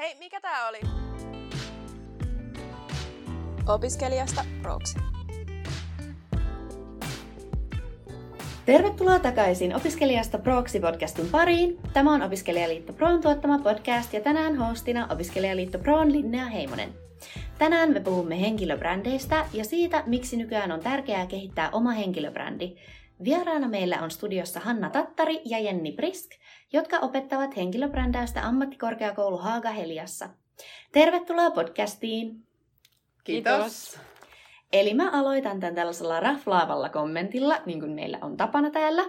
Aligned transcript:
Hei, 0.00 0.16
mikä 0.18 0.40
tää 0.40 0.68
oli? 0.68 0.80
Opiskelijasta 3.68 4.44
proksi. 4.62 4.98
Tervetuloa 8.66 9.18
takaisin 9.18 9.76
Opiskelijasta 9.76 10.38
Proksi-podcastin 10.38 11.26
pariin. 11.30 11.78
Tämä 11.92 12.14
on 12.14 12.22
Opiskelijaliitto 12.22 12.92
Proon 12.92 13.20
tuottama 13.20 13.58
podcast 13.58 14.12
ja 14.12 14.20
tänään 14.20 14.56
hostina 14.56 15.06
Opiskelijaliitto 15.10 15.78
Proon 15.78 16.12
Linnea 16.12 16.46
Heimonen. 16.46 16.94
Tänään 17.58 17.90
me 17.90 18.00
puhumme 18.00 18.40
henkilöbrändeistä 18.40 19.46
ja 19.52 19.64
siitä, 19.64 20.02
miksi 20.06 20.36
nykyään 20.36 20.72
on 20.72 20.80
tärkeää 20.80 21.26
kehittää 21.26 21.70
oma 21.70 21.90
henkilöbrändi. 21.90 22.76
Vieraana 23.24 23.68
meillä 23.68 24.02
on 24.02 24.10
studiossa 24.10 24.60
Hanna 24.60 24.90
Tattari 24.90 25.40
ja 25.44 25.58
Jenni 25.58 25.92
Prisk, 25.92 26.30
jotka 26.72 26.98
opettavat 26.98 27.56
henkilöbrändäystä 27.56 28.46
ammattikorkeakoulu 28.46 29.38
Haaga-Heliassa. 29.38 30.28
Tervetuloa 30.92 31.50
podcastiin! 31.50 32.46
Kiitos! 33.24 33.98
Eli 34.72 34.94
mä 34.94 35.10
aloitan 35.10 35.60
tämän 35.60 35.74
tällaisella 35.74 36.20
raflaavalla 36.20 36.88
kommentilla, 36.88 37.58
niin 37.66 37.80
kuin 37.80 37.92
meillä 37.92 38.18
on 38.22 38.36
tapana 38.36 38.70
täällä. 38.70 39.04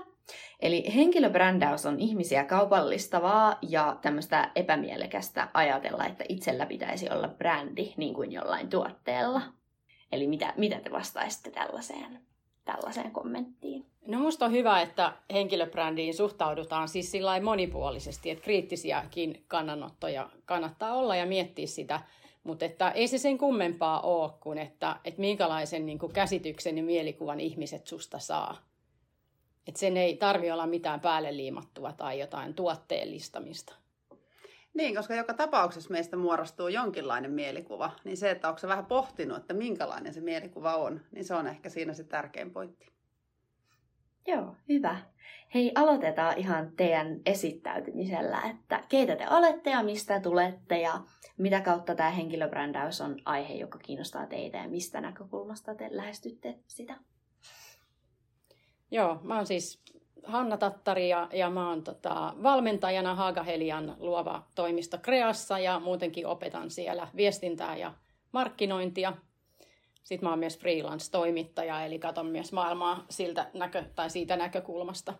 Eli 0.59 0.95
henkilöbrändäys 0.95 1.85
on 1.85 1.99
ihmisiä 1.99 2.43
kaupallistavaa 2.43 3.57
ja 3.61 3.97
tämmöistä 4.01 4.51
epämielekästä 4.55 5.47
ajatella, 5.53 6.05
että 6.05 6.23
itsellä 6.29 6.65
pitäisi 6.65 7.09
olla 7.09 7.27
brändi 7.27 7.93
niin 7.97 8.13
kuin 8.13 8.31
jollain 8.31 8.69
tuotteella. 8.69 9.41
Eli 10.11 10.27
mitä, 10.27 10.53
mitä 10.57 10.79
te 10.79 10.91
vastaisitte 10.91 11.51
tällaiseen, 11.51 12.19
tällaiseen 12.65 13.11
kommenttiin? 13.11 13.90
No 14.07 14.19
musta 14.19 14.45
on 14.45 14.51
hyvä, 14.51 14.81
että 14.81 15.13
henkilöbrändiin 15.33 16.13
suhtaudutaan 16.13 16.87
siis 16.87 17.11
sillä 17.11 17.41
monipuolisesti, 17.41 18.29
että 18.29 18.43
kriittisiäkin 18.43 19.43
kannanottoja 19.47 20.29
kannattaa 20.45 20.93
olla 20.93 21.15
ja 21.15 21.25
miettiä 21.25 21.67
sitä, 21.67 21.99
mutta 22.43 22.65
että 22.65 22.91
ei 22.91 23.07
se 23.07 23.17
sen 23.17 23.37
kummempaa 23.37 24.01
ole 24.01 24.31
kuin, 24.39 24.57
että, 24.57 24.95
että 25.05 25.21
minkälaisen 25.21 25.85
niin 25.85 25.99
kuin 25.99 26.13
käsityksen 26.13 26.77
ja 26.77 26.83
mielikuvan 26.83 27.39
ihmiset 27.39 27.87
susta 27.87 28.19
saa. 28.19 28.57
Että 29.67 29.79
sen 29.79 29.97
ei 29.97 30.17
tarvi 30.17 30.51
olla 30.51 30.67
mitään 30.67 30.99
päälle 30.99 31.37
liimattua 31.37 31.93
tai 31.93 32.19
jotain 32.19 32.53
tuotteellistamista. 32.53 33.75
Niin, 34.73 34.95
koska 34.95 35.15
joka 35.15 35.33
tapauksessa 35.33 35.91
meistä 35.91 36.17
muodostuu 36.17 36.67
jonkinlainen 36.67 37.31
mielikuva, 37.31 37.91
niin 38.03 38.17
se, 38.17 38.31
että 38.31 38.47
onko 38.47 38.59
se 38.59 38.67
vähän 38.67 38.85
pohtinut, 38.85 39.37
että 39.37 39.53
minkälainen 39.53 40.13
se 40.13 40.21
mielikuva 40.21 40.75
on, 40.75 41.01
niin 41.11 41.25
se 41.25 41.35
on 41.35 41.47
ehkä 41.47 41.69
siinä 41.69 41.93
se 41.93 42.03
tärkein 42.03 42.51
pointti. 42.51 42.91
Joo, 44.27 44.55
hyvä. 44.69 44.97
Hei, 45.53 45.71
aloitetaan 45.75 46.37
ihan 46.37 46.71
teidän 46.77 47.21
esittäytymisellä, 47.25 48.41
että 48.41 48.83
keitä 48.89 49.15
te 49.15 49.29
olette 49.29 49.69
ja 49.69 49.83
mistä 49.83 50.19
tulette 50.19 50.81
ja 50.81 50.93
mitä 51.37 51.61
kautta 51.61 51.95
tämä 51.95 52.09
henkilöbrändäys 52.09 53.01
on 53.01 53.17
aihe, 53.25 53.53
joka 53.53 53.79
kiinnostaa 53.79 54.27
teitä 54.27 54.57
ja 54.57 54.69
mistä 54.69 55.01
näkökulmasta 55.01 55.75
te 55.75 55.87
lähestytte 55.91 56.59
sitä? 56.67 56.97
Joo, 58.91 59.19
mä 59.23 59.35
oon 59.35 59.47
siis 59.47 59.81
Hanna 60.23 60.57
Tattari 60.57 61.09
ja, 61.09 61.29
ja 61.33 61.49
mä 61.49 61.69
oon 61.69 61.83
tota, 61.83 62.33
valmentajana 62.43 63.15
Haagahelian 63.15 63.95
luova 63.99 64.43
toimisto 64.55 64.97
Kreassa 64.97 65.59
ja 65.59 65.79
muutenkin 65.79 66.27
opetan 66.27 66.71
siellä 66.71 67.07
viestintää 67.15 67.77
ja 67.77 67.93
markkinointia. 68.31 69.13
Sitten 70.03 70.27
mä 70.27 70.29
oon 70.29 70.39
myös 70.39 70.59
freelance-toimittaja, 70.59 71.85
eli 71.85 71.99
katon 71.99 72.25
myös 72.25 72.51
maailmaa 72.51 73.05
siltä 73.09 73.49
näkö, 73.53 73.83
tai 73.95 74.09
siitä 74.09 74.35
näkökulmasta. 74.35 75.13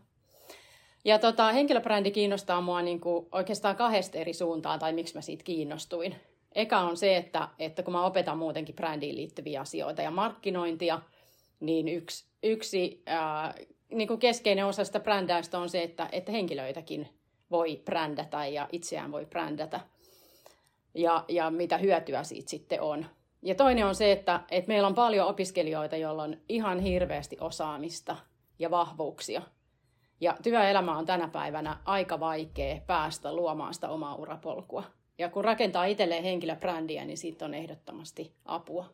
Ja 1.05 1.19
tota, 1.19 1.51
henkilöbrändi 1.51 2.11
kiinnostaa 2.11 2.61
mua 2.61 2.81
niin 2.81 2.99
kuin 2.99 3.27
oikeastaan 3.31 3.75
kahdesta 3.75 4.17
eri 4.17 4.33
suuntaan, 4.33 4.79
tai 4.79 4.93
miksi 4.93 5.15
mä 5.15 5.21
siitä 5.21 5.43
kiinnostuin. 5.43 6.15
Eka 6.55 6.79
on 6.79 6.97
se, 6.97 7.17
että, 7.17 7.49
että 7.59 7.83
kun 7.83 7.93
mä 7.93 8.05
opetan 8.05 8.37
muutenkin 8.37 8.75
brändiin 8.75 9.15
liittyviä 9.15 9.61
asioita 9.61 10.01
ja 10.01 10.11
markkinointia, 10.11 11.01
niin 11.59 11.87
yksi, 11.87 12.25
yksi 12.43 13.03
ää, 13.05 13.53
niin 13.91 14.07
kuin 14.07 14.19
keskeinen 14.19 14.65
osa 14.65 14.85
sitä 14.85 14.99
brändäystä 14.99 15.59
on 15.59 15.69
se, 15.69 15.83
että, 15.83 16.09
että 16.11 16.31
henkilöitäkin 16.31 17.07
voi 17.51 17.81
brändätä 17.85 18.45
ja 18.45 18.69
itseään 18.71 19.11
voi 19.11 19.25
brändätä. 19.25 19.79
Ja, 20.93 21.25
ja 21.27 21.49
mitä 21.49 21.77
hyötyä 21.77 22.23
siitä 22.23 22.49
sitten 22.49 22.81
on. 22.81 23.05
Ja 23.41 23.55
toinen 23.55 23.85
on 23.85 23.95
se, 23.95 24.11
että, 24.11 24.39
että 24.51 24.67
meillä 24.67 24.87
on 24.87 24.95
paljon 24.95 25.27
opiskelijoita, 25.27 25.95
joilla 25.95 26.23
on 26.23 26.37
ihan 26.49 26.79
hirveästi 26.79 27.37
osaamista 27.39 28.17
ja 28.59 28.71
vahvuuksia. 28.71 29.41
Ja 30.21 30.37
työelämä 30.43 30.97
on 30.97 31.05
tänä 31.05 31.27
päivänä 31.27 31.77
aika 31.85 32.19
vaikea 32.19 32.81
päästä 32.87 33.35
luomaan 33.35 33.73
sitä 33.73 33.89
omaa 33.89 34.15
urapolkua. 34.15 34.83
Ja 35.17 35.29
kun 35.29 35.45
rakentaa 35.45 35.85
itselleen 35.85 36.23
henkilöbrändiä, 36.23 37.05
niin 37.05 37.17
siitä 37.17 37.45
on 37.45 37.53
ehdottomasti 37.53 38.35
apua. 38.45 38.93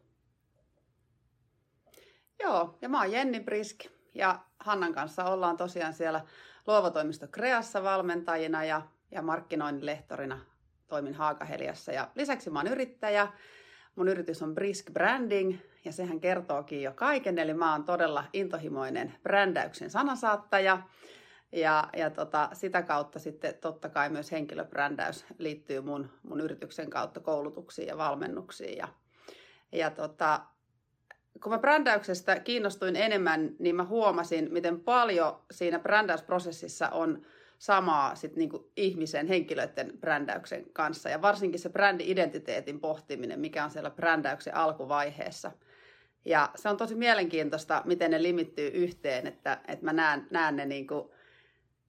Joo, 2.39 2.77
ja 2.81 2.89
mä 2.89 3.01
oon 3.01 3.11
Jenni 3.11 3.39
Brisk 3.39 3.85
ja 4.13 4.39
Hannan 4.59 4.93
kanssa 4.93 5.25
ollaan 5.25 5.57
tosiaan 5.57 5.93
siellä 5.93 6.21
luovatoimisto 6.67 7.27
Kreassa 7.27 7.83
valmentajina 7.83 8.63
ja, 8.63 8.81
ja 9.11 9.21
markkinoinnin 9.21 9.85
lehtorina 9.85 10.39
toimin 10.87 11.13
Haakaheliassa. 11.13 11.91
Ja 11.91 12.07
lisäksi 12.15 12.49
mä 12.49 12.59
oon 12.59 12.67
yrittäjä 12.67 13.27
Mun 13.97 14.07
yritys 14.07 14.41
on 14.41 14.55
Brisk 14.55 14.91
Branding 14.91 15.57
ja 15.85 15.91
sehän 15.91 16.19
kertookin 16.19 16.81
jo 16.81 16.91
kaiken. 16.95 17.39
Eli 17.39 17.53
mä 17.53 17.71
oon 17.71 17.83
todella 17.83 18.23
intohimoinen 18.33 19.13
brändäyksen 19.23 19.89
sanasaattaja. 19.89 20.81
Ja, 21.51 21.89
ja 21.97 22.09
tota, 22.09 22.49
sitä 22.53 22.81
kautta 22.81 23.19
sitten 23.19 23.53
totta 23.61 23.89
kai 23.89 24.09
myös 24.09 24.31
henkilöbrändäys 24.31 25.25
liittyy 25.37 25.81
mun, 25.81 26.09
mun 26.23 26.41
yrityksen 26.41 26.89
kautta 26.89 27.19
koulutuksiin 27.19 27.87
ja 27.87 27.97
valmennuksiin. 27.97 28.77
Ja, 28.77 28.87
ja 29.71 29.89
tota, 29.91 30.41
kun 31.43 31.51
mä 31.51 31.59
brändäyksestä 31.59 32.39
kiinnostuin 32.39 32.95
enemmän, 32.95 33.55
niin 33.59 33.75
mä 33.75 33.83
huomasin, 33.83 34.53
miten 34.53 34.79
paljon 34.79 35.39
siinä 35.51 35.79
brändäysprosessissa 35.79 36.89
on 36.89 37.25
samaa 37.57 38.15
sit 38.15 38.35
niinku 38.35 38.71
ihmisen, 38.75 39.27
henkilöiden 39.27 39.93
brändäyksen 39.99 40.65
kanssa. 40.73 41.09
Ja 41.09 41.21
varsinkin 41.21 41.59
se 41.59 41.69
brändi-identiteetin 41.69 42.79
pohtiminen, 42.79 43.39
mikä 43.39 43.63
on 43.63 43.71
siellä 43.71 43.89
brändäyksen 43.89 44.55
alkuvaiheessa. 44.55 45.51
Ja 46.25 46.49
se 46.55 46.69
on 46.69 46.77
tosi 46.77 46.95
mielenkiintoista, 46.95 47.81
miten 47.85 48.11
ne 48.11 48.23
limittyy 48.23 48.67
yhteen, 48.67 49.27
että, 49.27 49.59
että 49.67 49.85
mä 49.85 49.93
näen, 49.93 50.27
näen, 50.31 50.55
ne 50.55 50.65
niinku, 50.65 51.13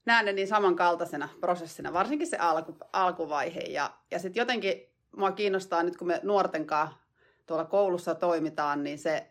näen 0.07 0.27
ne 0.27 0.33
niin 0.33 0.49
samankaltaisena 0.49 1.29
prosessina, 1.41 1.93
varsinkin 1.93 2.27
se 2.27 2.37
alku, 2.37 2.77
alkuvaihe. 2.93 3.61
Ja, 3.61 3.91
ja 4.11 4.19
sitten 4.19 4.41
jotenkin 4.41 4.89
mua 5.17 5.33
kiinnostaa 5.33 5.83
nyt, 5.83 5.97
kun 5.97 6.07
me 6.07 6.21
nuorten 6.23 6.67
kanssa 6.67 6.99
tuolla 7.47 7.65
koulussa 7.65 8.15
toimitaan, 8.15 8.85
niin 8.85 8.99
se 8.99 9.31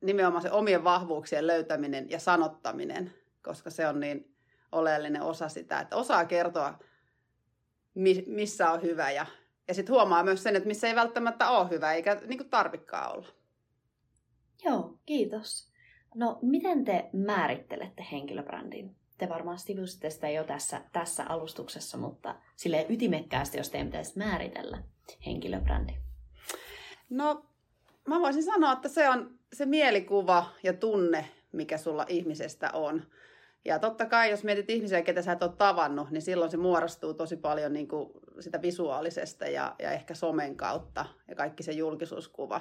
nimenomaan 0.00 0.42
se 0.42 0.50
omien 0.50 0.84
vahvuuksien 0.84 1.46
löytäminen 1.46 2.10
ja 2.10 2.18
sanottaminen, 2.18 3.14
koska 3.42 3.70
se 3.70 3.88
on 3.88 4.00
niin 4.00 4.35
oleellinen 4.76 5.22
osa 5.22 5.48
sitä, 5.48 5.80
että 5.80 5.96
osaa 5.96 6.24
kertoa, 6.24 6.78
missä 8.26 8.70
on 8.70 8.82
hyvä 8.82 9.10
ja, 9.10 9.26
ja 9.68 9.74
sitten 9.74 9.94
huomaa 9.94 10.24
myös 10.24 10.42
sen, 10.42 10.56
että 10.56 10.66
missä 10.66 10.88
ei 10.88 10.94
välttämättä 10.94 11.50
ole 11.50 11.70
hyvä 11.70 11.92
eikä 11.92 12.14
niin 12.14 12.38
kuin 12.38 12.50
tarvikaan 12.50 13.12
olla. 13.12 13.28
Joo, 14.64 14.98
kiitos. 15.06 15.72
No, 16.14 16.38
miten 16.42 16.84
te 16.84 17.10
määrittelette 17.12 18.06
henkilöbrändin? 18.12 18.96
Te 19.18 19.28
varmaan 19.28 19.58
sivusitte 19.58 20.10
sitä 20.10 20.30
jo 20.30 20.44
tässä, 20.44 20.82
tässä 20.92 21.24
alustuksessa, 21.28 21.98
mutta 21.98 22.34
sille 22.56 22.86
ytimekkäästi, 22.88 23.58
jos 23.58 23.70
teidän 23.70 23.86
pitäisi 23.86 24.18
määritellä 24.18 24.82
henkilöbrändi. 25.26 25.92
No, 27.10 27.44
mä 28.06 28.20
voisin 28.20 28.44
sanoa, 28.44 28.72
että 28.72 28.88
se 28.88 29.08
on 29.08 29.38
se 29.52 29.66
mielikuva 29.66 30.46
ja 30.62 30.72
tunne, 30.72 31.28
mikä 31.52 31.78
sulla 31.78 32.06
ihmisestä 32.08 32.70
on. 32.72 33.02
Ja 33.66 33.78
totta 33.78 34.06
kai, 34.06 34.30
jos 34.30 34.44
mietit 34.44 34.70
ihmisiä, 34.70 35.02
ketä 35.02 35.22
sä 35.22 35.32
et 35.32 35.42
ole 35.42 35.52
tavannut, 35.58 36.10
niin 36.10 36.22
silloin 36.22 36.50
se 36.50 36.56
muodostuu 36.56 37.14
tosi 37.14 37.36
paljon 37.36 37.72
niin 37.72 37.88
kuin 37.88 38.10
sitä 38.40 38.62
visuaalisesta 38.62 39.46
ja, 39.46 39.74
ja 39.78 39.92
ehkä 39.92 40.14
somen 40.14 40.56
kautta 40.56 41.06
ja 41.28 41.34
kaikki 41.34 41.62
se 41.62 41.72
julkisuuskuva. 41.72 42.60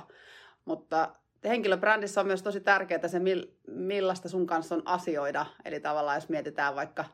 Mutta 0.65 1.15
henkilöbrändissä 1.43 2.21
on 2.21 2.27
myös 2.27 2.43
tosi 2.43 2.59
tärkeää 2.59 3.07
se, 3.07 3.21
millaista 3.67 4.29
sun 4.29 4.47
kanssa 4.47 4.75
on 4.75 4.81
asioida. 4.85 5.45
Eli 5.65 5.79
tavallaan 5.79 6.17
jos 6.17 6.29
mietitään 6.29 6.75
vaikka 6.75 7.05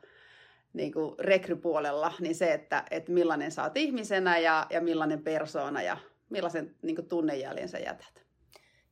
niin 0.72 0.92
kuin 0.92 1.14
rekrypuolella, 1.18 2.12
niin 2.20 2.34
se, 2.34 2.52
että, 2.52 2.84
että 2.90 3.12
millainen 3.12 3.52
sä 3.52 3.62
oot 3.62 3.76
ihmisenä 3.76 4.38
ja, 4.38 4.66
ja 4.70 4.80
millainen 4.80 5.22
persoona 5.22 5.82
ja 5.82 5.96
millaisen 6.30 6.74
niin 6.82 6.96
kuin 6.96 7.08
tunnejäljen 7.08 7.68
sä 7.68 7.78
jätät. 7.78 8.22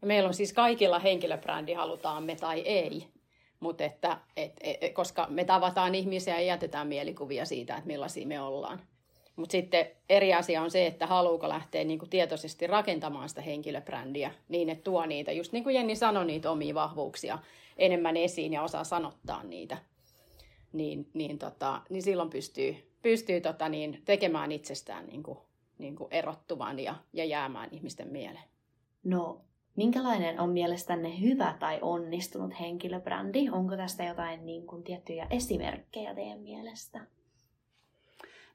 Meillä 0.04 0.26
on 0.26 0.34
siis 0.34 0.52
kaikilla 0.52 0.98
henkilöbrändi, 0.98 1.72
halutaan 1.72 2.24
me 2.24 2.36
tai 2.36 2.60
ei. 2.60 3.19
Mutta 3.60 3.84
että, 3.84 4.18
et, 4.36 4.52
et, 4.60 4.94
koska 4.94 5.26
me 5.30 5.44
tavataan 5.44 5.94
ihmisiä 5.94 6.34
ja 6.34 6.46
jätetään 6.46 6.86
mielikuvia 6.86 7.44
siitä, 7.44 7.74
että 7.74 7.86
millaisia 7.86 8.26
me 8.26 8.40
ollaan. 8.40 8.80
Mutta 9.36 9.52
sitten 9.52 9.86
eri 10.08 10.34
asia 10.34 10.62
on 10.62 10.70
se, 10.70 10.86
että 10.86 11.06
haluuko 11.06 11.48
lähteä 11.48 11.84
niinku 11.84 12.06
tietoisesti 12.06 12.66
rakentamaan 12.66 13.28
sitä 13.28 13.40
henkilöbrändiä 13.40 14.34
niin, 14.48 14.68
että 14.68 14.84
tuo 14.84 15.06
niitä, 15.06 15.32
just 15.32 15.52
niin 15.52 15.64
kuin 15.64 15.74
Jenni 15.74 15.96
sanoi, 15.96 16.24
niitä 16.24 16.50
omia 16.50 16.74
vahvuuksia 16.74 17.38
enemmän 17.76 18.16
esiin 18.16 18.52
ja 18.52 18.62
osaa 18.62 18.84
sanottaa 18.84 19.42
niitä. 19.42 19.76
Niin, 20.72 21.10
niin, 21.14 21.38
tota, 21.38 21.82
niin 21.90 22.02
silloin 22.02 22.30
pystyy, 22.30 22.92
pystyy 23.02 23.40
tota, 23.40 23.68
niin, 23.68 24.02
tekemään 24.04 24.52
itsestään 24.52 25.06
niinku 25.06 25.38
niin 25.78 25.96
kuin 25.96 26.08
erottuvan 26.10 26.78
ja, 26.78 26.94
ja 27.12 27.24
jäämään 27.24 27.68
ihmisten 27.72 28.08
mieleen. 28.08 28.44
No, 29.04 29.40
minkälainen 29.76 30.40
on 30.40 30.50
mielestänne 30.50 31.20
hyvä 31.20 31.56
tai 31.58 31.78
onnistunut 31.82 32.60
henkilöbrändi? 32.60 33.50
Onko 33.50 33.76
tästä 33.76 34.04
jotain 34.04 34.46
niin 34.46 34.66
kuin, 34.66 34.82
tiettyjä 34.82 35.26
esimerkkejä 35.30 36.14
teidän 36.14 36.40
mielestä? 36.40 37.00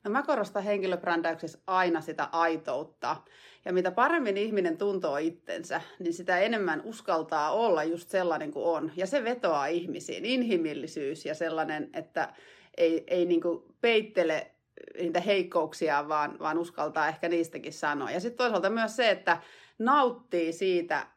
No 0.03 0.11
mä 0.11 0.23
korostan 0.23 0.63
henkilöbrändäyksessä 0.63 1.59
aina 1.67 2.01
sitä 2.01 2.29
aitoutta. 2.31 3.17
Ja 3.65 3.73
mitä 3.73 3.91
paremmin 3.91 4.37
ihminen 4.37 4.77
tuntoo 4.77 5.17
itsensä, 5.17 5.81
niin 5.99 6.13
sitä 6.13 6.39
enemmän 6.39 6.81
uskaltaa 6.83 7.51
olla 7.51 7.83
just 7.83 8.09
sellainen 8.09 8.51
kuin 8.51 8.65
on. 8.65 8.91
Ja 8.95 9.07
se 9.07 9.23
vetoaa 9.23 9.65
ihmisiin. 9.65 10.25
Inhimillisyys 10.25 11.25
ja 11.25 11.35
sellainen, 11.35 11.89
että 11.93 12.33
ei, 12.77 13.03
ei 13.07 13.25
niin 13.25 13.41
peittele 13.81 14.51
niitä 14.99 15.19
heikkouksia, 15.19 16.07
vaan, 16.07 16.39
vaan 16.39 16.57
uskaltaa 16.57 17.07
ehkä 17.07 17.29
niistäkin 17.29 17.73
sanoa. 17.73 18.11
Ja 18.11 18.19
sitten 18.19 18.37
toisaalta 18.37 18.69
myös 18.69 18.95
se, 18.95 19.09
että 19.09 19.37
nauttii 19.79 20.53
siitä, 20.53 21.07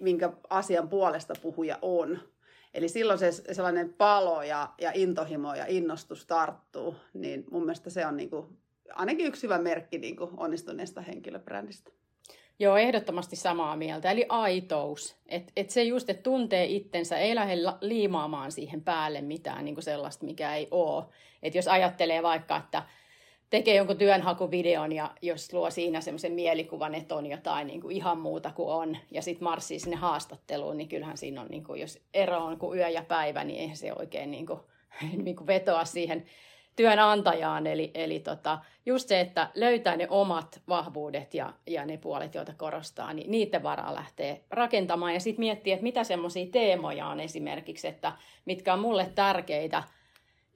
minkä 0.00 0.32
asian 0.50 0.88
puolesta 0.88 1.34
puhuja 1.42 1.78
on. 1.82 2.18
Eli 2.74 2.88
silloin 2.88 3.18
se 3.18 3.32
sellainen 3.32 3.94
palo 3.94 4.42
ja, 4.42 4.74
ja 4.80 4.92
intohimo 4.94 5.54
ja 5.54 5.64
innostus 5.68 6.26
tarttuu, 6.26 6.94
niin 7.14 7.44
mun 7.50 7.62
mielestä 7.62 7.90
se 7.90 8.06
on 8.06 8.16
niin 8.16 8.30
kuin, 8.30 8.46
ainakin 8.94 9.26
yksi 9.26 9.42
hyvä 9.42 9.58
merkki 9.58 9.98
niin 9.98 10.16
kuin 10.16 10.30
onnistuneesta 10.36 11.00
henkilöbrändistä. 11.00 11.90
Joo, 12.60 12.76
ehdottomasti 12.76 13.36
samaa 13.36 13.76
mieltä. 13.76 14.10
Eli 14.10 14.26
aitous. 14.28 15.16
Että 15.26 15.52
et 15.56 15.70
se 15.70 15.82
just, 15.82 16.10
että 16.10 16.22
tuntee 16.22 16.64
itsensä, 16.64 17.18
ei 17.18 17.34
lähde 17.34 17.54
liimaamaan 17.80 18.52
siihen 18.52 18.82
päälle 18.82 19.20
mitään 19.20 19.64
niin 19.64 19.74
kuin 19.74 19.84
sellaista, 19.84 20.24
mikä 20.24 20.54
ei 20.54 20.68
ole. 20.70 21.04
Että 21.42 21.58
jos 21.58 21.68
ajattelee 21.68 22.22
vaikka, 22.22 22.56
että 22.56 22.82
tekee 23.50 23.76
jonkun 23.76 23.98
työnhakuvideon 23.98 24.92
ja 24.92 25.10
jos 25.22 25.52
luo 25.52 25.70
siinä 25.70 26.00
semmoisen 26.00 26.32
mielikuvan, 26.32 26.94
että 26.94 27.14
on 27.14 27.26
jotain 27.26 27.66
niin 27.66 27.80
kuin 27.80 27.96
ihan 27.96 28.18
muuta 28.18 28.50
kuin 28.50 28.68
on, 28.68 28.96
ja 29.10 29.22
sitten 29.22 29.44
marssii 29.44 29.78
sinne 29.78 29.96
haastatteluun, 29.96 30.76
niin 30.76 30.88
kyllähän 30.88 31.16
siinä 31.16 31.40
on, 31.40 31.48
niin 31.48 31.64
kuin, 31.64 31.80
jos 31.80 31.98
ero 32.14 32.44
on 32.44 32.58
kuin 32.58 32.78
yö 32.78 32.88
ja 32.88 33.02
päivä, 33.02 33.44
niin 33.44 33.60
eihän 33.60 33.76
se 33.76 33.92
oikein 33.92 34.30
niin 34.30 34.46
kuin, 34.46 34.60
niin 35.24 35.36
kuin 35.36 35.46
vetoa 35.46 35.84
siihen 35.84 36.24
työnantajaan. 36.76 37.66
Eli, 37.66 37.90
eli 37.94 38.20
tota, 38.20 38.58
just 38.86 39.08
se, 39.08 39.20
että 39.20 39.50
löytää 39.54 39.96
ne 39.96 40.06
omat 40.10 40.60
vahvuudet 40.68 41.34
ja, 41.34 41.52
ja 41.66 41.86
ne 41.86 41.96
puolet, 41.96 42.34
joita 42.34 42.52
korostaa, 42.56 43.12
niin 43.12 43.30
niiden 43.30 43.62
varaa 43.62 43.94
lähtee 43.94 44.44
rakentamaan. 44.50 45.14
Ja 45.14 45.20
sitten 45.20 45.40
miettiä, 45.40 45.74
että 45.74 45.82
mitä 45.82 46.04
semmoisia 46.04 46.46
teemoja 46.52 47.06
on 47.06 47.20
esimerkiksi, 47.20 47.88
että 47.88 48.12
mitkä 48.44 48.72
on 48.72 48.80
mulle 48.80 49.12
tärkeitä– 49.14 49.82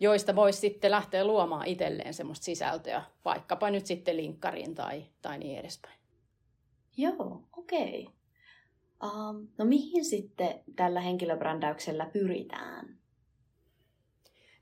joista 0.02 0.36
voisi 0.36 0.58
sitten 0.58 0.90
lähteä 0.90 1.24
luomaan 1.24 1.66
itselleen 1.66 2.14
semmoista 2.14 2.44
sisältöä, 2.44 3.02
vaikkapa 3.24 3.70
nyt 3.70 3.86
sitten 3.86 4.16
linkkariin 4.16 4.74
tai, 4.74 5.04
tai 5.22 5.38
niin 5.38 5.58
edespäin. 5.58 5.94
Joo, 6.96 7.42
okei. 7.56 8.08
Okay. 8.08 8.22
Um, 9.30 9.48
no 9.58 9.64
mihin 9.64 10.04
sitten 10.04 10.60
tällä 10.76 11.00
henkilöbrändäyksellä 11.00 12.06
pyritään? 12.12 12.98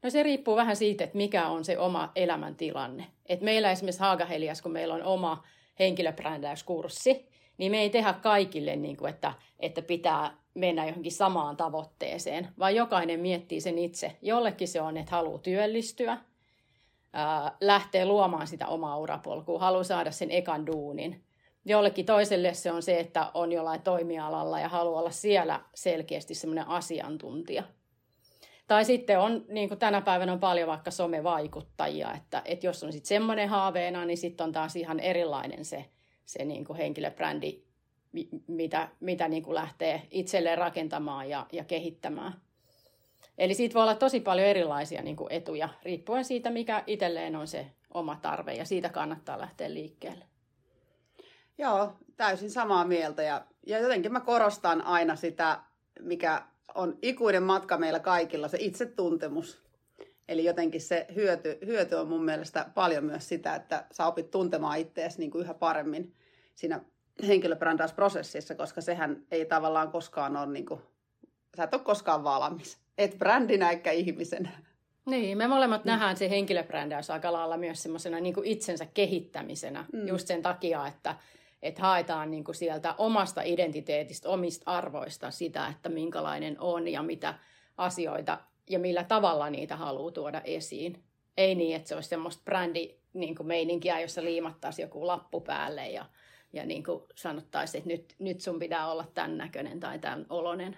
No 0.02 0.10
se 0.10 0.22
riippuu 0.22 0.56
vähän 0.56 0.76
siitä, 0.76 1.04
että 1.04 1.16
mikä 1.16 1.48
on 1.48 1.64
se 1.64 1.78
oma 1.78 2.12
elämäntilanne. 2.16 3.06
Et 3.26 3.40
meillä 3.40 3.70
esimerkiksi 3.70 4.00
Haagahelias, 4.00 4.62
kun 4.62 4.72
meillä 4.72 4.94
on 4.94 5.02
oma 5.02 5.44
henkilöbrändäyskurssi, 5.78 7.28
niin 7.58 7.72
me 7.72 7.80
ei 7.80 7.90
tehdä 7.90 8.12
kaikille, 8.12 8.76
niin 8.76 8.96
kuin, 8.96 9.10
että, 9.10 9.34
että 9.58 9.82
pitää 9.82 10.39
mennä 10.54 10.86
johonkin 10.86 11.12
samaan 11.12 11.56
tavoitteeseen, 11.56 12.48
vaan 12.58 12.74
jokainen 12.74 13.20
miettii 13.20 13.60
sen 13.60 13.78
itse. 13.78 14.16
Jollekin 14.22 14.68
se 14.68 14.80
on, 14.80 14.96
että 14.96 15.10
haluaa 15.10 15.38
työllistyä, 15.38 16.18
lähtee 17.60 18.04
luomaan 18.04 18.46
sitä 18.46 18.66
omaa 18.66 18.98
urapolkua, 18.98 19.58
haluaa 19.58 19.84
saada 19.84 20.10
sen 20.10 20.30
ekan 20.30 20.66
duunin. 20.66 21.24
Jollekin 21.64 22.06
toiselle 22.06 22.54
se 22.54 22.72
on 22.72 22.82
se, 22.82 23.00
että 23.00 23.30
on 23.34 23.52
jollain 23.52 23.82
toimialalla 23.82 24.60
ja 24.60 24.68
haluaa 24.68 25.00
olla 25.00 25.10
siellä 25.10 25.60
selkeästi 25.74 26.34
semmoinen 26.34 26.68
asiantuntija. 26.68 27.62
Tai 28.66 28.84
sitten 28.84 29.20
on, 29.20 29.44
niin 29.48 29.68
kuin 29.68 29.78
tänä 29.78 30.00
päivänä 30.00 30.32
on 30.32 30.40
paljon 30.40 30.68
vaikka 30.68 30.90
somevaikuttajia, 30.90 32.12
että, 32.14 32.42
että 32.44 32.66
jos 32.66 32.84
on 32.84 32.92
sitten 32.92 33.08
semmoinen 33.08 33.48
haaveena, 33.48 34.04
niin 34.04 34.18
sitten 34.18 34.44
on 34.44 34.52
taas 34.52 34.76
ihan 34.76 35.00
erilainen 35.00 35.64
se, 35.64 35.84
se 36.26 36.44
niin 36.44 36.64
kuin 36.64 36.76
henkilöbrändi 36.76 37.69
mitä, 38.46 38.88
mitä 39.00 39.28
niin 39.28 39.42
kuin 39.42 39.54
lähtee 39.54 40.02
itselleen 40.10 40.58
rakentamaan 40.58 41.28
ja, 41.28 41.46
ja 41.52 41.64
kehittämään. 41.64 42.40
Eli 43.38 43.54
siitä 43.54 43.74
voi 43.74 43.82
olla 43.82 43.94
tosi 43.94 44.20
paljon 44.20 44.48
erilaisia 44.48 45.02
niin 45.02 45.16
kuin 45.16 45.32
etuja, 45.32 45.68
riippuen 45.82 46.24
siitä, 46.24 46.50
mikä 46.50 46.84
itselleen 46.86 47.36
on 47.36 47.46
se 47.46 47.66
oma 47.94 48.18
tarve, 48.22 48.54
ja 48.54 48.64
siitä 48.64 48.88
kannattaa 48.88 49.38
lähteä 49.38 49.74
liikkeelle. 49.74 50.24
Joo, 51.58 51.92
täysin 52.16 52.50
samaa 52.50 52.84
mieltä, 52.84 53.22
ja, 53.22 53.44
ja 53.66 53.78
jotenkin 53.78 54.12
mä 54.12 54.20
korostan 54.20 54.82
aina 54.82 55.16
sitä, 55.16 55.60
mikä 56.00 56.42
on 56.74 56.98
ikuinen 57.02 57.42
matka 57.42 57.78
meillä 57.78 58.00
kaikilla, 58.00 58.48
se 58.48 58.58
itsetuntemus. 58.60 59.62
Eli 60.28 60.44
jotenkin 60.44 60.80
se 60.80 61.06
hyöty, 61.14 61.58
hyöty 61.66 61.94
on 61.94 62.08
mun 62.08 62.24
mielestä 62.24 62.66
paljon 62.74 63.04
myös 63.04 63.28
sitä, 63.28 63.54
että 63.54 63.86
sä 63.92 64.06
opit 64.06 64.30
tuntemaan 64.30 64.78
itseäsi 64.78 65.18
niin 65.18 65.30
yhä 65.34 65.54
paremmin 65.54 66.14
siinä 66.54 66.80
henkilöbrändäysprosessissa, 67.26 68.54
koska 68.54 68.80
sehän 68.80 69.22
ei 69.30 69.46
tavallaan 69.46 69.90
koskaan 69.90 70.36
ole, 70.36 70.46
niin 70.46 70.66
kuin, 70.66 70.80
sä 71.56 71.64
et 71.64 71.74
ole 71.74 71.82
koskaan 71.82 72.24
valmis. 72.24 72.78
Et 72.98 73.18
brändinä 73.18 73.70
eikä 73.70 73.90
ihmisenä. 73.90 74.50
Niin, 75.06 75.38
me 75.38 75.46
molemmat 75.46 75.84
mm. 75.84 75.88
nähdään 75.90 76.16
se 76.16 76.30
henkilöbrändäys 76.30 77.10
aika 77.10 77.32
lailla 77.32 77.56
myös 77.56 77.82
semmoisena 77.82 78.20
niin 78.20 78.34
itsensä 78.44 78.86
kehittämisenä. 78.94 79.84
Mm. 79.92 80.08
Just 80.08 80.26
sen 80.26 80.42
takia, 80.42 80.86
että, 80.86 81.16
että 81.62 81.82
haetaan 81.82 82.30
niin 82.30 82.44
kuin 82.44 82.54
sieltä 82.54 82.94
omasta 82.98 83.42
identiteetistä, 83.42 84.28
omista 84.28 84.70
arvoista 84.70 85.30
sitä, 85.30 85.66
että 85.66 85.88
minkälainen 85.88 86.60
on 86.60 86.88
ja 86.88 87.02
mitä 87.02 87.34
asioita 87.76 88.38
ja 88.70 88.78
millä 88.78 89.04
tavalla 89.04 89.50
niitä 89.50 89.76
haluaa 89.76 90.12
tuoda 90.12 90.40
esiin. 90.44 91.02
Ei 91.36 91.54
niin, 91.54 91.76
että 91.76 91.88
se 91.88 91.94
olisi 91.94 92.08
semmoista 92.08 92.42
brändi 92.44 92.94
niin 93.12 93.34
kuin 93.34 93.46
meininkiä, 93.46 94.00
jossa 94.00 94.24
liimattaisiin 94.24 94.84
joku 94.84 95.06
lappu 95.06 95.40
päälle 95.40 95.88
ja 95.88 96.04
ja 96.52 96.66
niin 96.66 96.84
kuin 96.84 97.02
sanottaisiin, 97.14 97.78
että 97.78 97.90
nyt, 97.90 98.14
nyt 98.18 98.40
sun 98.40 98.58
pitää 98.58 98.90
olla 98.90 99.06
tämän 99.14 99.38
näköinen 99.38 99.80
tai 99.80 99.98
tämän 99.98 100.26
olonen. 100.28 100.76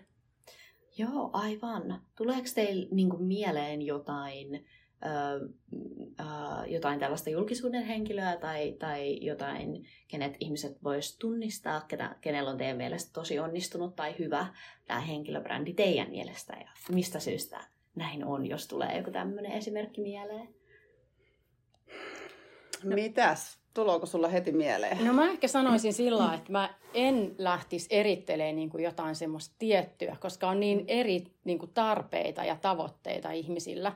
Joo, 0.99 1.31
aivan. 1.33 2.03
Tuleeko 2.17 2.49
teille 2.55 2.89
niin 2.91 3.11
kuin 3.11 3.23
mieleen 3.23 3.83
jotain, 3.83 4.67
ö, 5.05 5.49
ö, 6.21 6.67
jotain 6.67 6.99
tällaista 6.99 7.31
julkisuuden 7.31 7.85
henkilöä 7.85 8.37
tai, 8.37 8.73
tai 8.79 9.19
jotain, 9.21 9.87
kenet 10.09 10.37
ihmiset 10.41 10.85
vois 10.85 11.19
tunnistaa, 11.19 11.81
ketä, 11.81 12.17
kenellä 12.21 12.51
on 12.51 12.59
teidän 12.59 12.77
mielestä 12.77 13.13
tosi 13.13 13.39
onnistunut 13.39 13.97
tai 13.97 14.15
hyvä 14.19 14.47
tämä 14.87 15.01
henkilöbrändi 15.01 15.75
teidän 15.75 16.11
mielestä 16.11 16.57
ja 16.61 16.71
mistä 16.89 17.21
syystä 17.21 17.65
näin 17.95 18.25
on, 18.25 18.47
jos 18.47 18.69
tulee 18.69 18.97
joku 18.97 19.11
tämmöinen 19.11 19.53
esimerkki 19.53 20.01
mieleen? 20.01 20.55
No. 22.85 22.95
Mitäs? 22.95 23.62
Tuloako 23.75 24.07
sulla 24.07 24.29
heti 24.29 24.53
mieleen? 24.53 25.07
No 25.07 25.13
mä 25.13 25.31
ehkä 25.31 25.49
sanoisin 25.49 25.93
sillä 25.93 26.35
että 26.35 26.53
mä 26.53 26.75
en 26.95 27.35
lähtisi 27.39 27.87
erittelemään 27.91 28.57
niin 28.57 28.71
kuin 28.71 28.85
jotain 28.85 29.15
semmoista 29.15 29.55
tiettyä, 29.59 30.17
koska 30.21 30.49
on 30.49 30.61
niin 30.61 30.85
eri 30.89 31.25
niin 31.45 31.59
kuin 31.59 31.71
tarpeita 31.75 32.45
ja 32.45 32.57
tavoitteita 32.57 33.31
ihmisillä. 33.31 33.93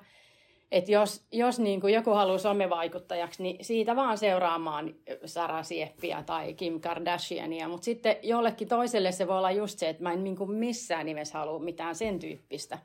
Että 0.72 0.92
jos, 0.92 1.26
jos 1.32 1.58
niin 1.58 1.80
kuin 1.80 1.94
joku 1.94 2.10
haluaa 2.10 2.38
somevaikuttajaksi, 2.38 3.42
niin 3.42 3.64
siitä 3.64 3.96
vaan 3.96 4.18
seuraamaan 4.18 4.94
Sara 5.24 5.62
Sieppiä 5.62 6.22
tai 6.22 6.54
Kim 6.54 6.80
Kardashiania. 6.80 7.68
Mutta 7.68 7.84
sitten 7.84 8.16
jollekin 8.22 8.68
toiselle 8.68 9.12
se 9.12 9.26
voi 9.26 9.38
olla 9.38 9.50
just 9.50 9.78
se, 9.78 9.88
että 9.88 10.02
mä 10.02 10.12
en 10.12 10.24
niin 10.24 10.36
kuin 10.36 10.50
missään 10.50 11.06
nimessä 11.06 11.38
halua 11.38 11.58
mitään 11.58 11.94
sen 11.94 12.18
tyyppistä. 12.18 12.78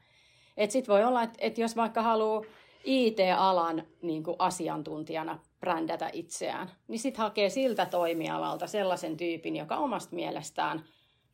Että 0.57 0.73
sitten 0.73 0.93
voi 0.93 1.03
olla, 1.03 1.23
että, 1.23 1.37
että 1.41 1.61
jos 1.61 1.75
vaikka 1.75 2.01
haluaa 2.01 2.41
IT-alan 2.83 3.83
niin 4.01 4.23
kuin 4.23 4.35
asiantuntijana 4.39 5.39
brändätä 5.61 6.09
itseään, 6.13 6.71
niin 6.87 6.99
sitten 6.99 7.21
hakee 7.21 7.49
siltä 7.49 7.85
toimialalta 7.85 8.67
sellaisen 8.67 9.17
tyypin, 9.17 9.55
joka 9.55 9.77
omasta 9.77 10.15
mielestään 10.15 10.83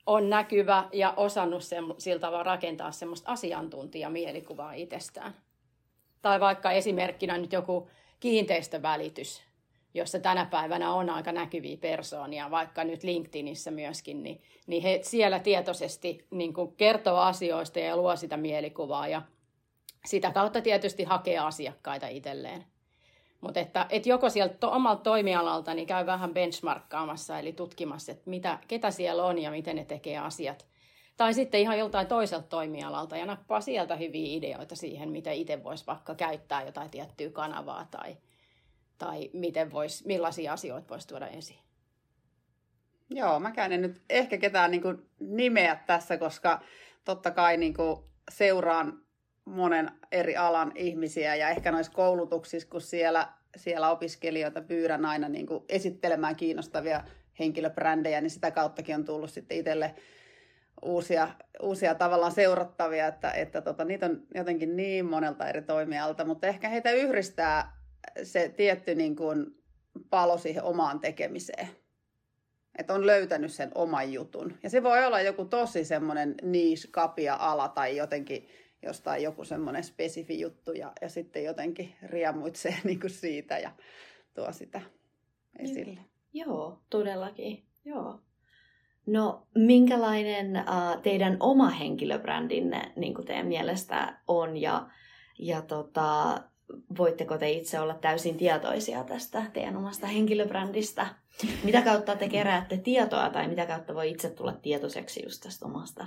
on 0.06 0.30
näkyvä 0.30 0.90
ja 0.94 1.14
osannut 1.18 1.64
se, 1.64 1.78
sillä 1.98 2.20
tavalla 2.20 2.44
rakentaa 2.44 2.92
semmoista 2.92 3.32
asiantuntijamielikuvaa 3.32 4.74
itsestään. 4.74 5.36
Tai 6.22 6.40
vaikka 6.40 6.72
esimerkkinä 6.72 7.38
nyt 7.38 7.54
joku 7.54 7.90
kiinteistövälitys, 8.20 9.44
jossa 9.94 10.20
tänä 10.20 10.46
päivänä 10.46 10.94
on 10.94 11.10
aika 11.10 11.32
näkyviä 11.32 11.78
persoonia, 11.78 12.52
vaikka 12.52 12.84
nyt 12.84 13.04
LinkedInissä 13.04 13.72
myöskin, 13.72 14.24
niin, 14.24 14.42
niin 14.68 14.84
he 14.84 15.00
siellä 15.04 15.40
tietoisesti 15.40 16.28
niin 16.32 16.54
kuin 16.54 16.76
kertoo 16.76 17.18
asioista 17.18 17.80
ja 17.80 17.98
luo 17.98 18.16
sitä 18.16 18.38
mielikuvaa 18.38 19.08
ja 19.08 19.22
sitä 20.06 20.32
kautta 20.32 20.62
tietysti 20.62 21.04
hakee 21.04 21.38
asiakkaita 21.38 22.08
itselleen. 22.08 22.66
Mutta 23.42 23.60
että, 23.60 23.86
että 23.90 24.10
joko 24.10 24.30
sieltä 24.30 24.56
to, 24.60 24.72
omalta 24.72 25.02
toimialalta 25.02 25.74
niin 25.74 25.88
käy 25.88 26.06
vähän 26.06 26.34
benchmarkkaamassa, 26.34 27.40
eli 27.40 27.54
tutkimassa, 27.54 28.12
että 28.12 28.30
mitä, 28.30 28.60
ketä 28.68 28.92
siellä 28.92 29.24
on 29.24 29.40
ja 29.40 29.52
miten 29.52 29.76
ne 29.76 29.86
tekee 29.86 30.18
asiat. 30.18 30.68
Tai 31.18 31.34
sitten 31.34 31.62
ihan 31.62 31.80
joltain 31.80 32.08
toiselta 32.08 32.48
toimialalta 32.48 33.18
ja 33.18 33.26
nappaa 33.26 33.62
sieltä 33.62 33.96
hyviä 33.96 34.38
ideoita 34.38 34.76
siihen, 34.76 35.10
miten 35.10 35.34
itse 35.34 35.64
voisi 35.64 35.88
vaikka 35.88 36.16
käyttää 36.16 36.64
jotain 36.64 36.90
tiettyä 36.90 37.30
kanavaa 37.30 37.88
tai, 37.92 38.18
tai 38.98 39.30
miten 39.34 39.72
vois, 39.72 40.06
millaisia 40.06 40.54
asioita 40.54 40.90
voisi 40.90 41.08
tuoda 41.08 41.28
esiin? 41.28 41.60
Joo, 43.10 43.40
mä 43.40 43.54
en 43.72 43.82
nyt 43.82 44.02
ehkä 44.10 44.38
ketään 44.38 44.72
niin 44.72 44.84
nimeä 45.20 45.76
tässä, 45.88 46.18
koska 46.18 46.62
totta 47.06 47.32
kai 47.32 47.58
niin 47.58 47.74
seuraan 48.32 49.07
monen 49.48 49.92
eri 50.12 50.38
alan 50.38 50.72
ihmisiä 50.76 51.36
ja 51.36 51.50
ehkä 51.50 51.72
noissa 51.72 51.92
koulutuksissa, 51.92 52.70
kun 52.70 52.82
siellä, 52.82 53.28
siellä 53.56 53.92
opiskelijoita 53.92 54.62
pyydän 54.62 55.06
aina 55.06 55.30
niin 55.30 55.48
kuin 55.48 55.64
esittelemään 55.70 56.36
kiinnostavia 56.36 57.04
henkilöbrändejä, 57.40 58.22
niin 58.22 58.30
sitä 58.30 58.52
kauttakin 58.52 58.96
on 58.96 59.06
tullut 59.06 59.30
sitten 59.30 59.58
itselle 59.58 59.96
uusia, 60.82 61.28
uusia 61.62 61.96
tavallaan 61.96 62.32
seurattavia, 62.32 63.08
että, 63.08 63.32
että 63.32 63.62
tota, 63.62 63.86
niitä 63.86 64.06
on 64.06 64.22
jotenkin 64.36 64.76
niin 64.76 65.06
monelta 65.06 65.50
eri 65.50 65.62
toimialta, 65.62 66.26
mutta 66.26 66.48
ehkä 66.48 66.70
heitä 66.70 66.92
yhdistää 66.92 67.78
se 68.24 68.50
tietty 68.50 68.96
niin 68.96 69.16
kuin 69.16 69.46
palo 70.10 70.38
siihen 70.38 70.64
omaan 70.64 71.00
tekemiseen. 71.00 71.68
Että 72.78 72.94
on 72.94 73.08
löytänyt 73.08 73.54
sen 73.54 73.72
oman 73.76 74.14
jutun. 74.14 74.58
Ja 74.64 74.70
se 74.70 74.84
voi 74.84 75.06
olla 75.06 75.22
joku 75.22 75.46
tosi 75.46 75.86
semmoinen 75.86 76.36
niis, 76.42 76.88
kapia 76.92 77.36
ala 77.36 77.68
tai 77.68 77.98
jotenkin 77.98 78.48
jostain 78.84 79.24
joku 79.24 79.44
semmoinen 79.44 79.84
spesifi 79.84 80.40
juttu 80.40 80.72
ja, 80.72 80.94
ja 81.02 81.10
sitten 81.10 81.44
jotenkin 81.44 81.96
riemuitsee 82.04 82.76
niin 82.84 83.00
kuin 83.00 83.12
siitä 83.12 83.58
ja 83.58 83.72
tuo 84.34 84.52
sitä 84.52 84.82
esille. 85.60 86.00
Joo, 86.34 86.80
todellakin. 86.90 87.64
Joo. 87.86 88.20
No, 89.06 89.48
minkälainen 89.56 90.58
uh, 90.58 91.02
teidän 91.02 91.38
oma 91.40 91.70
henkilöbrändinne 91.70 92.92
niin 92.96 93.14
kuin 93.14 93.26
teidän 93.28 93.48
mielestä 93.48 94.20
on 94.28 94.58
ja, 94.58 94.90
ja 95.40 95.62
tota, 95.62 96.42
voitteko 96.98 97.38
te 97.38 97.50
itse 97.50 97.80
olla 97.80 97.94
täysin 97.94 98.38
tietoisia 98.38 99.04
tästä 99.04 99.44
teidän 99.54 99.78
omasta 99.78 100.08
henkilöbrändistä? 100.08 101.08
Mitä 101.64 101.82
kautta 101.82 102.16
te 102.16 102.30
keräätte 102.30 102.78
tietoa 102.78 103.30
tai 103.30 103.48
mitä 103.48 103.66
kautta 103.66 103.96
voi 103.96 104.12
itse 104.12 104.30
tulla 104.30 104.54
tietoiseksi 104.54 105.24
just 105.24 105.44
tästä 105.44 105.66
omasta 105.66 106.06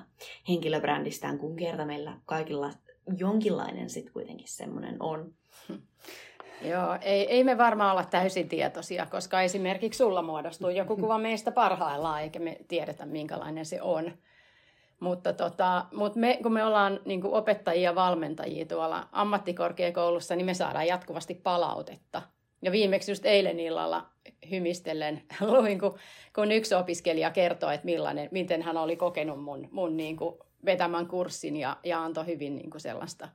henkilöbrändistään, 0.49 1.39
kun 1.39 1.57
kerta 1.57 1.85
meillä 1.85 2.13
kaikilla 2.27 2.71
jonkinlainen 3.17 3.91
sitten 3.91 4.13
kuitenkin 4.13 4.49
semmoinen 4.49 4.97
on? 5.01 5.35
Joo, 6.63 6.99
ei, 7.03 7.27
ei 7.27 7.45
me 7.45 7.59
varmaan 7.59 7.93
olla 7.93 8.05
täysin 8.05 8.49
tietoisia, 8.49 9.07
koska 9.07 9.43
esimerkiksi 9.43 9.99
sulla 9.99 10.23
muodostuu 10.23 10.69
joku 10.69 10.97
kuva 10.97 11.19
meistä 11.19 11.53
parhaillaan, 11.53 12.23
eikä 12.23 12.39
me 12.39 12.57
tiedetä, 12.69 13.07
minkälainen 13.07 13.67
se 13.67 13.83
on. 13.83 14.13
Mutta 15.01 15.33
tota, 15.33 15.87
mut 15.95 16.17
me, 16.17 16.39
kun 16.43 16.53
me 16.53 16.65
ollaan 16.65 17.01
niin 17.05 17.21
kuin 17.21 17.35
opettajia 17.35 17.91
ja 17.91 17.95
valmentajia 17.95 18.67
tuolla 18.67 19.09
ammattikorkeakoulussa, 19.13 20.37
niin 20.37 20.47
me 20.47 20.55
saadaan 20.55 20.87
jatkuvasti 20.87 21.35
palautetta. 21.35 22.23
Ja 22.63 22.73
viimeksi 22.73 23.11
just 23.11 23.27
eilen 23.27 23.61
illalla 23.61 24.07
hymistellen 24.51 25.23
luin, 25.41 25.79
kun, 25.79 25.99
kun 26.35 26.53
yksi 26.53 26.75
opiskelija 26.75 27.31
kertoi, 27.31 27.75
että 27.75 27.85
millainen, 27.85 28.29
miten 28.31 28.63
hän 28.63 28.77
oli 28.77 28.97
kokenut 28.97 29.43
mun, 29.43 29.69
mun 29.71 29.97
niin 29.97 30.17
kuin 30.17 30.35
vetämän 30.65 31.07
kurssin 31.07 31.57
ja, 31.57 31.77
ja 31.85 32.03
antoi 32.03 32.27
hyvin 32.27 32.57
niin 32.57 32.71
kuin 32.71 32.81
sellaista 32.81 33.29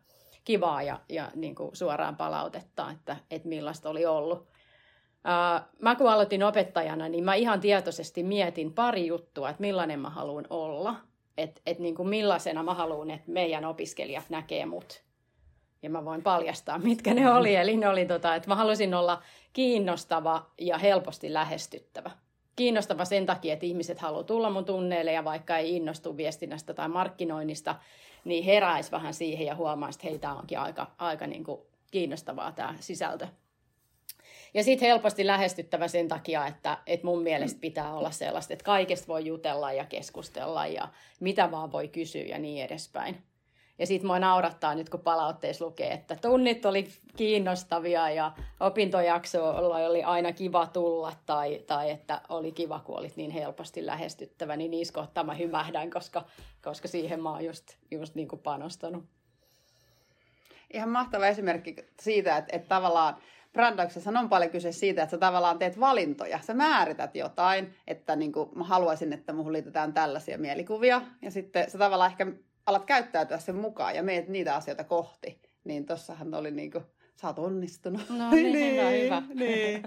kivaa 0.44 0.84
ja, 0.84 1.00
ja 1.10 1.32
niin 1.36 1.56
kuin 1.56 1.76
suoraan 1.76 2.16
palautetta, 2.16 2.92
että, 2.92 3.18
että 3.32 3.48
millaista 3.48 3.90
oli 3.90 4.06
ollut. 4.06 4.48
mä 5.82 5.96
kun 5.96 6.12
aloitin 6.12 6.44
opettajana, 6.44 7.10
niin 7.10 7.24
mä 7.24 7.36
ihan 7.36 7.60
tietoisesti 7.60 8.24
mietin 8.24 8.74
pari 8.74 9.08
juttua, 9.08 9.50
että 9.50 9.62
millainen 9.62 10.00
mä 10.00 10.10
haluan 10.10 10.46
olla– 10.50 10.96
että 11.38 11.62
et 11.66 11.80
niin 11.80 11.96
kuin 11.96 12.10
millaisena 12.10 12.64
mä 12.64 12.74
haluan, 12.74 13.12
että 13.12 13.32
meidän 13.32 13.66
opiskelijat 13.66 14.30
näkee 14.30 14.66
mut. 14.66 15.04
Ja 15.84 15.90
mä 15.90 16.06
voin 16.06 16.24
paljastaa, 16.24 16.78
mitkä 16.80 17.14
ne 17.14 17.32
oli. 17.32 17.56
Eli 17.56 17.78
ne 17.78 17.90
oli, 17.90 18.06
tota, 18.06 18.36
että 18.36 18.50
mä 18.50 18.56
halusin 18.56 18.94
olla 18.94 19.22
kiinnostava 19.54 20.46
ja 20.62 20.78
helposti 20.78 21.34
lähestyttävä. 21.34 22.12
Kiinnostava 22.56 23.06
sen 23.06 23.26
takia, 23.26 23.54
että 23.54 23.66
ihmiset 23.66 24.00
haluaa 24.00 24.24
tulla 24.24 24.50
mun 24.50 24.66
tunneille 24.66 25.12
ja 25.12 25.24
vaikka 25.24 25.58
ei 25.58 25.76
innostu 25.76 26.18
viestinnästä 26.18 26.74
tai 26.74 26.90
markkinoinnista, 26.90 27.76
niin 28.26 28.44
heräisi 28.44 28.92
vähän 28.92 29.14
siihen 29.14 29.48
ja 29.48 29.56
huomaisi, 29.56 29.98
että 29.98 30.08
heitä 30.08 30.34
onkin 30.34 30.60
aika, 30.60 30.88
aika 30.98 31.28
niin 31.28 31.44
kuin 31.44 31.62
kiinnostavaa 31.92 32.52
tämä 32.52 32.76
sisältö. 32.80 33.28
Ja 34.56 34.64
sitten 34.64 34.88
helposti 34.88 35.28
lähestyttävä 35.28 35.88
sen 35.88 36.08
takia, 36.08 36.48
että, 36.48 36.78
että 36.88 37.06
mun 37.06 37.22
mielestä 37.22 37.60
pitää 37.60 37.94
olla 37.94 38.12
sellaista, 38.12 38.54
että 38.54 38.66
kaikesta 38.66 39.08
voi 39.08 39.26
jutella 39.26 39.72
ja 39.72 39.86
keskustella 39.86 40.68
ja 40.68 40.88
mitä 41.20 41.52
vaan 41.52 41.72
voi 41.72 41.88
kysyä 41.88 42.22
ja 42.22 42.40
niin 42.40 42.66
edespäin. 42.66 43.18
Ja 43.80 43.88
sitten 43.88 44.08
mua 44.08 44.20
naurattaa 44.20 44.76
nyt, 44.76 44.90
kun 44.90 45.00
palautteessa 45.00 45.66
lukee, 45.66 45.94
että 45.94 46.16
tunnit 46.16 46.66
oli 46.66 46.88
kiinnostavia 47.18 48.10
ja 48.10 48.32
opintojakso 48.60 49.50
oli 49.50 50.04
aina 50.04 50.32
kiva 50.32 50.68
tulla 50.68 51.14
tai, 51.26 51.64
tai 51.68 51.92
että 51.92 52.22
oli 52.30 52.52
kiva, 52.52 52.80
kun 52.80 53.00
olit 53.00 53.16
niin 53.16 53.32
helposti 53.32 53.86
lähestyttävä, 53.86 54.56
niin 54.56 54.72
niissä 54.72 54.94
kohtaa 54.94 55.24
mä 55.24 55.34
hymähdän, 55.34 55.90
koska, 55.90 56.26
koska 56.64 56.88
siihen 56.88 57.24
mä 57.24 57.32
oon 57.32 57.46
just, 57.46 57.76
just 57.92 58.16
niin 58.16 58.28
kuin 58.28 58.42
panostanut. 58.42 59.04
Ihan 60.74 60.90
mahtava 60.90 61.28
esimerkki 61.28 61.76
siitä, 62.00 62.38
että, 62.38 62.56
että 62.56 62.68
tavallaan 62.68 63.18
brändäyksessä 63.56 64.20
on 64.20 64.30
paljon 64.30 64.52
kyse 64.52 64.72
siitä, 64.72 65.04
että 65.04 65.12
sä 65.12 65.18
tavallaan 65.18 65.60
teet 65.60 65.80
valintoja. 65.80 66.40
Sä 66.42 66.54
määrität 66.54 67.16
jotain, 67.16 67.74
että 67.88 68.16
niin 68.16 68.32
kuin, 68.32 68.50
mä 68.56 68.64
haluaisin, 68.64 69.14
että 69.14 69.34
muuhun 69.34 69.54
liitetään 69.54 69.94
tällaisia 69.94 70.38
mielikuvia. 70.38 71.02
Ja 71.22 71.32
sitten 71.32 71.72
sä 71.72 71.78
tavallaan 71.78 72.12
ehkä 72.12 72.28
alat 72.66 72.86
käyttäytyä 72.86 73.38
sen 73.38 73.56
mukaan 73.56 73.96
ja 73.96 74.04
meet 74.04 74.28
niitä 74.28 74.56
asioita 74.56 74.84
kohti. 74.84 75.42
Niin 75.64 75.86
tossahan 75.86 76.34
oli 76.34 76.52
niin 76.52 76.72
kuin, 76.72 76.84
sä 77.16 77.28
oot 77.28 77.40
onnistunut. 77.40 78.10
No 78.10 78.32
niin, 78.32 78.54
niin 78.54 78.72
hyvä, 78.72 78.90
hyvä. 78.90 79.24
niin. 79.46 79.84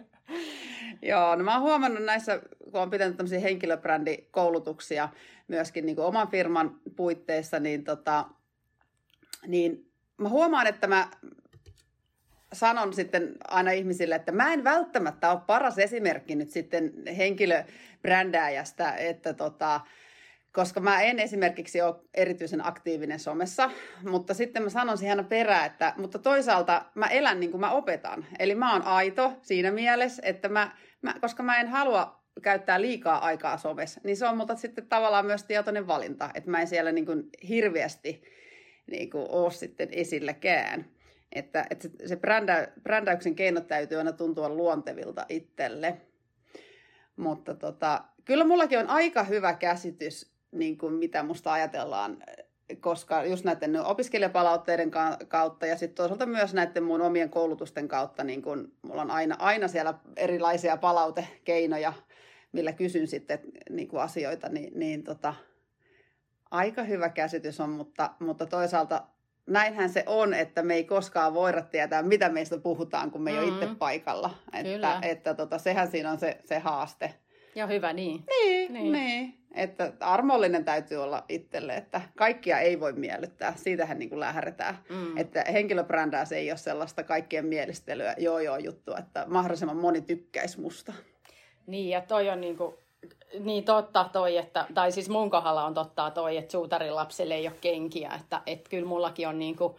Joo, 1.02 1.36
no 1.36 1.44
mä 1.44 1.52
oon 1.52 1.62
huomannut 1.62 2.04
näissä, 2.04 2.40
kun 2.70 2.80
on 2.80 2.90
pitänyt 2.90 3.16
tämmöisiä 3.16 3.40
henkilöbrändikoulutuksia 3.40 5.08
myöskin 5.48 5.86
niin 5.86 5.96
kuin 5.96 6.06
oman 6.06 6.28
firman 6.28 6.80
puitteissa, 6.96 7.60
niin, 7.60 7.84
tota, 7.84 8.24
niin 9.46 9.90
mä 10.16 10.28
huomaan, 10.28 10.66
että 10.66 10.86
mä 10.86 11.10
sanon 12.52 12.92
sitten 12.92 13.34
aina 13.48 13.70
ihmisille, 13.70 14.14
että 14.14 14.32
mä 14.32 14.52
en 14.52 14.64
välttämättä 14.64 15.30
ole 15.30 15.40
paras 15.46 15.78
esimerkki 15.78 16.34
nyt 16.34 16.50
sitten 16.50 16.92
henkilöbrändääjästä, 17.16 18.92
että 18.92 19.34
tota, 19.34 19.80
koska 20.52 20.80
mä 20.80 21.02
en 21.02 21.18
esimerkiksi 21.18 21.82
ole 21.82 21.96
erityisen 22.14 22.66
aktiivinen 22.66 23.20
somessa, 23.20 23.70
mutta 24.10 24.34
sitten 24.34 24.62
mä 24.62 24.68
sanon 24.68 24.98
siihen 24.98 25.24
perään, 25.24 25.66
että 25.66 25.94
mutta 25.96 26.18
toisaalta 26.18 26.84
mä 26.94 27.06
elän 27.06 27.40
niin 27.40 27.50
kuin 27.50 27.60
mä 27.60 27.70
opetan. 27.70 28.26
Eli 28.38 28.54
mä 28.54 28.72
oon 28.72 28.82
aito 28.82 29.32
siinä 29.42 29.70
mielessä, 29.70 30.22
että 30.24 30.48
mä, 30.48 30.70
mä 31.02 31.14
koska 31.20 31.42
mä 31.42 31.60
en 31.60 31.68
halua 31.68 32.18
käyttää 32.42 32.80
liikaa 32.80 33.18
aikaa 33.18 33.56
somessa, 33.56 34.00
niin 34.04 34.16
se 34.16 34.26
on 34.26 34.36
multa 34.36 34.56
sitten 34.56 34.86
tavallaan 34.86 35.26
myös 35.26 35.44
tietoinen 35.44 35.86
valinta, 35.86 36.30
että 36.34 36.50
mä 36.50 36.60
en 36.60 36.66
siellä 36.66 36.92
niin 36.92 37.06
kuin 37.06 37.28
hirveästi 37.48 38.22
niin 38.90 39.10
kuin 39.10 39.26
ole 39.28 39.50
sitten 39.50 39.88
esilläkään. 39.92 40.97
Että, 41.32 41.66
että 41.70 41.88
se 42.06 42.16
brändä, 42.16 42.68
brändäyksen 42.82 43.34
keinot 43.34 43.66
täytyy 43.66 43.98
aina 43.98 44.12
tuntua 44.12 44.48
luontevilta 44.48 45.26
itselle. 45.28 46.00
Mutta 47.16 47.54
tota, 47.54 48.04
kyllä 48.24 48.44
mullakin 48.44 48.78
on 48.78 48.88
aika 48.88 49.22
hyvä 49.22 49.54
käsitys, 49.54 50.32
niin 50.52 50.78
kuin 50.78 50.94
mitä 50.94 51.22
musta 51.22 51.52
ajatellaan, 51.52 52.22
koska 52.80 53.24
just 53.24 53.44
näiden 53.44 53.84
opiskelijapalautteiden 53.84 54.90
kautta 55.28 55.66
ja 55.66 55.76
sitten 55.76 55.96
toisaalta 55.96 56.26
myös 56.26 56.54
näiden 56.54 56.82
mun 56.82 57.00
omien 57.00 57.30
koulutusten 57.30 57.88
kautta, 57.88 58.24
niin 58.24 58.42
kun 58.42 58.72
mulla 58.82 59.02
on 59.02 59.10
aina, 59.10 59.36
aina 59.38 59.68
siellä 59.68 59.94
erilaisia 60.16 60.76
palautekeinoja, 60.76 61.92
millä 62.52 62.72
kysyn 62.72 63.06
sitten 63.06 63.38
niin 63.70 63.88
kuin 63.88 64.02
asioita, 64.02 64.48
niin, 64.48 64.78
niin 64.78 65.04
tota, 65.04 65.34
aika 66.50 66.82
hyvä 66.82 67.08
käsitys 67.08 67.60
on, 67.60 67.70
mutta, 67.70 68.10
mutta 68.18 68.46
toisaalta 68.46 69.06
näinhän 69.48 69.90
se 69.90 70.04
on, 70.06 70.34
että 70.34 70.62
me 70.62 70.74
ei 70.74 70.84
koskaan 70.84 71.34
voida 71.34 71.62
tietää, 71.62 72.02
mitä 72.02 72.28
meistä 72.28 72.58
puhutaan, 72.58 73.10
kun 73.10 73.22
me 73.22 73.30
ei 73.30 73.36
mm-hmm. 73.36 73.52
ole 73.52 73.64
itse 73.64 73.74
paikalla. 73.78 74.30
Että, 74.52 74.72
Kyllä. 74.72 74.98
että 75.02 75.34
tota, 75.34 75.58
sehän 75.58 75.90
siinä 75.90 76.10
on 76.10 76.18
se, 76.18 76.38
se 76.44 76.58
haaste. 76.58 77.14
Ja 77.54 77.66
hyvä 77.66 77.92
niin. 77.92 78.24
Niin, 78.28 78.72
niin. 78.72 78.92
niin. 78.92 79.34
Että 79.54 79.92
armollinen 80.00 80.64
täytyy 80.64 80.98
olla 80.98 81.24
itselle, 81.28 81.76
että 81.76 82.00
kaikkia 82.16 82.58
ei 82.58 82.80
voi 82.80 82.92
miellyttää. 82.92 83.52
Siitähän 83.56 83.98
niin 83.98 84.08
kuin 84.08 84.20
lähdetään. 84.20 84.78
Mm. 84.88 85.16
Että 85.16 85.44
henkilöbrändäys 85.52 86.32
ei 86.32 86.50
ole 86.50 86.58
sellaista 86.58 87.02
kaikkien 87.02 87.46
mielistelyä, 87.46 88.14
joo 88.18 88.38
joo 88.38 88.56
juttua, 88.56 88.98
että 88.98 89.24
mahdollisimman 89.28 89.76
moni 89.76 90.00
tykkäisi 90.00 90.60
musta. 90.60 90.92
Niin, 91.66 91.90
ja 91.90 92.00
toi 92.00 92.28
on 92.28 92.40
niin 92.40 92.56
kuin 92.56 92.74
niin 93.40 93.64
totta 93.64 94.08
toi, 94.12 94.36
että, 94.36 94.66
tai 94.74 94.92
siis 94.92 95.08
mun 95.08 95.30
kohdalla 95.30 95.64
on 95.64 95.74
totta 95.74 96.10
toi, 96.10 96.36
että 96.36 96.52
suutarin 96.52 96.94
lapselle 96.94 97.34
ei 97.34 97.48
ole 97.48 97.56
kenkiä, 97.60 98.12
että, 98.20 98.42
että 98.46 98.70
kyllä 98.70 98.88
mullakin 98.88 99.28
on 99.28 99.38
niinku, 99.38 99.78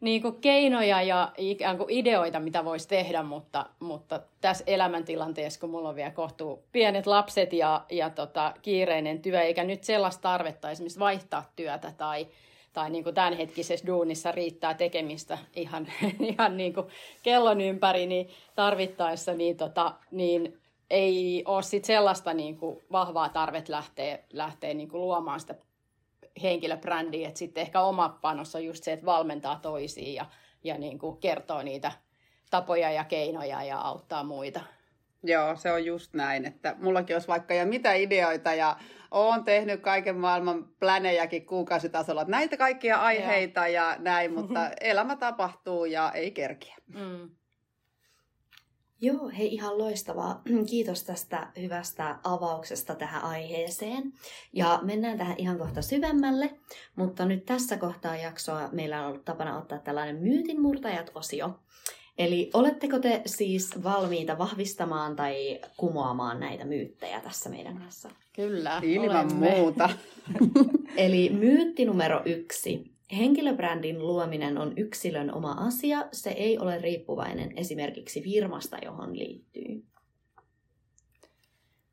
niinku 0.00 0.32
keinoja 0.32 1.02
ja 1.02 1.32
ikään 1.36 1.78
kuin 1.78 1.90
ideoita, 1.90 2.40
mitä 2.40 2.64
voisi 2.64 2.88
tehdä, 2.88 3.22
mutta, 3.22 3.66
mutta 3.80 4.20
tässä 4.40 4.64
elämäntilanteessa, 4.66 5.60
kun 5.60 5.70
mulla 5.70 5.88
on 5.88 5.96
vielä 5.96 6.10
kohtuu 6.10 6.62
pienet 6.72 7.06
lapset 7.06 7.52
ja, 7.52 7.84
ja 7.90 8.10
tota, 8.10 8.54
kiireinen 8.62 9.22
työ, 9.22 9.40
eikä 9.40 9.64
nyt 9.64 9.84
sellaista 9.84 10.22
tarvetta 10.22 10.70
esimerkiksi 10.70 10.98
vaihtaa 10.98 11.50
työtä 11.56 11.92
tai, 11.96 12.26
tai 12.72 12.90
niin 12.90 13.04
kuin 13.04 13.14
tämänhetkisessä 13.14 13.86
duunissa 13.86 14.32
riittää 14.32 14.74
tekemistä 14.74 15.38
ihan, 15.56 15.86
ihan 16.20 16.56
niin 16.56 16.74
kuin 16.74 16.86
kellon 17.22 17.60
ympäri, 17.60 18.06
niin 18.06 18.28
tarvittaessa 18.54 19.34
niin, 19.34 19.56
tota, 19.56 19.92
niin 20.10 20.58
ei 20.90 21.42
ole 21.46 21.62
sit 21.62 21.84
sellaista 21.84 22.34
niin 22.34 22.56
kuin 22.56 22.78
vahvaa 22.92 23.28
tarvet 23.28 23.68
lähteä, 23.68 24.18
lähteä 24.32 24.74
niin 24.74 24.88
kuin 24.88 25.00
luomaan 25.00 25.40
sitä 25.40 25.54
henkilöbrändiä, 26.42 27.28
että 27.28 27.38
sitten 27.38 27.60
ehkä 27.60 27.80
oma 27.80 28.08
panos 28.08 28.54
on 28.54 28.64
just 28.64 28.84
se, 28.84 28.92
että 28.92 29.06
valmentaa 29.06 29.58
toisiin 29.62 30.14
ja, 30.14 30.26
ja 30.64 30.78
niin 30.78 30.98
kuin 30.98 31.16
kertoo 31.16 31.62
niitä 31.62 31.92
tapoja 32.50 32.90
ja 32.90 33.04
keinoja 33.04 33.64
ja 33.64 33.78
auttaa 33.78 34.24
muita. 34.24 34.60
Joo, 35.22 35.56
se 35.56 35.72
on 35.72 35.84
just 35.84 36.14
näin, 36.14 36.44
että 36.44 36.76
mullakin 36.78 37.16
olisi 37.16 37.28
vaikka 37.28 37.54
ja 37.54 37.66
mitä 37.66 37.94
ideoita 37.94 38.54
ja 38.54 38.76
olen 39.10 39.44
tehnyt 39.44 39.80
kaiken 39.80 40.16
maailman 40.16 40.68
plänejäkin 40.80 41.46
kuukausitasolla, 41.46 42.22
että 42.22 42.30
näitä 42.30 42.56
kaikkia 42.56 42.96
aiheita 42.96 43.60
ja, 43.60 43.90
ja 43.90 43.96
näin, 43.98 44.32
mutta 44.32 44.70
elämä 44.80 45.16
tapahtuu 45.16 45.84
ja 45.84 46.12
ei 46.12 46.30
kerkiä. 46.30 46.76
Mm. 46.94 47.30
Joo, 49.00 49.30
hei 49.38 49.54
ihan 49.54 49.78
loistavaa. 49.78 50.42
Kiitos 50.70 51.04
tästä 51.04 51.48
hyvästä 51.60 52.18
avauksesta 52.24 52.94
tähän 52.94 53.24
aiheeseen. 53.24 54.12
Ja 54.52 54.80
mennään 54.82 55.18
tähän 55.18 55.34
ihan 55.38 55.58
kohta 55.58 55.82
syvemmälle, 55.82 56.50
mutta 56.96 57.24
nyt 57.24 57.44
tässä 57.44 57.76
kohtaa 57.76 58.16
jaksoa 58.16 58.68
meillä 58.72 59.00
on 59.00 59.08
ollut 59.08 59.24
tapana 59.24 59.58
ottaa 59.58 59.78
tällainen 59.78 60.16
myytinmurtajat-osio. 60.16 61.60
Eli 62.18 62.50
oletteko 62.54 62.98
te 62.98 63.22
siis 63.26 63.82
valmiita 63.82 64.38
vahvistamaan 64.38 65.16
tai 65.16 65.60
kumoamaan 65.76 66.40
näitä 66.40 66.64
myyttejä 66.64 67.20
tässä 67.20 67.50
meidän 67.50 67.78
kanssa? 67.78 68.10
Kyllä, 68.36 68.80
Ilman 68.82 69.16
olemme. 69.16 69.34
muuta. 69.50 69.90
Eli 70.96 71.30
myytti 71.30 71.84
numero 71.84 72.22
yksi. 72.24 72.97
Henkilöbrändin 73.16 73.98
luominen 74.06 74.58
on 74.58 74.72
yksilön 74.76 75.34
oma 75.34 75.52
asia, 75.52 76.08
se 76.12 76.30
ei 76.30 76.58
ole 76.58 76.78
riippuvainen 76.78 77.58
esimerkiksi 77.58 78.22
firmasta, 78.22 78.76
johon 78.84 79.18
liittyy. 79.18 79.84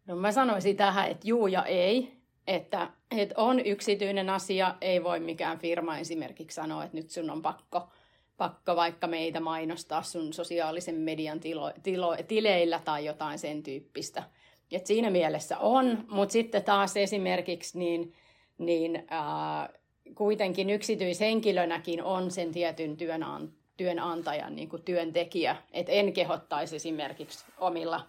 No 0.07 0.15
mä 0.15 0.31
sanoisin 0.31 0.77
tähän, 0.77 1.11
että 1.11 1.27
juu 1.27 1.47
ja 1.47 1.63
ei. 1.63 2.15
Että, 2.47 2.91
että 3.11 3.35
on 3.37 3.65
yksityinen 3.65 4.29
asia, 4.29 4.75
ei 4.81 5.03
voi 5.03 5.19
mikään 5.19 5.59
firma 5.59 5.97
esimerkiksi 5.97 6.55
sanoa, 6.55 6.83
että 6.83 6.97
nyt 6.97 7.09
sun 7.09 7.29
on 7.29 7.41
pakko, 7.41 7.89
pakko 8.37 8.75
vaikka 8.75 9.07
meitä 9.07 9.39
mainostaa 9.39 10.03
sun 10.03 10.33
sosiaalisen 10.33 10.95
median 10.95 11.39
tilo, 11.39 11.71
tilo, 11.83 12.17
tileillä 12.27 12.81
tai 12.85 13.05
jotain 13.05 13.39
sen 13.39 13.63
tyyppistä. 13.63 14.23
Et 14.71 14.85
siinä 14.85 15.09
mielessä 15.09 15.57
on, 15.57 16.05
mutta 16.09 16.33
sitten 16.33 16.63
taas 16.63 16.97
esimerkiksi 16.97 17.79
niin, 17.79 18.13
niin 18.57 19.03
ää, 19.07 19.69
kuitenkin 20.15 20.69
yksityishenkilönäkin 20.69 22.03
on 22.03 22.31
sen 22.31 22.51
tietyn 22.51 22.97
työnant- 22.97 23.51
työnantajan 23.77 24.55
niin 24.55 24.69
kuin 24.69 24.83
työntekijä. 24.83 25.55
Et 25.73 25.85
en 25.89 26.13
kehottaisi 26.13 26.75
esimerkiksi 26.75 27.45
omilla, 27.57 28.07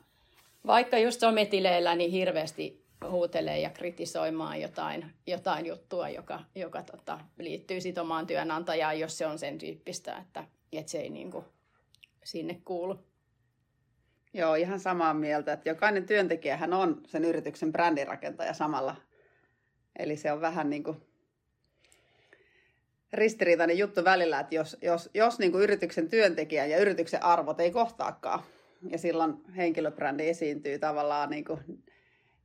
vaikka 0.67 0.99
just 0.99 1.21
sometileillä, 1.21 1.95
niin 1.95 2.11
hirveästi 2.11 2.87
huutelee 3.11 3.61
ja 3.61 3.71
kritisoimaan 3.71 4.61
jotain, 4.61 5.13
jotain 5.27 5.67
juttua, 5.67 6.09
joka, 6.09 6.41
joka 6.55 6.83
tota, 6.83 7.21
liittyy 7.39 7.81
sit 7.81 7.99
omaan 7.99 8.27
työnantajaan, 8.27 9.01
jos 9.01 9.19
se 9.19 9.27
on 9.27 9.39
sen 9.39 9.59
tyyppistä, 9.59 10.17
että, 10.17 10.45
että 10.73 10.93
se 10.93 10.99
ei 10.99 11.11
niin 11.11 11.31
kuin, 11.31 11.45
sinne 12.25 12.61
kuulu. 12.65 12.99
Joo, 14.35 14.55
ihan 14.55 14.81
samaa 14.81 15.15
mieltä, 15.15 15.53
että 15.53 15.69
jokainen 15.69 16.07
työntekijähän 16.07 16.73
on 16.73 17.01
sen 17.07 17.25
yrityksen 17.25 17.73
brändirakentaja 17.73 18.55
samalla. 18.55 18.97
Eli 19.99 20.17
se 20.17 20.33
on 20.33 20.41
vähän 20.41 20.71
niin 20.71 20.85
kuin 20.85 21.06
ristiriitainen 23.17 23.79
juttu 23.79 24.05
välillä, 24.05 24.41
että 24.41 24.55
jos, 24.55 24.77
jos, 24.83 25.11
jos 25.15 25.39
niin 25.39 25.53
kuin 25.53 25.63
yrityksen 25.63 26.09
työntekijä 26.09 26.67
ja 26.67 26.79
yrityksen 26.79 27.23
arvot 27.23 27.61
ei 27.61 27.71
kohtaakaan, 27.71 28.43
ja 28.91 28.99
silloin 28.99 29.35
henkilöbrändi 29.57 30.29
esiintyy 30.29 30.79
tavallaan 30.79 31.31
niin 31.31 31.45
kuin 31.45 31.85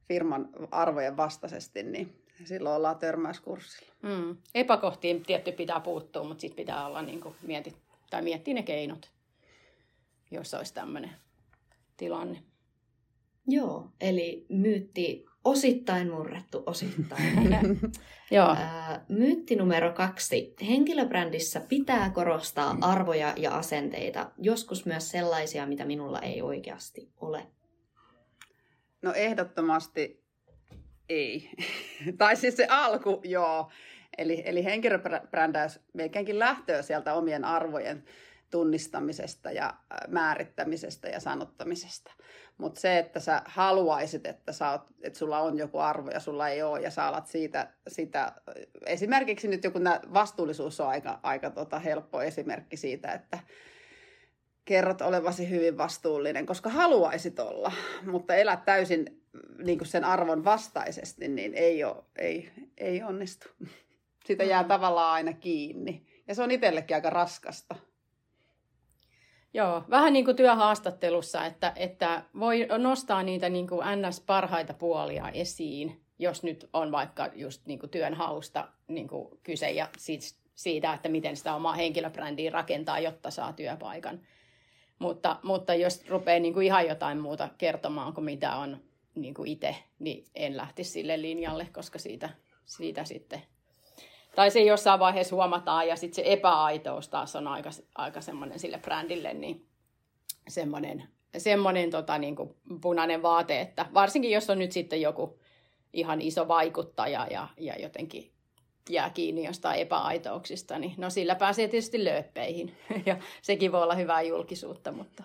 firman 0.07 0.49
arvojen 0.71 1.17
vastaisesti, 1.17 1.83
niin 1.83 2.15
silloin 2.45 2.75
ollaan 2.75 2.97
törmäyskurssilla. 2.97 3.93
Mm. 4.01 4.37
Epäkohtiin 4.55 5.23
tietty 5.23 5.51
pitää 5.51 5.79
puuttua, 5.79 6.23
mutta 6.23 6.41
sitten 6.41 6.55
pitää 6.55 6.85
olla 6.87 7.01
niin 7.01 7.21
kuin 7.21 7.35
mieti, 7.41 7.75
tai 8.09 8.21
miettiä 8.21 8.53
ne 8.53 8.63
keinot, 8.63 9.11
jos 10.31 10.53
olisi 10.53 10.73
tämmöinen 10.73 11.11
tilanne. 11.97 12.43
Joo, 13.47 13.91
eli 14.01 14.45
myytti 14.49 15.25
osittain 15.45 16.11
murrettu, 16.11 16.63
osittain. 16.65 17.49
Joo. 18.31 18.55
myytti 19.09 19.55
numero 19.55 19.93
kaksi. 19.93 20.55
Henkilöbrändissä 20.67 21.61
pitää 21.69 22.09
korostaa 22.09 22.77
arvoja 22.81 23.33
ja 23.37 23.51
asenteita, 23.57 24.31
joskus 24.37 24.85
myös 24.85 25.09
sellaisia, 25.09 25.65
mitä 25.65 25.85
minulla 25.85 26.19
ei 26.19 26.41
oikeasti 26.41 27.09
ole. 27.21 27.47
No 29.01 29.13
ehdottomasti 29.13 30.23
ei. 31.09 31.49
tai 32.17 32.35
siis 32.35 32.57
se 32.57 32.67
alku, 32.69 33.21
joo. 33.23 33.71
Eli, 34.17 34.43
eli 34.45 34.63
henkilöbrändäys 34.63 35.79
melkeinkin 35.93 36.39
lähtöä 36.39 36.81
sieltä 36.81 37.13
omien 37.13 37.45
arvojen 37.45 38.03
tunnistamisesta 38.51 39.51
ja 39.51 39.73
määrittämisestä 40.07 41.09
ja 41.09 41.19
sanottamisesta. 41.19 42.11
Mutta 42.61 42.81
se, 42.81 42.97
että 42.97 43.19
sä 43.19 43.41
haluaisit, 43.45 44.27
että, 44.27 44.51
sä 44.51 44.71
oot, 44.71 44.81
että 45.01 45.19
sulla 45.19 45.39
on 45.39 45.57
joku 45.57 45.77
arvo 45.77 46.09
ja 46.09 46.19
sulla 46.19 46.49
ei 46.49 46.63
ole, 46.63 46.81
ja 46.81 46.91
sä 46.91 47.07
alat 47.07 47.27
siitä, 47.27 47.67
sitä, 47.87 48.31
esimerkiksi 48.85 49.47
nyt 49.47 49.63
joku 49.63 49.79
vastuullisuus 50.13 50.79
on 50.79 50.87
aika, 50.87 51.19
aika 51.23 51.49
tota 51.49 51.79
helppo 51.79 52.21
esimerkki 52.21 52.77
siitä, 52.77 53.11
että 53.11 53.39
kerrot 54.65 55.01
olevasi 55.01 55.49
hyvin 55.49 55.77
vastuullinen, 55.77 56.45
koska 56.45 56.69
haluaisit 56.69 57.39
olla, 57.39 57.71
mutta 58.11 58.35
elät 58.35 58.65
täysin 58.65 59.23
niin 59.63 59.77
kuin 59.77 59.87
sen 59.87 60.03
arvon 60.03 60.45
vastaisesti, 60.45 61.27
niin 61.27 61.53
ei, 61.53 61.83
ole, 61.83 62.03
ei, 62.17 62.51
ei 62.77 63.03
onnistu. 63.03 63.47
Sitä 64.25 64.43
jää 64.43 64.63
mm. 64.63 64.67
tavallaan 64.67 65.13
aina 65.13 65.33
kiinni. 65.33 66.05
Ja 66.27 66.35
se 66.35 66.43
on 66.43 66.51
itsellekin 66.51 66.95
aika 66.95 67.09
raskasta. 67.09 67.75
Joo, 69.53 69.83
vähän 69.89 70.13
niin 70.13 70.25
kuin 70.25 70.37
työhaastattelussa, 70.37 71.45
että, 71.45 71.73
että 71.75 72.23
voi 72.39 72.67
nostaa 72.77 73.23
niitä 73.23 73.49
niin 73.49 73.67
kuin 73.67 73.81
NS-parhaita 73.81 74.73
puolia 74.73 75.29
esiin, 75.29 76.01
jos 76.19 76.43
nyt 76.43 76.69
on 76.73 76.91
vaikka 76.91 77.29
just 77.35 77.65
niin 77.65 77.79
kuin 77.79 77.89
työn 77.89 78.13
hausta 78.13 78.67
niin 78.87 79.07
kuin 79.07 79.39
kyse 79.43 79.71
ja 79.71 79.87
siitä, 80.55 80.93
että 80.93 81.09
miten 81.09 81.37
sitä 81.37 81.55
omaa 81.55 81.73
henkilöbrändiä 81.73 82.51
rakentaa, 82.51 82.99
jotta 82.99 83.31
saa 83.31 83.53
työpaikan. 83.53 84.19
Mutta, 84.99 85.39
mutta 85.43 85.75
jos 85.75 86.09
rupeaa 86.09 86.39
niin 86.39 86.53
kuin 86.53 86.65
ihan 86.65 86.87
jotain 86.87 87.19
muuta 87.19 87.49
kertomaan 87.57 88.13
kuin 88.13 88.25
mitä 88.25 88.55
on 88.55 88.77
niin 89.15 89.35
itse, 89.45 89.75
niin 89.99 90.25
en 90.35 90.57
lähtisi 90.57 90.91
sille 90.91 91.21
linjalle, 91.21 91.67
koska 91.73 91.99
siitä, 91.99 92.29
siitä 92.65 93.03
sitten 93.03 93.41
tai 94.35 94.51
se 94.51 94.59
jossain 94.61 94.99
vaiheessa 94.99 95.35
huomataan 95.35 95.87
ja 95.87 95.95
sitten 95.95 96.15
se 96.15 96.23
epäaitous 96.25 97.09
taas 97.09 97.35
on 97.35 97.47
aika, 97.47 97.69
aika 97.95 98.21
semmoinen 98.21 98.59
sille 98.59 98.77
brändille, 98.77 99.33
niin 99.33 99.65
semmoinen, 100.47 101.03
semmoinen 101.37 101.89
tota, 101.89 102.17
niin 102.17 102.35
kuin 102.35 102.55
punainen 102.81 103.21
vaate, 103.21 103.61
että 103.61 103.85
varsinkin 103.93 104.31
jos 104.31 104.49
on 104.49 104.59
nyt 104.59 104.71
sitten 104.71 105.01
joku 105.01 105.39
ihan 105.93 106.21
iso 106.21 106.47
vaikuttaja 106.47 107.27
ja, 107.31 107.47
ja 107.57 107.75
jotenkin 107.79 108.31
jää 108.89 109.09
kiinni 109.09 109.45
jostain 109.45 109.79
epäaitouksista, 109.79 110.79
niin 110.79 110.93
no 110.97 111.09
sillä 111.09 111.35
pääsee 111.35 111.67
tietysti 111.67 112.03
lööppeihin. 112.03 112.75
Ja 113.05 113.17
sekin 113.41 113.71
voi 113.71 113.83
olla 113.83 113.95
hyvää 113.95 114.21
julkisuutta, 114.21 114.91
mutta, 114.91 115.23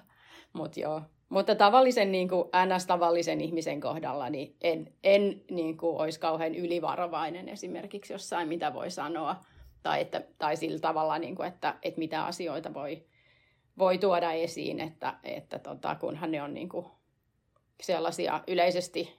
mutta 0.52 0.80
joo, 0.80 1.02
mutta 1.28 1.54
tavallisen 1.54 2.12
niin 2.12 2.28
kuin 2.28 2.48
NS-tavallisen 2.48 3.40
ihmisen 3.40 3.80
kohdalla 3.80 4.30
niin 4.30 4.56
en, 4.60 4.92
en 5.04 5.42
niin 5.50 5.76
kuin, 5.76 5.96
olisi 5.96 6.20
kauhean 6.20 6.54
ylivarovainen 6.54 7.48
esimerkiksi 7.48 8.12
jossain, 8.12 8.48
mitä 8.48 8.74
voi 8.74 8.90
sanoa. 8.90 9.36
Tai, 9.82 10.00
että, 10.00 10.22
tai 10.38 10.56
sillä 10.56 10.78
tavalla, 10.78 11.18
niin 11.18 11.36
kuin, 11.36 11.48
että, 11.48 11.74
että 11.82 11.98
mitä 11.98 12.24
asioita 12.24 12.74
voi, 12.74 13.04
voi 13.78 13.98
tuoda 13.98 14.32
esiin, 14.32 14.80
että, 14.80 15.14
että 15.24 15.58
tota, 15.58 15.94
kunhan 15.94 16.30
ne 16.30 16.42
on 16.42 16.54
niin 16.54 16.68
kuin, 16.68 16.86
sellaisia 17.82 18.40
yleisesti, 18.46 19.18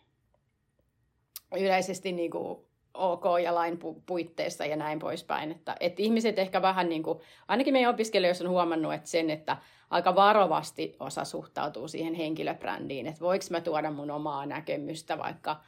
yleisesti 1.60 2.12
niin 2.12 2.32
kuin, 2.32 2.58
ok 2.94 3.24
ja 3.44 3.56
lain 3.56 3.80
puitteissa 4.06 4.66
ja 4.66 4.76
näin 4.76 5.00
poispäin. 5.00 5.52
Että, 5.52 5.76
että 5.80 6.02
ihmiset 6.02 6.40
ehkä 6.40 6.62
vähän, 6.62 6.90
niin 6.90 7.04
kuin, 7.04 7.20
ainakin 7.48 7.74
meidän 7.74 7.94
opiskelijoissa 7.94 8.44
on 8.44 8.50
huomannut, 8.50 8.94
että 8.94 9.10
sen, 9.10 9.30
että 9.30 9.58
aika 9.90 10.16
varovasti 10.16 10.96
osa 11.00 11.26
suhtautuu 11.26 11.88
siihen 11.88 12.14
henkilöbrändiin, 12.14 13.08
että 13.08 13.22
voiko 13.22 13.46
mä 13.50 13.62
tuoda 13.62 13.92
mun 13.92 14.12
omaa 14.12 14.46
näkemystä 14.46 15.18
vaikka, 15.18 15.62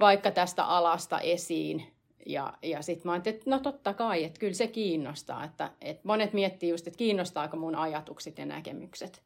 vaikka 0.00 0.30
tästä 0.30 0.64
alasta 0.64 1.20
esiin. 1.20 1.86
Ja, 2.26 2.58
ja 2.62 2.82
sitten 2.82 3.08
mä 3.08 3.12
ajattelin, 3.12 3.38
että 3.38 3.50
no 3.50 3.58
totta 3.58 3.94
kai, 3.94 4.24
että 4.24 4.40
kyllä 4.40 4.52
se 4.52 4.66
kiinnostaa. 4.66 5.44
Että, 5.44 5.70
että 5.80 6.08
monet 6.08 6.32
miettii 6.32 6.70
just, 6.70 6.86
että 6.86 6.98
kiinnostaako 6.98 7.56
mun 7.56 7.74
ajatukset 7.74 8.38
ja 8.38 8.46
näkemykset. 8.46 9.22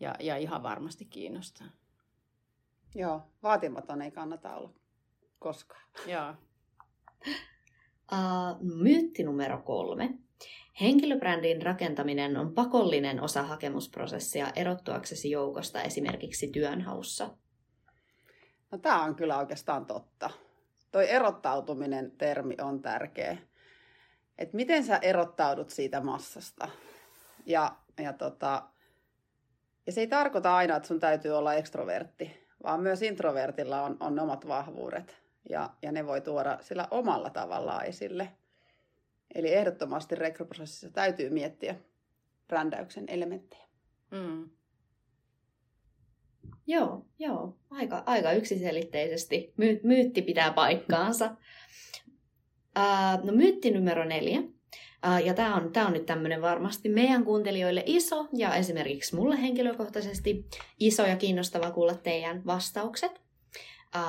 Ja, 0.00 0.14
ja 0.20 0.36
ihan 0.36 0.62
varmasti 0.62 1.04
kiinnostaa. 1.04 1.66
Joo, 2.94 3.22
vaatimaton 3.42 4.02
ei 4.02 4.10
kannata 4.10 4.56
olla 4.56 4.70
koskaan. 5.38 5.82
Joo. 6.06 6.34
Uh, 8.12 8.76
myytti 8.76 9.22
numero 9.22 9.58
kolme. 9.58 10.18
Henkilöbrändin 10.80 11.62
rakentaminen 11.62 12.36
on 12.36 12.54
pakollinen 12.54 13.22
osa 13.22 13.42
hakemusprosessia 13.42 14.46
erottuaksesi 14.56 15.30
joukosta 15.30 15.82
esimerkiksi 15.82 16.48
työnhaussa. 16.48 17.30
No 18.70 18.78
tämä 18.78 19.02
on 19.02 19.14
kyllä 19.14 19.38
oikeastaan 19.38 19.86
totta. 19.86 20.30
Toi 20.92 21.10
erottautuminen 21.10 22.10
termi 22.10 22.54
on 22.62 22.82
tärkeä. 22.82 23.36
Et 24.38 24.52
miten 24.52 24.84
sä 24.84 24.96
erottaudut 24.96 25.70
siitä 25.70 26.00
massasta? 26.00 26.68
Ja, 27.46 27.76
ja, 27.98 28.12
tota, 28.12 28.62
ja 29.86 29.92
se 29.92 30.00
ei 30.00 30.06
tarkoita 30.06 30.56
aina, 30.56 30.76
että 30.76 30.88
sun 30.88 31.00
täytyy 31.00 31.30
olla 31.30 31.54
ekstrovertti, 31.54 32.46
vaan 32.62 32.80
myös 32.80 33.02
introvertilla 33.02 33.82
on, 33.82 33.96
on 34.00 34.18
omat 34.18 34.48
vahvuudet. 34.48 35.22
Ja, 35.50 35.70
ja 35.82 35.92
ne 35.92 36.06
voi 36.06 36.20
tuoda 36.20 36.58
sillä 36.60 36.88
omalla 36.90 37.30
tavallaan 37.30 37.86
esille. 37.86 38.28
Eli 39.34 39.54
ehdottomasti 39.54 40.14
rekryprosessissa 40.14 40.90
täytyy 40.90 41.30
miettiä 41.30 41.74
brändäyksen 42.48 43.04
elementtejä. 43.08 43.68
Mm. 44.10 44.50
Joo, 46.66 47.06
joo. 47.18 47.56
Aika, 47.70 48.02
aika 48.06 48.32
yksiselitteisesti. 48.32 49.52
My, 49.56 49.80
myytti 49.82 50.22
pitää 50.22 50.52
paikkaansa. 50.52 51.36
Uh, 52.78 53.24
no 53.24 53.32
myytti 53.32 53.70
numero 53.70 54.04
neljä. 54.04 54.40
Uh, 54.40 55.26
ja 55.26 55.34
tämä 55.34 55.56
on, 55.56 55.72
on 55.86 55.92
nyt 55.92 56.06
tämmöinen 56.06 56.42
varmasti 56.42 56.88
meidän 56.88 57.24
kuuntelijoille 57.24 57.82
iso 57.86 58.28
ja 58.32 58.54
esimerkiksi 58.54 59.16
mulle 59.16 59.42
henkilökohtaisesti 59.42 60.44
iso 60.80 61.06
ja 61.06 61.16
kiinnostava 61.16 61.70
kuulla 61.70 61.94
teidän 61.94 62.46
vastaukset. 62.46 63.27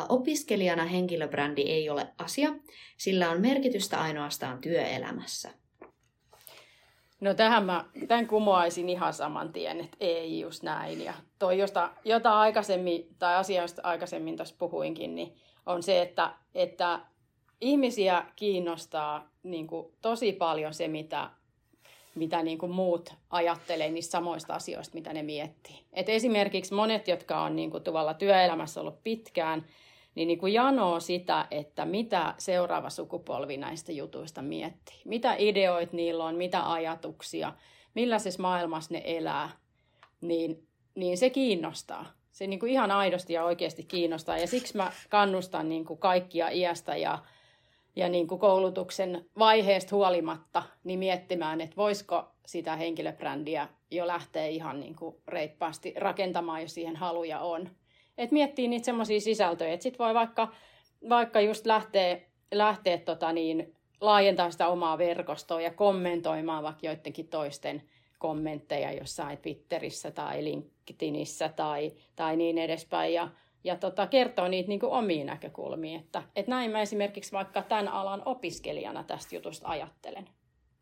Opiskelijana 0.09 0.85
henkilöbrändi 0.85 1.61
ei 1.61 1.89
ole 1.89 2.07
asia, 2.17 2.49
sillä 2.97 3.29
on 3.29 3.41
merkitystä 3.41 4.01
ainoastaan 4.01 4.61
työelämässä. 4.61 5.49
No 7.21 7.33
tähän 7.33 7.65
mä 7.65 7.85
tämän 8.07 8.27
kumoaisin 8.27 8.89
ihan 8.89 9.13
saman 9.13 9.53
tien, 9.53 9.79
että 9.79 9.97
ei 9.99 10.39
just 10.39 10.63
näin. 10.63 11.03
Ja 11.03 11.13
toi, 11.39 11.57
josta, 11.57 11.91
jota 12.05 12.39
aikaisemmin, 12.39 13.15
tai 13.19 13.35
asia, 13.35 13.61
josta 13.61 13.81
aikaisemmin 13.85 14.35
tuossa 14.35 14.55
puhuinkin, 14.59 15.15
niin 15.15 15.35
on 15.65 15.83
se, 15.83 16.01
että, 16.01 16.33
että 16.55 16.99
ihmisiä 17.61 18.25
kiinnostaa 18.35 19.29
niin 19.43 19.67
kuin, 19.67 19.93
tosi 20.01 20.31
paljon 20.31 20.73
se, 20.73 20.87
mitä, 20.87 21.29
mitä 22.15 22.43
niin 22.43 22.58
kuin 22.58 22.72
muut 22.72 23.13
ajattelee 23.30 23.91
niistä 23.91 24.12
samoista 24.12 24.54
asioista, 24.54 24.95
mitä 24.95 25.13
ne 25.13 25.24
miettii. 25.24 25.80
Et 25.93 26.10
esimerkiksi 26.10 26.74
monet, 26.74 27.08
jotka 27.08 27.41
on 27.41 27.56
niin 27.56 27.72
kuin, 27.72 27.84
tuolla 27.84 28.13
työelämässä 28.13 28.82
ollut 28.82 29.04
pitkään, 29.04 29.65
niin, 30.15 30.28
niin 30.28 30.39
kuin 30.39 30.54
janoo 30.54 31.00
sitä, 31.00 31.48
että 31.52 31.86
mitä 31.86 32.34
seuraava 32.38 32.89
sukupolvi 32.89 33.58
näistä 33.58 33.91
jutuista 33.91 34.41
miettii. 34.41 35.02
Mitä 35.06 35.36
ideoita 35.38 35.95
niillä 35.95 36.26
on, 36.26 36.36
mitä 36.36 36.72
ajatuksia, 36.72 37.54
millaisessa 37.95 38.41
maailmassa 38.41 38.93
ne 38.93 39.02
elää, 39.06 39.50
niin, 40.22 40.67
niin 40.95 41.17
se 41.17 41.30
kiinnostaa. 41.30 42.06
Se 42.32 42.48
niin 42.48 42.60
kuin 42.60 42.72
ihan 42.72 42.91
aidosti 42.91 43.34
ja 43.34 43.43
oikeasti 43.43 43.84
kiinnostaa. 43.84 44.38
Ja 44.38 44.48
siksi 44.48 44.78
mä 44.78 44.91
kannustan 45.10 45.69
niin 45.69 45.86
kuin 45.86 46.00
kaikkia 46.00 46.50
iästä 46.50 46.95
ja, 46.95 47.19
ja 47.99 48.09
niin 48.09 48.27
kuin 48.27 48.39
koulutuksen 48.39 49.25
vaiheesta 49.39 49.95
huolimatta 49.95 50.63
niin 50.83 50.99
miettimään, 50.99 51.62
että 51.62 51.75
voisiko 51.75 52.31
sitä 52.45 52.75
henkilöbrändiä 52.75 53.67
jo 53.91 54.07
lähteä 54.07 54.45
ihan 54.45 54.79
niin 54.79 54.95
kuin 54.95 55.15
reippaasti 55.27 55.93
rakentamaan, 55.97 56.62
jos 56.62 56.73
siihen 56.73 56.95
haluja 56.95 57.39
on. 57.39 57.69
Et 58.17 58.31
miettii 58.31 58.67
niitä 58.67 58.85
semmoisia 58.85 59.21
sisältöjä, 59.21 59.73
että 59.73 59.83
sit 59.83 59.99
voi 59.99 60.13
vaikka, 60.13 60.47
vaikka 61.09 61.41
just 61.41 61.65
lähteä, 61.65 62.19
lähteä 62.51 62.97
tota 62.97 63.33
niin, 63.33 63.75
laajentaa 64.01 64.51
sitä 64.51 64.67
omaa 64.67 64.97
verkostoa 64.97 65.62
ja 65.62 65.73
kommentoimaan 65.73 66.63
vaikka 66.63 66.88
joidenkin 66.88 67.27
toisten 67.27 67.83
kommentteja 68.19 68.91
jossain 68.91 69.38
Twitterissä 69.38 70.12
tai 70.12 70.43
LinkedInissä 70.43 71.49
tai, 71.49 71.91
tai 72.15 72.38
niin 72.38 72.57
edespäin. 72.57 73.13
Ja, 73.13 73.29
ja 73.63 73.76
tota, 73.76 74.08
kertoo 74.08 74.48
niitä 74.48 74.69
niin 74.69 74.80
kuin 74.80 74.91
omiin 74.91 75.28
näkökulmiin. 75.28 76.00
Että, 76.00 76.24
että 76.36 76.50
näin 76.50 76.72
mä 76.72 76.82
esimerkiksi 76.82 77.32
vaikka 77.32 77.62
tämän 77.62 77.88
alan 77.88 78.22
opiskelijana 78.26 79.04
tästä 79.04 79.36
jutusta 79.36 79.67
ajattelen. 79.67 80.30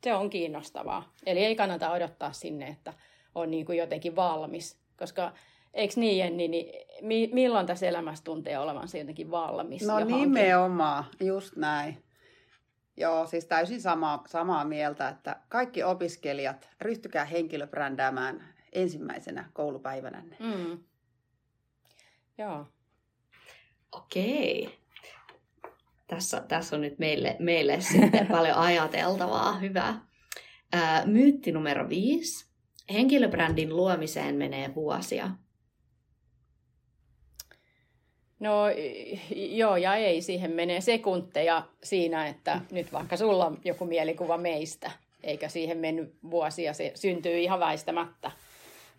Se 0.03 0.13
on 0.13 0.29
kiinnostavaa. 0.29 1.13
Eli 1.25 1.45
ei 1.45 1.55
kannata 1.55 1.91
odottaa 1.91 2.31
sinne, 2.31 2.67
että 2.67 2.93
on 3.35 3.51
niin 3.51 3.65
kuin 3.65 3.77
jotenkin 3.77 4.15
valmis, 4.15 4.79
koska 4.97 5.31
Eikö 5.73 5.93
niin, 5.97 6.17
Jenni, 6.17 6.47
niin 6.47 6.85
mi- 7.01 7.29
milloin 7.33 7.65
tässä 7.65 7.87
elämässä 7.87 8.23
tuntee 8.23 8.59
olevansa 8.59 8.97
jotenkin 8.97 9.31
valmis? 9.31 9.87
No 9.87 9.99
nimenomaan, 9.99 11.05
just 11.19 11.55
näin. 11.55 12.03
Joo, 12.97 13.27
siis 13.27 13.45
täysin 13.45 13.81
sama, 13.81 14.23
samaa 14.27 14.65
mieltä, 14.65 15.09
että 15.09 15.35
kaikki 15.49 15.83
opiskelijat, 15.83 16.69
ryhtykää 16.81 17.25
henkilöbrändäämään 17.25 18.53
ensimmäisenä 18.73 19.49
koulupäivänänne. 19.53 20.37
Mm. 20.39 20.79
Joo. 22.37 22.65
Okei. 23.91 24.79
Tässä, 26.07 26.41
tässä 26.47 26.75
on 26.75 26.81
nyt 26.81 26.99
meille, 26.99 27.35
meille 27.39 27.81
sitten 27.91 28.27
paljon 28.27 28.57
ajateltavaa. 28.57 29.59
Hyvä. 29.59 29.95
Ää, 30.73 31.05
myytti 31.05 31.51
numero 31.51 31.89
viisi. 31.89 32.47
Henkilöbrändin 32.93 33.75
luomiseen 33.75 34.35
menee 34.35 34.75
vuosia. 34.75 35.29
No 38.39 38.63
joo 39.31 39.77
ja 39.77 39.95
ei, 39.95 40.21
siihen 40.21 40.51
menee 40.51 40.81
sekunteja 40.81 41.67
siinä, 41.83 42.27
että 42.27 42.61
nyt 42.71 42.93
vaikka 42.93 43.17
sulla 43.17 43.45
on 43.45 43.57
joku 43.65 43.85
mielikuva 43.85 44.37
meistä, 44.37 44.91
eikä 45.23 45.49
siihen 45.49 45.77
mennyt 45.77 46.15
vuosia, 46.31 46.73
se 46.73 46.91
syntyy 46.95 47.39
ihan 47.39 47.59
väistämättä. 47.59 48.31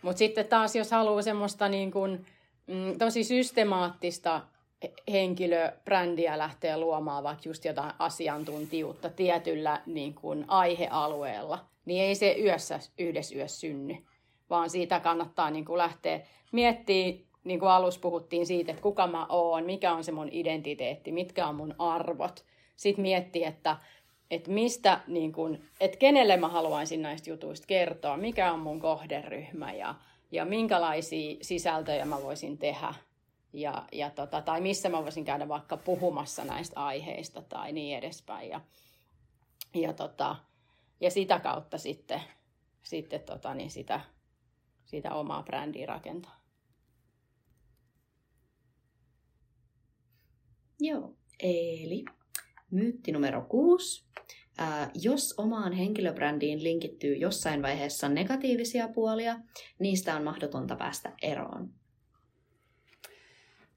Mutta 0.02 0.18
sitten 0.18 0.46
taas, 0.46 0.76
jos 0.76 0.90
haluaa 0.90 1.22
semmoista 1.22 1.68
niin 1.68 1.90
kuin, 1.90 2.26
mm, 2.68 2.98
tosi 2.98 3.24
systemaattista 3.24 4.40
henkilöbrändiä 5.12 6.38
lähteä 6.38 6.80
luomaan, 6.80 7.24
vaikka 7.24 7.48
just 7.48 7.64
jotain 7.64 7.92
asiantuntijuutta 7.98 9.10
tietyllä 9.10 9.82
niin 9.86 10.14
kuin 10.14 10.44
aihealueella, 10.48 11.64
niin 11.84 12.04
ei 12.04 12.14
se 12.14 12.36
yössä 12.40 12.80
yhdessä 12.98 13.36
yössä 13.36 13.60
synny, 13.60 13.96
vaan 14.50 14.70
siitä 14.70 15.00
kannattaa 15.00 15.50
niin 15.50 15.64
kuin 15.64 15.78
lähteä 15.78 16.20
miettimään 16.52 17.28
niin 17.44 17.60
kuin 17.60 17.70
alussa 17.70 18.00
puhuttiin 18.00 18.46
siitä, 18.46 18.70
että 18.70 18.82
kuka 18.82 19.06
mä 19.06 19.26
oon, 19.28 19.64
mikä 19.64 19.92
on 19.92 20.04
se 20.04 20.12
mun 20.12 20.28
identiteetti, 20.30 21.12
mitkä 21.12 21.46
on 21.46 21.54
mun 21.54 21.74
arvot. 21.78 22.44
Sitten 22.76 23.02
mietti, 23.02 23.44
että, 23.44 23.76
että 24.30 24.50
mistä, 24.50 25.00
niin 25.06 25.32
kuin, 25.32 25.64
että 25.80 25.98
kenelle 25.98 26.36
mä 26.36 26.48
haluaisin 26.48 27.02
näistä 27.02 27.30
jutuista 27.30 27.66
kertoa, 27.66 28.16
mikä 28.16 28.52
on 28.52 28.58
mun 28.58 28.80
kohderyhmä 28.80 29.72
ja, 29.72 29.94
ja 30.30 30.44
minkälaisia 30.44 31.36
sisältöjä 31.42 32.04
mä 32.04 32.22
voisin 32.22 32.58
tehdä. 32.58 32.94
Ja, 33.52 33.88
ja 33.92 34.10
tota, 34.10 34.42
tai 34.42 34.60
missä 34.60 34.88
mä 34.88 35.02
voisin 35.02 35.24
käydä 35.24 35.48
vaikka 35.48 35.76
puhumassa 35.76 36.44
näistä 36.44 36.80
aiheista 36.84 37.42
tai 37.42 37.72
niin 37.72 37.98
edespäin. 37.98 38.50
Ja, 38.50 38.60
ja, 39.74 39.92
tota, 39.92 40.36
ja 41.00 41.10
sitä 41.10 41.40
kautta 41.40 41.78
sitten, 41.78 42.20
sitten 42.82 43.20
tota, 43.20 43.54
niin 43.54 43.70
sitä, 43.70 44.00
sitä 44.84 45.14
omaa 45.14 45.42
brändiä 45.42 45.86
rakentaa. 45.86 46.38
Joo, 50.80 51.14
eli 51.40 52.04
myytti 52.70 53.12
numero 53.12 53.42
kuusi. 53.42 54.04
Jos 54.94 55.34
omaan 55.36 55.72
henkilöbrändiin 55.72 56.64
linkittyy 56.64 57.14
jossain 57.16 57.62
vaiheessa 57.62 58.08
negatiivisia 58.08 58.88
puolia, 58.88 59.36
niistä 59.78 60.16
on 60.16 60.24
mahdotonta 60.24 60.76
päästä 60.76 61.12
eroon. 61.22 61.70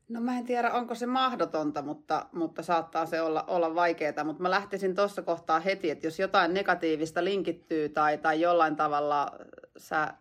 No 0.10 0.22
mä 0.22 0.38
en 0.38 0.46
tiedä, 0.46 0.72
onko 0.72 0.96
se 0.96 1.06
mahdotonta, 1.06 1.82
mutta, 1.82 2.26
mutta 2.32 2.64
saattaa 2.64 3.06
se 3.06 3.22
olla, 3.22 3.44
olla 3.48 3.76
vaikeaa. 3.76 4.24
Mutta 4.24 4.42
mä 4.42 4.50
lähtisin 4.50 4.96
tuossa 4.96 5.22
kohtaa 5.22 5.60
heti, 5.60 5.90
että 5.90 6.08
jos 6.08 6.20
jotain 6.20 6.54
negatiivista 6.54 7.24
linkittyy 7.24 7.90
tai, 7.90 8.18
tai 8.18 8.42
jollain 8.42 8.76
tavalla 8.76 9.32
sä 9.78 10.14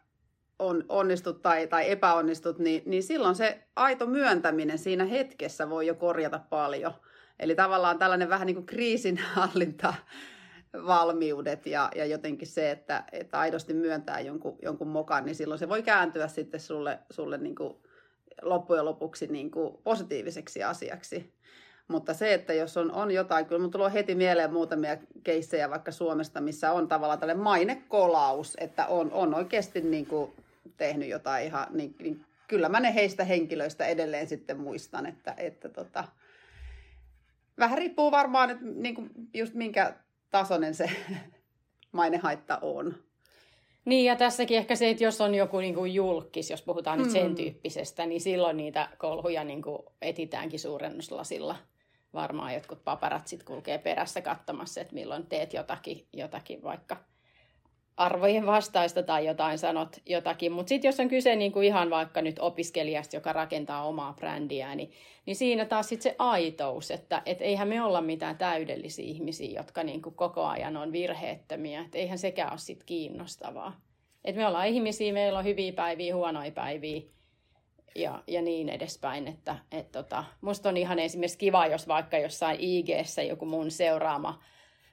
on, 0.59 0.85
onnistut 0.89 1.43
tai, 1.43 1.67
tai 1.67 1.91
epäonnistut, 1.91 2.59
niin, 2.59 2.83
niin 2.87 3.03
silloin 3.03 3.35
se 3.35 3.67
aito 3.77 4.07
myöntäminen 4.07 4.79
siinä 4.79 5.05
hetkessä 5.05 5.71
voi 5.71 5.87
jo 5.87 5.95
korjata 5.95 6.41
paljon. 6.51 6.93
Eli 7.39 7.55
tavallaan 7.55 7.99
tällainen 7.99 8.29
vähän 8.29 8.47
niin 8.47 8.57
kuin 8.57 8.67
kriisinhallinta 8.67 9.95
valmiudet 10.75 11.67
ja, 11.67 11.91
ja 11.95 12.07
jotenkin 12.07 12.49
se, 12.49 12.71
että, 12.71 13.05
että 13.13 13.39
aidosti 13.39 13.75
myöntää 13.75 14.21
jonkun, 14.21 14.59
jonkun 14.63 14.89
mokan, 14.89 15.25
niin 15.25 15.35
silloin 15.35 15.59
se 15.59 15.69
voi 15.69 15.83
kääntyä 15.83 16.29
sitten 16.29 16.61
sulle, 16.61 16.99
sulle 17.11 17.39
niin 17.39 17.55
kuin 17.55 17.77
loppujen 18.43 18.85
lopuksi 18.85 19.27
niin 19.27 19.51
kuin 19.51 19.79
positiiviseksi 19.85 20.63
asiaksi. 20.63 21.35
Mutta 21.89 22.15
se, 22.15 22.35
että 22.35 22.53
jos 22.53 22.77
on, 22.77 22.93
on 22.93 23.11
jotain, 23.11 23.47
kyllä 23.47 23.61
mun 23.61 23.71
tulee 23.71 23.93
heti 23.93 24.15
mieleen 24.15 24.53
muutamia 24.53 24.97
keissejä 25.23 25.71
vaikka 25.71 25.93
Suomesta, 25.93 26.41
missä 26.41 26.73
on 26.73 26.89
tavallaan 26.89 27.19
tällainen 27.19 27.45
mainekolaus, 27.45 28.57
että 28.61 28.87
on, 28.87 29.13
on 29.13 29.35
oikeasti 29.35 29.81
niin 29.81 30.07
kuin 30.07 30.33
tehnyt 30.77 31.09
jotain 31.09 31.47
ihan, 31.47 31.67
niin, 31.71 31.95
niin 32.03 32.25
kyllä 32.49 32.69
mä 32.69 32.81
ne 32.81 32.95
heistä 32.95 33.25
henkilöistä 33.25 33.87
edelleen 33.87 34.29
sitten 34.29 34.61
muistan, 34.61 35.07
että, 35.07 35.35
että 35.37 35.69
tota, 35.69 36.05
vähän 37.59 37.79
riippuu 37.79 38.11
varmaan, 38.11 38.51
että 38.51 38.65
niin 38.65 38.95
kuin 38.95 39.11
just 39.35 39.55
minkä 39.55 39.95
tasoinen 40.31 40.75
se 40.75 40.91
mainehaitta 41.93 42.59
on. 42.63 42.95
Niin, 43.85 44.05
ja 44.05 44.17
tässäkin 44.17 44.59
ehkä 44.59 44.77
se, 44.77 44.91
että 44.91 45.05
jos 45.05 45.21
on 45.21 45.35
joku 45.35 45.59
niin 45.59 45.75
kuin 45.75 45.95
julkis, 45.95 46.51
jos 46.51 46.63
puhutaan 46.63 46.99
mm. 46.99 47.03
nyt 47.03 47.13
sen 47.13 47.35
tyyppisestä, 47.35 48.07
niin 48.07 48.21
silloin 48.21 48.57
niitä 48.57 48.89
kolhuja 48.99 49.45
niin 49.45 49.63
kuin 49.63 49.83
etitäänkin 50.03 50.61
suurennuslasilla. 50.61 51.57
Varmaan 52.15 52.55
jotkut 52.55 52.85
paparatsit 52.85 53.43
kulkee 53.43 53.79
perässä 53.79 54.23
katsomassa, 54.23 54.81
että 54.81 54.95
milloin 54.95 55.27
teet 55.27 55.55
jotakin, 55.55 56.07
jotakin 56.13 56.63
vaikka 56.63 56.97
arvojen 58.01 58.47
vastaista 58.47 59.03
tai 59.03 59.27
jotain 59.27 59.59
sanot 59.59 59.97
jotakin. 60.07 60.53
Mutta 60.53 60.69
sitten 60.69 60.89
jos 60.89 61.01
on 61.01 61.09
kyse 61.09 61.37
niinku 61.37 61.61
ihan 61.61 61.91
vaikka 61.91 62.23
nyt 62.23 62.39
opiskelijasta, 62.39 63.17
joka 63.17 63.33
rakentaa 63.33 63.87
omaa 63.87 64.13
brändiä, 64.13 64.75
niin, 64.75 64.93
niin 65.27 65.37
siinä 65.37 65.65
taas 65.65 65.89
sit 65.89 66.03
se 66.03 66.15
aitous, 66.19 66.91
että 66.91 67.23
et 67.27 67.43
eihän 67.43 67.69
me 67.69 67.83
olla 67.83 68.01
mitään 68.01 68.39
täydellisiä 68.39 69.05
ihmisiä, 69.05 69.61
jotka 69.61 69.83
niinku 69.83 70.11
koko 70.11 70.45
ajan 70.45 70.77
on 70.77 70.93
virheettömiä. 70.93 71.81
Et 71.81 71.95
eihän 71.95 72.19
sekään 72.19 72.51
ole 72.51 72.59
sit 72.59 72.85
kiinnostavaa. 72.85 73.81
Et 74.25 74.37
me 74.37 74.47
ollaan 74.47 74.69
ihmisiä, 74.69 75.13
meillä 75.13 75.39
on 75.39 75.45
hyviä 75.45 75.73
päiviä, 75.73 76.17
huonoja 76.17 76.53
päiviä 76.53 77.03
ja, 77.95 78.23
ja 78.27 78.43
niin 78.43 78.69
edespäin. 78.69 79.29
Että, 79.29 79.57
et 79.73 79.93
tota, 79.93 80.25
musta 80.41 80.69
on 80.69 80.77
ihan 80.77 80.99
esimerkiksi 80.99 81.39
kiva, 81.39 81.67
jos 81.67 81.89
vaikka 81.89 82.19
jossain 82.19 82.57
ig 82.61 82.89
joku 83.29 83.45
mun 83.45 83.71
seuraama 83.71 84.43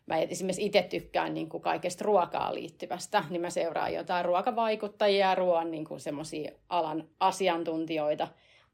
mä 0.08 0.18
esimerkiksi 0.18 0.66
itse 0.66 0.82
tykkään 0.82 1.34
niin 1.34 1.50
kuin 1.50 1.64
kaikesta 1.64 2.06
ruokaa 2.06 2.54
liittyvästä, 2.54 3.24
niin 3.30 3.42
mä 3.42 3.50
seuraan 3.50 3.94
jotain 3.94 4.26
ruokavaikuttajia 4.26 5.30
ja 5.30 5.36
ruoan 5.36 5.72
niin 5.72 5.86
kuin 5.86 6.00
semmoisia 6.00 6.52
alan 6.70 7.08
asiantuntijoita. 7.20 8.28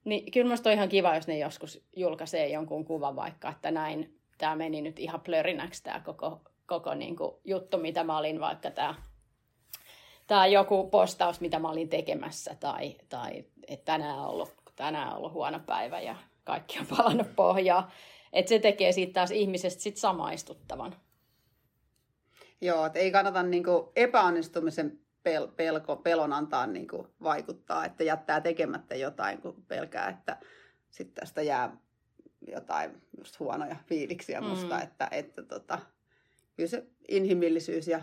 Niin 0.05 0.31
kyllä 0.31 0.49
musta 0.49 0.69
on 0.69 0.75
ihan 0.75 0.89
kiva, 0.89 1.15
jos 1.15 1.27
ne 1.27 1.37
joskus 1.37 1.81
julkaisee 1.95 2.47
jonkun 2.47 2.85
kuvan 2.85 3.15
vaikka, 3.15 3.49
että 3.49 3.71
näin 3.71 4.19
tämä 4.37 4.55
meni 4.55 4.81
nyt 4.81 4.99
ihan 4.99 5.21
plörinäksi 5.21 5.83
tämä 5.83 5.99
koko, 5.99 6.41
koko 6.65 6.93
niin 6.93 7.15
kuin 7.15 7.31
juttu, 7.45 7.77
mitä 7.77 8.03
mä 8.03 8.17
olin 8.17 8.39
vaikka 8.39 8.71
tämä 8.71 8.95
tämä 10.27 10.47
joku 10.47 10.89
postaus, 10.89 11.41
mitä 11.41 11.59
mä 11.59 11.69
olin 11.69 11.89
tekemässä, 11.89 12.55
tai, 12.59 12.95
tai 13.09 13.45
että 13.67 13.85
tänään 13.85 14.19
on, 14.19 14.25
ollut, 14.25 14.53
tänään 14.75 15.09
on 15.09 15.17
ollut 15.17 15.33
huono 15.33 15.59
päivä 15.59 16.01
ja 16.01 16.15
kaikki 16.43 16.79
on 16.79 16.87
palannut 16.97 17.35
pohjaa. 17.35 17.91
Että 18.33 18.49
se 18.49 18.59
tekee 18.59 18.91
siitä 18.91 19.13
taas 19.13 19.31
ihmisestä 19.31 19.81
sit 19.81 19.97
samaistuttavan. 19.97 20.95
Joo, 22.63 22.86
että 22.86 22.99
ei 22.99 23.12
kannata 23.12 23.43
niinku 23.43 23.91
epäonnistumisen 23.95 24.99
pel- 25.30 25.52
pelko, 25.56 25.95
pelon 25.95 26.34
antaa 26.34 26.67
niinku 26.67 27.08
vaikuttaa, 27.23 27.86
että 27.86 28.04
jättää 28.04 28.41
tekemättä 28.41 28.95
jotain, 28.95 29.41
kun 29.41 29.63
pelkää, 29.67 30.10
että 30.10 30.38
sitten 30.89 31.21
tästä 31.21 31.41
jää 31.41 31.78
jotain 32.47 33.02
just 33.17 33.39
huonoja 33.39 33.76
fiiliksiä 33.86 34.41
mm. 34.41 34.47
musta, 34.47 34.82
että, 34.82 35.08
että 35.12 35.43
tota, 35.43 35.80
kyllä 36.56 36.69
se 36.69 36.86
inhimillisyys 37.08 37.88
ja 37.88 38.02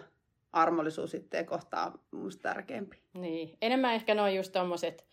armollisuus 0.53 1.11
sitten 1.11 1.47
kohtaa 1.47 1.99
mun 2.11 2.31
tärkeämpi. 2.43 3.03
Niin, 3.15 3.57
enemmän 3.63 3.95
ehkä 3.95 4.15
ne 4.15 4.23
on 4.23 4.35
just 4.35 4.53
tommoset 4.53 5.10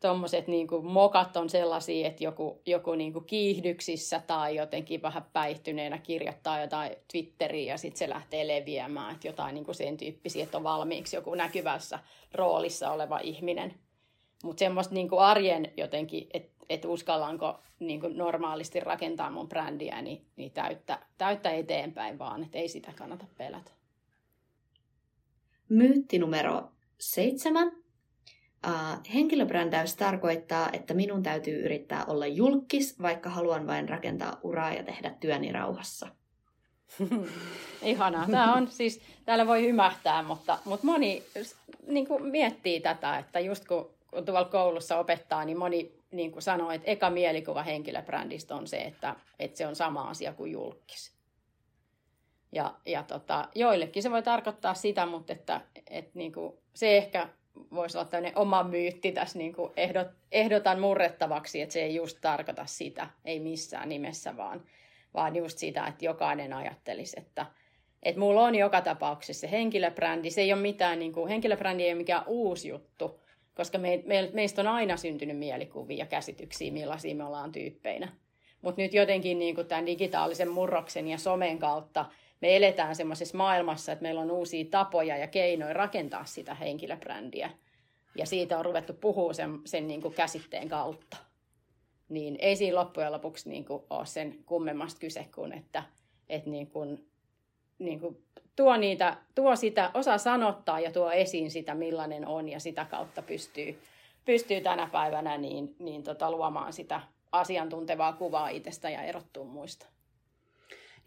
tuommoiset 0.00 0.48
niin 0.48 0.68
mokat 0.82 1.36
on 1.36 1.50
sellaisia, 1.50 2.08
että 2.08 2.24
joku, 2.24 2.62
joku 2.66 2.94
niin 2.94 3.12
kuin 3.12 3.24
kiihdyksissä 3.24 4.22
tai 4.26 4.56
jotenkin 4.56 5.02
vähän 5.02 5.24
päihtyneenä 5.32 5.98
kirjoittaa 5.98 6.60
jotain 6.60 6.96
Twitteriin 7.12 7.66
ja 7.66 7.78
sitten 7.78 7.98
se 7.98 8.08
lähtee 8.08 8.48
leviämään, 8.48 9.14
että 9.14 9.28
jotain 9.28 9.54
niin 9.54 9.64
kuin 9.64 9.74
sen 9.74 9.96
tyyppisiä, 9.96 10.44
että 10.44 10.56
on 10.56 10.64
valmiiksi 10.64 11.16
joku 11.16 11.34
näkyvässä 11.34 11.98
roolissa 12.34 12.90
oleva 12.90 13.18
ihminen. 13.18 13.74
Mutta 14.44 14.58
semmoista 14.58 14.94
niin 14.94 15.08
kuin 15.08 15.20
arjen 15.20 15.72
jotenkin, 15.76 16.26
että 16.34 16.58
et 16.68 16.84
uskallanko 16.84 17.58
niin 17.78 18.00
kuin 18.00 18.18
normaalisti 18.18 18.80
rakentaa 18.80 19.30
mun 19.30 19.48
brändiä, 19.48 20.02
niin, 20.02 20.26
niin 20.36 20.50
täyttä, 20.50 20.98
täyttä 21.18 21.50
eteenpäin 21.50 22.18
vaan, 22.18 22.42
että 22.42 22.58
ei 22.58 22.68
sitä 22.68 22.92
kannata 22.96 23.24
pelätä. 23.38 23.70
Myytti 25.68 26.18
numero 26.18 26.62
seitsemän 26.98 27.72
Uh, 28.66 29.14
henkilöbrändäys 29.14 29.96
tarkoittaa, 29.96 30.68
että 30.72 30.94
minun 30.94 31.22
täytyy 31.22 31.64
yrittää 31.64 32.04
olla 32.04 32.26
julkis, 32.26 33.02
vaikka 33.02 33.30
haluan 33.30 33.66
vain 33.66 33.88
rakentaa 33.88 34.40
uraa 34.42 34.72
ja 34.72 34.82
tehdä 34.82 35.10
työni 35.20 35.52
rauhassa. 35.52 36.08
Ihanaa. 37.82 38.26
Tämä 38.30 38.54
on 38.54 38.68
siis, 38.68 39.00
täällä 39.24 39.46
voi 39.46 39.62
hymähtää, 39.62 40.22
mutta, 40.22 40.58
mutta 40.64 40.86
moni 40.86 41.22
niin 41.86 42.06
kuin 42.06 42.26
miettii 42.26 42.80
tätä, 42.80 43.18
että 43.18 43.40
just 43.40 43.64
kun, 43.68 43.90
kun 44.10 44.24
tuolla 44.24 44.44
koulussa 44.44 44.98
opettaa, 44.98 45.44
niin 45.44 45.58
moni 45.58 45.92
niin 46.10 46.32
kuin 46.32 46.42
sanoo, 46.42 46.70
että 46.70 46.90
eka 46.90 47.10
mielikuva 47.10 47.62
henkilöbrändistä 47.62 48.54
on 48.54 48.66
se, 48.66 48.76
että, 48.76 49.16
että 49.38 49.58
se 49.58 49.66
on 49.66 49.76
sama 49.76 50.02
asia 50.02 50.32
kuin 50.32 50.52
julkis. 50.52 51.18
Ja, 52.52 52.74
ja 52.86 53.02
tota, 53.02 53.48
joillekin 53.54 54.02
se 54.02 54.10
voi 54.10 54.22
tarkoittaa 54.22 54.74
sitä, 54.74 55.06
mutta 55.06 55.32
että, 55.32 55.60
että 55.90 56.10
niin 56.14 56.32
kuin, 56.32 56.52
se 56.74 56.96
ehkä 56.96 57.28
voisi 57.74 57.98
olla 57.98 58.08
tämmöinen 58.08 58.38
oma 58.38 58.62
myytti 58.62 59.12
tässä 59.12 59.38
niin 59.38 59.54
kuin 59.54 59.72
ehdot, 59.76 60.08
ehdotan 60.32 60.80
murrettavaksi, 60.80 61.60
että 61.60 61.72
se 61.72 61.82
ei 61.82 61.94
just 61.94 62.18
tarkoita 62.20 62.66
sitä, 62.66 63.06
ei 63.24 63.40
missään 63.40 63.88
nimessä, 63.88 64.36
vaan, 64.36 64.62
vaan 65.14 65.36
just 65.36 65.58
sitä, 65.58 65.86
että 65.86 66.04
jokainen 66.04 66.52
ajattelisi, 66.52 67.20
että, 67.20 67.46
että 68.02 68.20
mulla 68.20 68.44
on 68.44 68.54
joka 68.54 68.80
tapauksessa 68.80 69.40
se 69.40 69.50
henkilöbrändi. 69.50 70.30
Se 70.30 70.40
ei 70.40 70.52
ole 70.52 70.62
mitään, 70.62 70.98
niin 70.98 71.12
kuin, 71.12 71.28
henkilöbrändi 71.28 71.82
ei 71.82 71.92
ole 71.92 71.98
mikään 71.98 72.24
uusi 72.26 72.68
juttu, 72.68 73.20
koska 73.54 73.78
me, 73.78 74.02
me, 74.06 74.30
meistä 74.32 74.62
on 74.62 74.68
aina 74.68 74.96
syntynyt 74.96 75.38
mielikuvia 75.38 75.98
ja 75.98 76.06
käsityksiä, 76.06 76.72
millaisia 76.72 77.14
me 77.14 77.24
ollaan 77.24 77.52
tyyppeinä. 77.52 78.12
Mutta 78.62 78.82
nyt 78.82 78.94
jotenkin 78.94 79.38
niin 79.38 79.54
kuin 79.54 79.66
tämän 79.66 79.86
digitaalisen 79.86 80.50
murroksen 80.50 81.08
ja 81.08 81.18
somen 81.18 81.58
kautta 81.58 82.06
me 82.40 82.56
eletään 82.56 82.96
semmoisessa 82.96 83.36
maailmassa, 83.36 83.92
että 83.92 84.02
meillä 84.02 84.20
on 84.20 84.30
uusia 84.30 84.64
tapoja 84.70 85.16
ja 85.16 85.26
keinoja 85.26 85.72
rakentaa 85.72 86.24
sitä 86.24 86.54
henkilöbrändiä. 86.54 87.50
Ja 88.14 88.26
siitä 88.26 88.58
on 88.58 88.64
ruvettu 88.64 88.92
puhua 88.92 89.32
sen, 89.32 89.60
sen 89.64 89.88
niin 89.88 90.02
kuin 90.02 90.14
käsitteen 90.14 90.68
kautta. 90.68 91.16
Niin 92.08 92.36
ei 92.40 92.56
siinä 92.56 92.76
loppujen 92.76 93.12
lopuksi 93.12 93.48
niin 93.48 93.64
kuin 93.64 93.82
ole 93.90 94.06
sen 94.06 94.38
kummemmasta 94.46 95.00
kyse 95.00 95.28
kuin, 95.34 95.52
että, 95.52 95.82
että 96.28 96.50
niin 96.50 96.66
kuin, 96.66 97.08
niin 97.78 98.00
kuin 98.00 98.24
tuo, 98.56 98.76
niitä, 98.76 99.16
tuo 99.34 99.56
sitä, 99.56 99.90
osaa 99.94 100.18
sanottaa 100.18 100.80
ja 100.80 100.92
tuo 100.92 101.10
esiin 101.10 101.50
sitä, 101.50 101.74
millainen 101.74 102.26
on 102.26 102.48
ja 102.48 102.60
sitä 102.60 102.84
kautta 102.84 103.22
pystyy, 103.22 103.82
pystyy 104.24 104.60
tänä 104.60 104.88
päivänä 104.92 105.38
niin, 105.38 105.76
niin 105.78 106.02
tota, 106.02 106.30
luomaan 106.30 106.72
sitä 106.72 107.00
asiantuntevaa 107.32 108.12
kuvaa 108.12 108.48
itsestä 108.48 108.90
ja 108.90 109.02
erottuu 109.02 109.44
muista. 109.44 109.86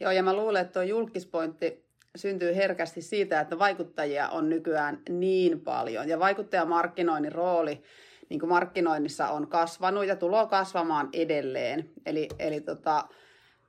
Joo, 0.01 0.11
ja 0.11 0.23
mä 0.23 0.33
luulen, 0.33 0.61
että 0.61 0.73
tuo 0.73 0.81
julkispointti 0.81 1.85
syntyy 2.15 2.55
herkästi 2.55 3.01
siitä, 3.01 3.39
että 3.39 3.59
vaikuttajia 3.59 4.29
on 4.29 4.49
nykyään 4.49 5.01
niin 5.09 5.59
paljon. 5.59 6.09
Ja 6.09 6.19
vaikuttajamarkkinoinnin 6.19 7.31
rooli 7.31 7.83
niin 8.29 8.39
kuin 8.39 8.49
markkinoinnissa 8.49 9.27
on 9.27 9.47
kasvanut 9.47 10.05
ja 10.05 10.15
tulee 10.15 10.47
kasvamaan 10.47 11.09
edelleen. 11.13 11.89
Eli, 12.05 12.27
eli 12.39 12.61
tota, 12.61 13.07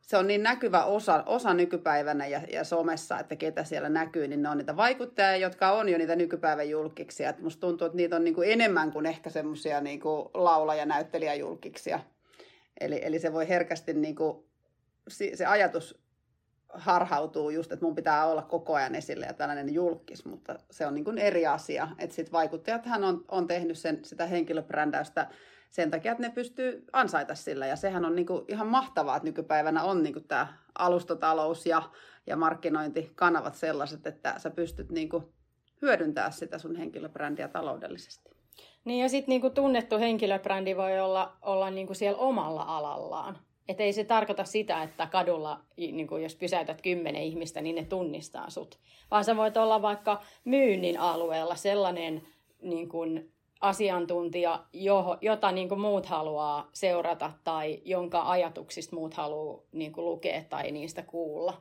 se 0.01 0.17
on 0.17 0.27
niin 0.27 0.43
näkyvä 0.43 0.85
osa, 0.85 1.23
osa 1.27 1.55
nykypäivänä 1.55 2.27
ja, 2.27 2.41
ja 2.53 2.65
somessa, 2.65 3.19
että 3.19 3.37
ketä 3.37 3.65
siellä 3.65 3.89
näkyy, 3.89 4.29
niin 4.29 4.43
ne 4.43 4.49
on 4.49 4.59
niitä 4.59 4.77
vaikuttajia, 4.77 5.37
jotka 5.37 5.73
on 5.73 5.89
jo 5.89 5.99
niitä 5.99 6.17
nykypäivän 6.17 6.71
julkiksi. 6.71 7.25
Et 7.25 7.39
musta 7.39 7.61
tuntuu, 7.61 7.87
että 7.87 7.97
niitä 7.97 8.17
on 8.17 8.25
niin 8.25 8.35
kuin 8.35 8.53
enemmän 8.53 8.93
kuin 8.93 9.07
ehkä 9.07 9.31
semmoisia 9.31 9.81
niin 9.81 10.01
laula- 10.35 10.75
ja 10.75 10.87
näyttelijäjulkiksia. 10.87 12.01
Eli, 12.81 13.01
eli 13.03 13.19
se 13.19 13.33
voi 13.33 13.49
herkästi, 13.49 13.95
niin 13.95 14.15
kuin, 14.15 14.45
se 15.09 15.47
ajatus 15.47 16.02
harhautuu 16.75 17.51
just, 17.51 17.73
että 17.73 17.85
mun 17.85 17.95
pitää 17.95 18.27
olla 18.27 18.43
koko 18.43 18.75
ajan 18.75 18.95
esille 18.95 19.27
ja 19.27 19.33
tällainen 19.33 19.75
julkis, 19.75 20.25
mutta 20.25 20.59
se 20.71 20.87
on 20.87 20.95
niin 20.95 21.05
kuin 21.05 21.19
eri 21.19 21.47
asia. 21.47 21.89
Että 21.99 22.17
sit 22.17 22.33
vaikuttajathan 22.33 23.05
on, 23.05 23.25
on 23.29 23.47
tehnyt 23.47 23.79
sen, 23.79 24.05
sitä 24.05 24.27
henkilöbrändäystä 24.27 25.29
sen 25.71 25.91
takia, 25.91 26.13
että 26.13 26.23
ne 26.23 26.31
pystyy 26.31 26.85
ansaita 26.93 27.35
sillä. 27.35 27.67
Ja 27.67 27.77
sehän 27.77 28.05
on 28.05 28.17
niin 28.17 28.27
kuin 28.27 28.45
ihan 28.49 28.67
mahtavaa, 28.67 29.17
että 29.17 29.29
nykypäivänä 29.29 29.83
on 29.83 30.03
niin 30.03 30.13
kuin 30.13 30.29
tämä 30.29 30.47
alustatalous 30.79 31.67
ja, 31.67 31.83
ja 32.27 32.37
markkinointikanavat 32.37 33.55
sellaiset, 33.55 34.07
että 34.07 34.35
sä 34.39 34.51
pystyt 34.51 34.91
niin 34.91 35.09
kuin 35.09 35.25
hyödyntää 35.83 36.31
sitä 36.31 36.59
sun 36.59 36.77
henkilöbrändiä 36.77 37.49
taloudellisesti. 37.49 38.31
Niin 38.85 39.03
ja 39.03 39.09
sitten 39.09 39.29
niinku 39.29 39.51
tunnettu 39.51 39.99
henkilöbrändi 39.99 40.77
voi 40.77 41.01
olla, 41.01 41.37
olla 41.43 41.71
niinku 41.71 41.95
siellä 41.95 42.19
omalla 42.19 42.63
alallaan. 42.63 43.39
Että 43.69 43.83
ei 43.83 43.93
se 43.93 44.05
tarkoita 44.05 44.45
sitä, 44.45 44.83
että 44.83 45.07
kadulla, 45.07 45.61
niin 45.77 46.07
kuin 46.07 46.23
jos 46.23 46.35
pysäytät 46.35 46.83
kymmenen 46.83 47.23
ihmistä, 47.23 47.61
niin 47.61 47.77
ne 47.77 47.85
tunnistaa 47.85 48.51
sut. 48.51 48.79
Vaan 49.11 49.25
sä 49.25 49.37
voit 49.37 49.57
olla 49.57 49.83
vaikka 49.83 50.23
myynnin 50.45 51.01
alueella 51.01 51.57
sellainen 51.57 52.23
niin 52.63 52.89
kuin 52.89 53.33
asiantuntija, 53.61 54.65
jota 55.21 55.53
niin 55.53 55.69
kuin 55.69 55.81
muut 55.81 56.07
haluaa 56.07 56.71
seurata 56.73 57.33
tai 57.45 57.81
jonka 57.85 58.31
ajatuksista 58.31 58.97
muut 58.97 59.15
haluaa 59.15 59.63
niin 59.73 59.93
kuin 59.93 60.05
lukea 60.05 60.45
tai 60.49 60.71
niistä 60.71 61.03
kuulla. 61.03 61.61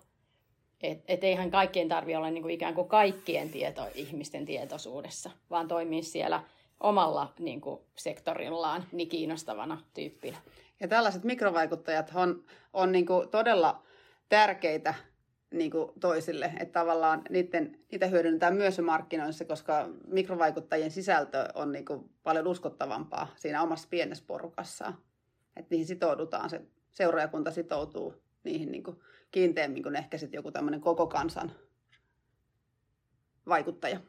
Et, 0.83 1.03
et 1.07 1.23
eihän 1.23 1.51
kaikkien 1.51 1.87
tarvitse 1.87 2.17
olla 2.17 2.29
niin 2.29 2.41
kuin 2.41 2.53
ikään 2.53 2.75
kuin 2.75 2.87
kaikkien 2.87 3.49
tieto, 3.49 3.81
ihmisten 3.95 4.45
tietoisuudessa, 4.45 5.31
vaan 5.49 5.67
toimia 5.67 6.03
siellä 6.03 6.43
omalla 6.79 7.33
niin 7.39 7.61
kuin 7.61 7.79
sektorillaan 7.95 8.85
niin 8.91 9.09
kiinnostavana 9.09 9.81
tyyppinä. 9.93 10.37
Ja 10.81 10.87
tällaiset 10.87 11.23
mikrovaikuttajat 11.23 12.11
on, 12.15 12.43
on 12.73 12.91
niin 12.91 13.05
kuin 13.05 13.29
todella 13.29 13.83
tärkeitä 14.29 14.93
niin 15.53 15.71
kuin 15.71 15.91
toisille. 15.99 16.53
Että 16.59 16.79
tavallaan 16.79 17.21
niiden, 17.29 17.79
niitä 17.91 18.07
hyödynnetään 18.07 18.55
myös 18.55 18.79
markkinoissa, 18.79 19.45
koska 19.45 19.89
mikrovaikuttajien 20.07 20.91
sisältö 20.91 21.47
on 21.53 21.71
niin 21.71 21.85
kuin 21.85 22.09
paljon 22.23 22.47
uskottavampaa 22.47 23.33
siinä 23.35 23.61
omassa 23.61 23.87
pienessä 23.91 24.23
porukassaan. 24.27 24.97
Että 25.55 25.67
niihin 25.69 25.87
sitoudutaan, 25.87 26.49
se 26.49 26.61
seuraajakunta 26.91 27.51
sitoutuu 27.51 28.13
niihin 28.43 28.71
niin 28.71 28.83
kuin 28.83 28.99
kiinteämmin 29.31 29.83
kuin 29.83 29.95
ehkä 29.95 30.17
sitten 30.17 30.37
joku 30.37 30.51
tämmöinen 30.51 30.81
koko 30.81 31.07
kansan 31.07 31.51
vaikuttaja. 33.47 33.99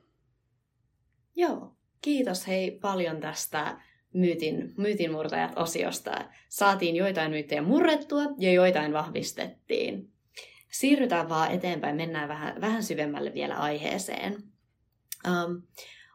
Joo, 1.37 1.76
kiitos 2.00 2.46
hei 2.46 2.70
paljon 2.70 3.20
tästä 3.20 3.80
myytin, 4.12 4.75
myytinmurtajat-osiosta. 4.77 6.25
Saatiin 6.48 6.96
joitain 6.96 7.31
myyttejä 7.31 7.62
murrettua 7.62 8.22
ja 8.38 8.53
joitain 8.53 8.92
vahvistettiin. 8.92 10.09
Siirrytään 10.70 11.29
vaan 11.29 11.51
eteenpäin, 11.51 11.96
mennään 11.96 12.29
vähän, 12.29 12.61
vähän 12.61 12.83
syvemmälle 12.83 13.35
vielä 13.35 13.57
aiheeseen. 13.57 14.37
Um, 15.27 15.62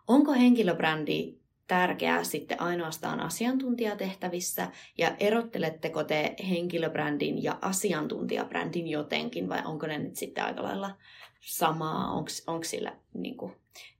onko 0.08 0.34
henkilöbrändi 0.34 1.38
tärkeää 1.68 2.24
sitten 2.24 2.62
ainoastaan 2.62 3.20
asiantuntijatehtävissä 3.20 4.72
ja 4.98 5.16
erotteletteko 5.20 6.04
te 6.04 6.36
henkilöbrändin 6.50 7.44
ja 7.44 7.58
asiantuntijabrändin 7.62 8.88
jotenkin 8.88 9.50
vai 9.50 9.62
onko 9.66 9.88
ne 9.88 9.98
nyt 9.98 10.16
sitten 10.16 10.44
aika 10.44 10.64
lailla 10.64 10.96
samaa? 11.42 12.12
Onko 12.48 12.64
sillä 12.64 12.96
niin 13.14 13.38
kuin, 13.38 13.54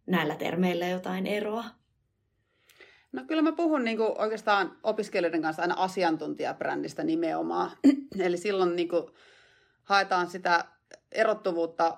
näillä 0.06 0.36
termeillä 0.36 0.88
jotain 0.88 1.28
eroa? 1.28 1.64
No 3.12 3.24
kyllä 3.28 3.42
mä 3.42 3.52
puhun 3.52 3.84
niin 3.84 3.98
kuin 3.98 4.12
oikeastaan 4.18 4.78
opiskelijoiden 4.84 5.42
kanssa 5.42 5.62
aina 5.62 5.76
asiantuntijabrändistä 5.78 7.04
nimenomaan. 7.04 7.72
Eli 8.20 8.38
silloin 8.38 8.76
niin 8.76 8.90
kuin 8.90 9.04
haetaan 9.84 10.28
sitä 10.28 10.66
erottuvuutta 11.12 11.98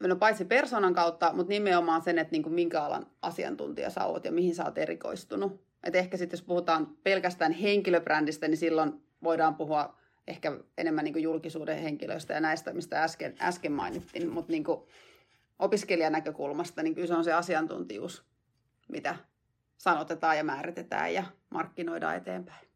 no 0.00 0.16
paitsi 0.16 0.44
persoonan 0.44 0.94
kautta, 0.94 1.32
mutta 1.32 1.50
nimenomaan 1.50 2.02
sen, 2.02 2.18
että 2.18 2.32
niin 2.32 2.42
kuin 2.42 2.52
minkä 2.52 2.82
alan 2.82 3.06
asiantuntija 3.22 3.90
sä 3.90 4.04
oot 4.04 4.24
ja 4.24 4.32
mihin 4.32 4.54
sä 4.54 4.64
oot 4.64 4.78
erikoistunut. 4.78 5.64
Et 5.84 5.96
ehkä 5.96 6.16
sitten 6.16 6.36
jos 6.36 6.46
puhutaan 6.46 6.96
pelkästään 7.02 7.52
henkilöbrändistä, 7.52 8.48
niin 8.48 8.56
silloin 8.56 9.02
voidaan 9.22 9.54
puhua 9.54 9.96
ehkä 10.26 10.52
enemmän 10.78 11.04
niin 11.04 11.12
kuin 11.12 11.22
julkisuuden 11.22 11.78
henkilöistä 11.78 12.34
ja 12.34 12.40
näistä, 12.40 12.72
mistä 12.72 13.02
äsken, 13.02 13.34
äsken 13.40 13.72
mainittiin. 13.72 14.28
Mutta 14.28 14.52
niin 14.52 14.64
opiskelijan 15.58 16.12
näkökulmasta, 16.12 16.82
niin 16.82 16.94
kyllä 16.94 17.06
se 17.06 17.14
on 17.14 17.24
se 17.24 17.32
asiantuntijuus, 17.32 18.24
mitä 18.88 19.16
sanotetaan 19.80 20.36
ja 20.36 20.44
määritetään 20.44 21.14
ja 21.14 21.24
markkinoidaan 21.50 22.16
eteenpäin. 22.16 22.66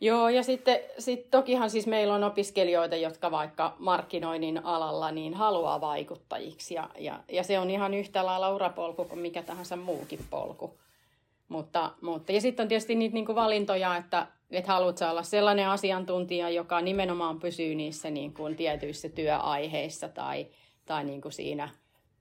Joo, 0.00 0.28
ja 0.28 0.42
sitten 0.42 0.78
sit 0.98 1.30
tokihan 1.30 1.70
siis 1.70 1.86
meillä 1.86 2.14
on 2.14 2.24
opiskelijoita, 2.24 2.96
jotka 2.96 3.30
vaikka 3.30 3.76
markkinoinnin 3.78 4.64
alalla 4.64 5.10
niin 5.10 5.34
haluaa 5.34 5.80
vaikuttajiksi, 5.80 6.74
ja, 6.74 6.90
ja, 6.98 7.20
ja 7.32 7.42
se 7.42 7.58
on 7.58 7.70
ihan 7.70 7.94
yhtä 7.94 8.26
lailla 8.26 8.54
urapolku 8.54 9.04
kuin 9.04 9.20
mikä 9.20 9.42
tahansa 9.42 9.76
muukin 9.76 10.20
polku. 10.30 10.78
Mutta, 11.48 11.92
mutta, 12.00 12.32
ja 12.32 12.40
sitten 12.40 12.64
on 12.64 12.68
tietysti 12.68 12.94
niitä 12.94 13.14
niin 13.14 13.26
kuin 13.26 13.36
valintoja, 13.36 13.96
että, 13.96 14.26
että 14.50 14.72
haluat 14.72 15.02
olla 15.10 15.22
sellainen 15.22 15.68
asiantuntija, 15.68 16.50
joka 16.50 16.80
nimenomaan 16.80 17.40
pysyy 17.40 17.74
niissä 17.74 18.10
niin 18.10 18.34
kuin 18.34 18.56
tietyissä 18.56 19.08
työaiheissa 19.08 20.08
tai, 20.08 20.46
tai 20.86 21.04
niin 21.04 21.20
kuin 21.20 21.32
siinä, 21.32 21.68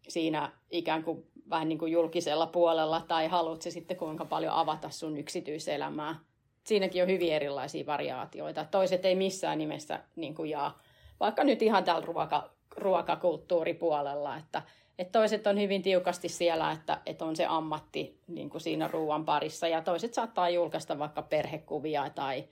siinä 0.07 0.51
ikään 0.71 1.03
kuin 1.03 1.27
vähän 1.49 1.69
niin 1.69 1.79
kuin 1.79 1.91
julkisella 1.91 2.47
puolella, 2.47 3.01
tai 3.07 3.27
haluat 3.27 3.61
se 3.61 3.71
sitten 3.71 3.97
kuinka 3.97 4.25
paljon 4.25 4.53
avata 4.53 4.89
sun 4.89 5.17
yksityiselämää? 5.17 6.19
Siinäkin 6.63 7.03
on 7.03 7.09
hyvin 7.09 7.33
erilaisia 7.33 7.85
variaatioita. 7.85 8.65
Toiset 8.65 9.05
ei 9.05 9.15
missään 9.15 9.57
nimessä 9.57 9.99
niin 10.15 10.35
kuin 10.35 10.49
jaa, 10.49 10.79
vaikka 11.19 11.43
nyt 11.43 11.61
ihan 11.61 11.83
täällä 11.83 12.05
ruoka, 12.05 12.49
ruokakulttuuripuolella, 12.77 14.37
että, 14.37 14.61
että 14.99 15.19
toiset 15.19 15.47
on 15.47 15.61
hyvin 15.61 15.81
tiukasti 15.81 16.29
siellä, 16.29 16.71
että, 16.71 17.01
että 17.05 17.25
on 17.25 17.35
se 17.35 17.45
ammatti 17.45 18.19
niin 18.27 18.49
kuin 18.49 18.61
siinä 18.61 18.87
ruoan 18.87 19.25
parissa, 19.25 19.67
ja 19.67 19.81
toiset 19.81 20.13
saattaa 20.13 20.49
julkaista 20.49 20.99
vaikka 20.99 21.21
perhekuvia 21.21 22.09
tai, 22.09 22.43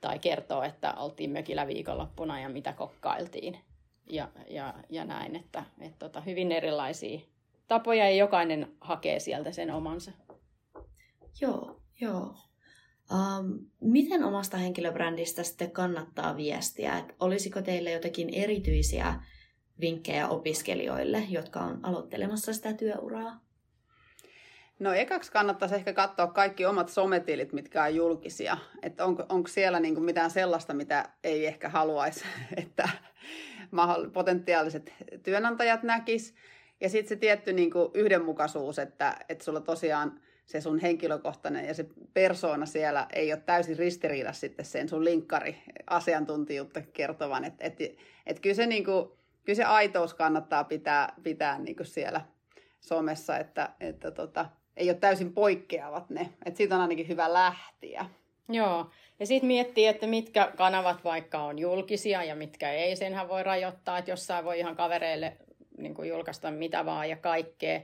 tai 0.00 0.18
kertoa, 0.18 0.66
että 0.66 0.94
oltiin 0.94 1.30
mökillä 1.30 1.66
viikonloppuna 1.66 2.40
ja 2.40 2.48
mitä 2.48 2.72
kokkailtiin. 2.72 3.58
Ja, 4.10 4.28
ja, 4.50 4.74
ja 4.90 5.04
näin, 5.04 5.36
että, 5.36 5.64
että 5.80 5.98
tota, 5.98 6.20
hyvin 6.20 6.52
erilaisia 6.52 7.20
tapoja 7.68 8.04
ja 8.04 8.16
jokainen 8.16 8.76
hakee 8.80 9.18
sieltä 9.18 9.52
sen 9.52 9.70
omansa. 9.70 10.12
Joo, 11.40 11.80
joo. 12.00 12.34
Um, 13.12 13.66
miten 13.80 14.24
omasta 14.24 14.56
henkilöbrändistä 14.56 15.42
sitten 15.42 15.70
kannattaa 15.70 16.36
viestiä? 16.36 16.98
Et 16.98 17.14
olisiko 17.20 17.62
teille 17.62 17.90
jotakin 17.90 18.34
erityisiä 18.34 19.14
vinkkejä 19.80 20.28
opiskelijoille, 20.28 21.26
jotka 21.28 21.60
on 21.60 21.80
aloittelemassa 21.82 22.52
sitä 22.52 22.72
työuraa? 22.72 23.40
No 24.78 24.92
ekaksi 24.92 25.32
kannattaisi 25.32 25.74
ehkä 25.74 25.92
katsoa 25.92 26.26
kaikki 26.26 26.66
omat 26.66 26.88
sometilit, 26.88 27.52
mitkä 27.52 27.82
on 27.82 27.94
julkisia. 27.94 28.56
Että 28.82 29.04
onko, 29.04 29.26
onko 29.28 29.48
siellä 29.48 29.80
niinku 29.80 30.00
mitään 30.00 30.30
sellaista, 30.30 30.74
mitä 30.74 31.08
ei 31.24 31.46
ehkä 31.46 31.68
haluaisi, 31.68 32.24
että 32.64 32.88
potentiaaliset 34.12 34.94
työnantajat 35.22 35.82
näkis. 35.82 36.34
Ja 36.80 36.88
sitten 36.88 37.08
se 37.08 37.16
tietty 37.16 37.52
niinku 37.52 37.90
yhdenmukaisuus, 37.94 38.78
että, 38.78 39.16
että 39.28 39.44
sulla 39.44 39.60
tosiaan 39.60 40.20
se 40.46 40.60
sun 40.60 40.78
henkilökohtainen 40.78 41.66
ja 41.66 41.74
se 41.74 41.86
persoona 42.14 42.66
siellä 42.66 43.06
ei 43.12 43.32
ole 43.32 43.42
täysin 43.46 43.78
ristiriidassa 43.78 44.40
sitten 44.40 44.64
sen 44.64 44.88
sun 44.88 45.04
linkkari 45.04 45.62
asiantuntijuutta 45.86 46.80
kertovan. 46.92 47.44
Että 47.44 47.64
et, 47.64 47.78
et 48.26 48.40
kyllä, 48.40 48.54
se 48.54 48.66
niinku, 48.66 49.18
kyllä 49.44 49.56
se 49.56 49.64
aitous 49.64 50.14
kannattaa 50.14 50.64
pitää, 50.64 51.12
pitää 51.22 51.58
niinku 51.58 51.84
siellä 51.84 52.20
somessa, 52.80 53.38
että, 53.38 53.70
että 53.80 54.10
tota, 54.10 54.46
ei 54.76 54.90
ole 54.90 54.98
täysin 54.98 55.32
poikkeavat 55.32 56.10
ne. 56.10 56.28
Että 56.44 56.58
siitä 56.58 56.74
on 56.74 56.80
ainakin 56.80 57.08
hyvä 57.08 57.32
lähtiä. 57.32 58.06
Joo, 58.48 58.90
ja 59.20 59.26
sitten 59.26 59.46
miettii, 59.46 59.86
että 59.86 60.06
mitkä 60.06 60.52
kanavat 60.56 61.04
vaikka 61.04 61.38
on 61.38 61.58
julkisia 61.58 62.24
ja 62.24 62.34
mitkä 62.34 62.72
ei. 62.72 62.96
Senhän 62.96 63.28
voi 63.28 63.42
rajoittaa, 63.42 63.98
että 63.98 64.10
jossain 64.10 64.44
voi 64.44 64.58
ihan 64.58 64.76
kavereille 64.76 65.36
niin 65.78 66.08
julkaista 66.08 66.50
mitä 66.50 66.86
vaan 66.86 67.10
ja 67.10 67.16
kaikkea. 67.16 67.80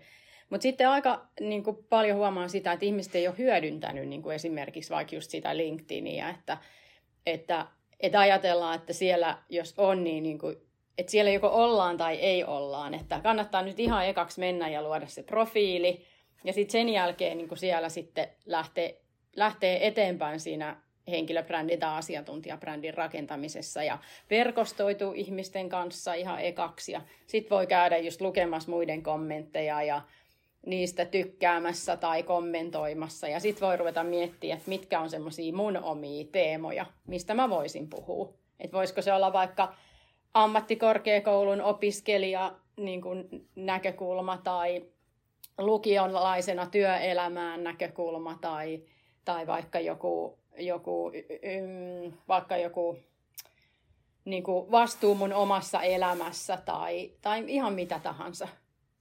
Mutta 0.51 0.63
sitten 0.63 0.89
aika 0.89 1.27
niin 1.41 1.63
kuin, 1.63 1.77
paljon 1.89 2.17
huomaan 2.17 2.51
sitä, 2.51 2.73
että 2.73 2.87
ihmiset 2.87 3.15
ei 3.15 3.29
ole 3.29 3.39
hyödyntänyt 3.39 4.09
niin 4.09 4.23
kuin 4.23 4.35
esimerkiksi 4.35 4.91
vaikka 4.91 5.15
just 5.15 5.31
sitä 5.31 5.57
LinkedInia, 5.57 6.29
että, 6.29 6.59
että, 7.27 7.67
että 8.01 8.21
ajatellaan, 8.21 8.77
että 8.77 8.93
siellä 8.93 9.39
jos 9.49 9.75
on, 9.77 10.05
niin, 10.05 10.23
niin 10.23 10.39
kuin, 10.39 10.57
että 10.99 11.11
siellä 11.11 11.31
joko 11.31 11.49
ollaan 11.49 11.97
tai 11.97 12.17
ei 12.17 12.45
ollaan. 12.45 12.95
Että 12.95 13.21
kannattaa 13.21 13.63
nyt 13.63 13.81
ihan 13.81 14.07
ekaksi 14.07 14.41
mennä 14.41 14.69
ja 14.69 14.83
luoda 14.83 15.07
se 15.07 15.23
profiili, 15.23 16.05
ja 16.45 16.53
sitten 16.53 16.73
sen 16.73 16.89
jälkeen 16.89 17.39
niin 17.39 17.49
kuin 17.49 17.59
siellä 17.59 17.89
sitten 17.89 18.29
lähtee, 18.47 19.01
lähtee 19.37 19.87
eteenpäin 19.87 20.41
siinä 20.41 20.77
henkilöbrändin 21.09 21.79
tai 21.79 21.99
asiantuntijabrändin 21.99 22.95
rakentamisessa 22.95 23.83
ja 23.83 23.99
verkostoituu 24.31 25.13
ihmisten 25.13 25.69
kanssa 25.69 26.15
ihan 26.15 26.41
ekaksi. 26.41 26.93
Sitten 27.27 27.51
voi 27.51 27.67
käydä 27.67 27.99
just 27.99 28.21
lukemassa 28.21 28.71
muiden 28.71 29.03
kommentteja 29.03 29.83
ja 29.83 30.03
niistä 30.67 31.05
tykkäämässä 31.05 31.97
tai 31.97 32.23
kommentoimassa. 32.23 33.29
Ja 33.29 33.41
sitten 33.41 33.69
voi 33.69 33.77
ruveta 33.77 34.05
miettimään, 34.05 34.59
että 34.59 34.69
mitkä 34.69 35.01
on 35.01 35.11
semmoisia 35.11 35.53
mun 35.53 35.77
omia 35.77 36.25
teemoja, 36.33 36.87
mistä 37.07 37.35
mä 37.35 37.51
voisin 37.51 37.89
puhua. 37.91 38.35
Että 38.61 38.77
voisiko 38.77 39.03
se 39.03 39.13
olla 39.13 39.33
vaikka 39.33 39.75
ammattikorkeakoulun 40.35 41.61
opiskelija 41.61 42.55
niin 42.77 43.03
kuin 43.03 43.49
näkökulma 43.57 44.41
tai 44.45 44.85
lukionlaisena 45.59 46.67
työelämään 46.67 47.65
näkökulma 47.65 48.39
tai, 48.41 48.83
tai 49.25 49.47
vaikka 49.47 49.81
joku, 49.81 50.39
joku, 50.59 51.13
ym, 51.43 52.13
vaikka 52.29 52.57
joku 52.57 52.99
niin 54.25 54.43
kuin 54.43 54.71
vastuu 54.71 55.15
mun 55.15 55.33
omassa 55.33 55.83
elämässä 55.83 56.57
tai, 56.57 57.13
tai 57.23 57.45
ihan 57.47 57.73
mitä 57.73 57.99
tahansa 57.99 58.49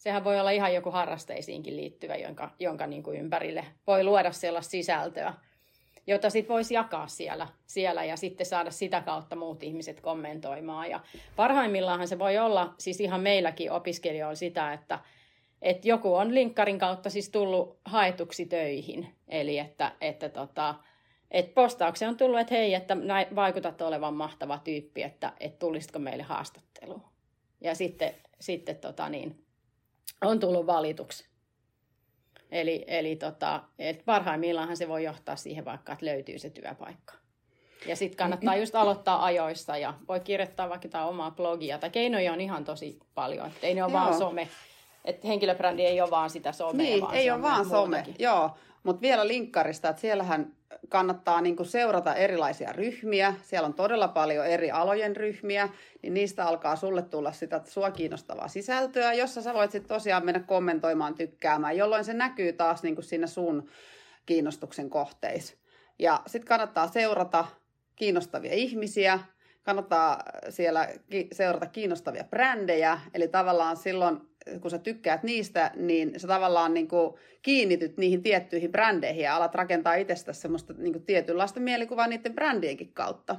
sehän 0.04 0.24
voi 0.24 0.40
olla 0.40 0.52
ihan 0.52 0.74
joku 0.74 0.92
harrasteisiinkin 0.92 1.78
liittyvä, 1.78 2.16
jonka, 2.16 2.52
jonka 2.60 2.88
niin 2.88 3.04
kuin 3.04 3.20
ympärille 3.20 3.66
voi 3.88 4.04
luoda 4.04 4.32
sellaista 4.32 4.72
sisältöä, 4.72 5.34
jota 6.08 6.30
sitten 6.30 6.54
voisi 6.54 6.74
jakaa 6.74 7.08
siellä, 7.08 7.48
siellä 7.66 8.04
ja 8.04 8.18
sitten 8.18 8.46
saada 8.46 8.72
sitä 8.72 9.02
kautta 9.02 9.36
muut 9.36 9.64
ihmiset 9.64 10.02
kommentoimaan. 10.02 10.90
Ja 10.90 11.00
parhaimmillaan 11.36 12.08
se 12.08 12.20
voi 12.20 12.38
olla, 12.38 12.74
siis 12.78 13.00
ihan 13.00 13.22
meilläkin 13.22 13.72
opiskelijoilla 13.72 14.36
sitä, 14.36 14.74
että, 14.74 15.00
että 15.62 15.88
joku 15.88 16.16
on 16.16 16.36
linkkarin 16.36 16.80
kautta 16.80 17.10
siis 17.10 17.30
tullut 17.30 17.80
haetuksi 17.86 18.46
töihin. 18.46 19.16
Eli 19.28 19.58
että, 19.58 19.92
että 20.02 20.30
tota, 20.30 20.76
et 21.34 21.54
postauksen 21.54 22.10
on 22.10 22.18
tullut, 22.18 22.40
että 22.40 22.56
hei, 22.56 22.74
että 22.74 22.96
näin, 22.96 23.36
vaikutat 23.36 23.82
olevan 23.82 24.14
mahtava 24.14 24.60
tyyppi, 24.64 25.04
että, 25.04 25.34
että 25.40 25.60
tulisitko 25.60 26.00
meille 26.00 26.24
haastatteluun. 26.24 27.04
Ja 27.62 27.76
sitten, 27.76 28.16
sitten 28.40 28.76
tota 28.76 29.10
niin, 29.10 29.46
on 30.22 30.40
tullut 30.40 30.66
valituksi. 30.66 31.26
Eli, 32.52 32.86
eli 32.88 33.16
tota, 33.16 33.64
et 33.80 34.06
parhaimmillaan 34.06 34.78
se 34.78 34.88
voi 34.88 35.04
johtaa 35.04 35.36
siihen 35.36 35.66
vaikka, 35.66 35.94
että 35.94 36.06
löytyy 36.06 36.40
se 36.40 36.50
työpaikka. 36.50 37.14
Ja 37.88 37.96
sitten 37.96 38.18
kannattaa 38.18 38.56
just 38.56 38.76
aloittaa 38.76 39.26
ajoissa 39.26 39.78
ja 39.78 39.94
voi 40.08 40.20
kirjoittaa 40.20 40.70
vaikka 40.70 40.86
jotain 40.86 41.08
omaa 41.08 41.32
blogia. 41.32 41.78
Tai 41.78 41.90
keinoja 41.90 42.34
on 42.34 42.42
ihan 42.42 42.66
tosi 42.66 43.00
paljon. 43.16 43.48
Et 43.48 43.64
ei 43.64 43.74
ne 43.74 43.84
ole 43.84 43.92
Joo. 43.92 44.02
vaan 44.02 44.18
some. 44.18 44.48
Että 45.06 45.28
henkilöbrändi 45.28 45.86
ei 45.86 46.02
ole 46.02 46.10
vaan 46.10 46.30
sitä 46.30 46.52
somea, 46.52 46.86
niin, 46.86 47.02
vaan 47.02 47.16
ei 47.16 47.32
ole 47.32 47.42
vaan 47.42 47.66
some. 47.66 48.06
Joo, 48.20 48.52
mutta 48.84 49.02
vielä 49.02 49.28
linkkarista, 49.28 49.90
että 49.90 50.02
siellähän 50.02 50.54
kannattaa 50.90 51.42
niinku 51.42 51.64
seurata 51.64 52.16
erilaisia 52.16 52.72
ryhmiä. 52.72 53.34
Siellä 53.42 53.66
on 53.66 53.74
todella 53.74 54.08
paljon 54.08 54.46
eri 54.48 54.72
alojen 54.72 55.16
ryhmiä, 55.16 55.70
niin 56.02 56.14
niistä 56.14 56.46
alkaa 56.46 56.76
sulle 56.76 57.02
tulla 57.02 57.32
sitä 57.32 57.62
sua 57.66 57.92
kiinnostavaa 57.92 58.48
sisältöä, 58.48 59.14
jossa 59.14 59.42
sä 59.42 59.54
voit 59.54 59.72
sitten 59.72 59.90
tosiaan 59.90 60.26
mennä 60.26 60.40
kommentoimaan, 60.40 61.16
tykkäämään, 61.16 61.78
jolloin 61.78 62.06
se 62.06 62.14
näkyy 62.14 62.54
taas 62.54 62.84
niinku 62.84 63.02
siinä 63.02 63.28
sun 63.28 63.70
kiinnostuksen 64.26 64.90
kohteissa. 64.90 65.56
Ja 66.00 66.22
sitten 66.28 66.48
kannattaa 66.48 66.88
seurata 66.88 67.46
kiinnostavia 67.96 68.54
ihmisiä, 68.54 69.20
kannattaa 69.64 70.24
siellä 70.50 70.90
seurata 71.32 71.66
kiinnostavia 71.66 72.24
brändejä, 72.24 73.00
eli 73.14 73.28
tavallaan 73.28 73.78
silloin 73.78 74.22
kun 74.62 74.72
sä 74.72 74.80
tykkäät 74.80 75.24
niistä, 75.24 75.72
niin 75.76 76.20
sä 76.20 76.28
tavallaan 76.28 76.74
niin 76.74 76.88
kuin 76.88 77.14
kiinnityt 77.42 77.98
niihin 77.98 78.22
tiettyihin 78.22 78.72
brändeihin 78.72 79.24
ja 79.24 79.36
alat 79.36 79.56
rakentaa 79.56 79.96
itsestä 79.96 80.34
semmoista 80.34 80.74
niin 80.78 80.94
kuin 80.94 81.06
tietynlaista 81.06 81.60
mielikuvaa 81.60 82.08
niiden 82.08 82.34
brändienkin 82.34 82.94
kautta. 82.94 83.36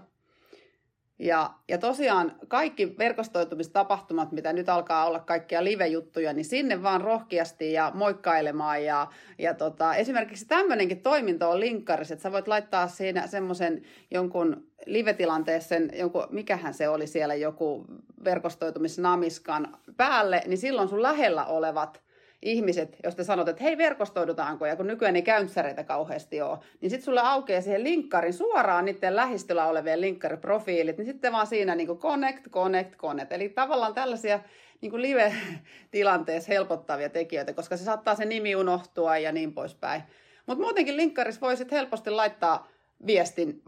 Ja, 1.19 1.51
ja 1.69 1.79
tosiaan 1.79 2.37
kaikki 2.49 2.95
verkostoitumistapahtumat, 2.99 4.33
mitä 4.33 4.53
nyt 4.53 4.69
alkaa 4.69 5.07
olla 5.07 5.21
kaikkia 5.21 5.65
live-juttuja, 5.65 6.33
niin 6.33 6.45
sinne 6.45 6.83
vaan 6.83 7.01
rohkeasti 7.01 7.73
ja 7.73 7.93
moikkailemaan. 7.95 8.85
Ja, 8.85 9.07
ja 9.39 9.55
tota, 9.55 9.95
esimerkiksi 9.95 10.47
tämmöinenkin 10.47 11.03
toiminto 11.03 11.51
on 11.51 11.61
linkkaris, 11.61 12.11
että 12.11 12.23
sä 12.23 12.33
voit 12.33 12.49
laittaa 12.49 12.89
siinä 12.89 13.27
semmoisen 13.27 13.83
jonkun 14.11 14.67
live-tilanteessa, 14.87 15.75
jonkun, 15.75 16.27
mikähän 16.31 16.75
se 16.75 16.89
oli 16.89 17.07
siellä, 17.07 17.35
joku 17.35 17.85
verkostoitumisnamiskan 18.25 19.77
päälle, 19.97 20.43
niin 20.47 20.59
silloin 20.59 20.89
sun 20.89 21.03
lähellä 21.03 21.45
olevat 21.45 22.05
ihmiset, 22.45 22.97
jos 23.05 23.15
te 23.15 23.25
sanot, 23.25 23.49
että 23.49 23.63
hei 23.63 23.79
verkostoidutaanko, 23.79 24.67
ja 24.67 24.77
kun 24.77 24.87
nykyään 24.87 25.17
ei 25.17 25.23
käynsäreitä 25.23 25.85
kauheasti 25.85 26.43
ole, 26.43 26.59
niin 26.81 26.91
sitten 26.91 27.05
sulle 27.05 27.21
aukeaa 27.21 27.61
siihen 27.61 27.85
linkkarin 27.85 28.33
suoraan 28.33 28.85
niiden 28.85 29.17
lähistöllä 29.17 29.67
olevien 29.67 30.01
linkkariprofiilit, 30.01 30.99
niin 30.99 31.07
sitten 31.07 31.33
vaan 31.33 31.47
siinä 31.47 31.75
niin 31.75 31.99
connect, 31.99 32.49
connect, 32.51 32.97
connect. 32.97 33.33
Eli 33.33 33.49
tavallaan 33.49 33.95
tällaisia 33.95 34.41
niin 34.81 35.03
live-tilanteessa 35.03 36.53
helpottavia 36.53 37.09
tekijöitä, 37.09 37.53
koska 37.53 37.77
se 37.77 37.85
saattaa 37.85 38.15
se 38.15 38.25
nimi 38.25 38.57
unohtua 38.57 39.19
ja 39.19 39.33
niin 39.33 39.53
poispäin. 39.53 40.03
Mutta 40.47 40.65
muutenkin 40.65 40.97
linkkarissa 40.97 41.41
voisit 41.41 41.73
helposti 41.73 42.11
laittaa 42.11 42.69
viestin, 43.07 43.63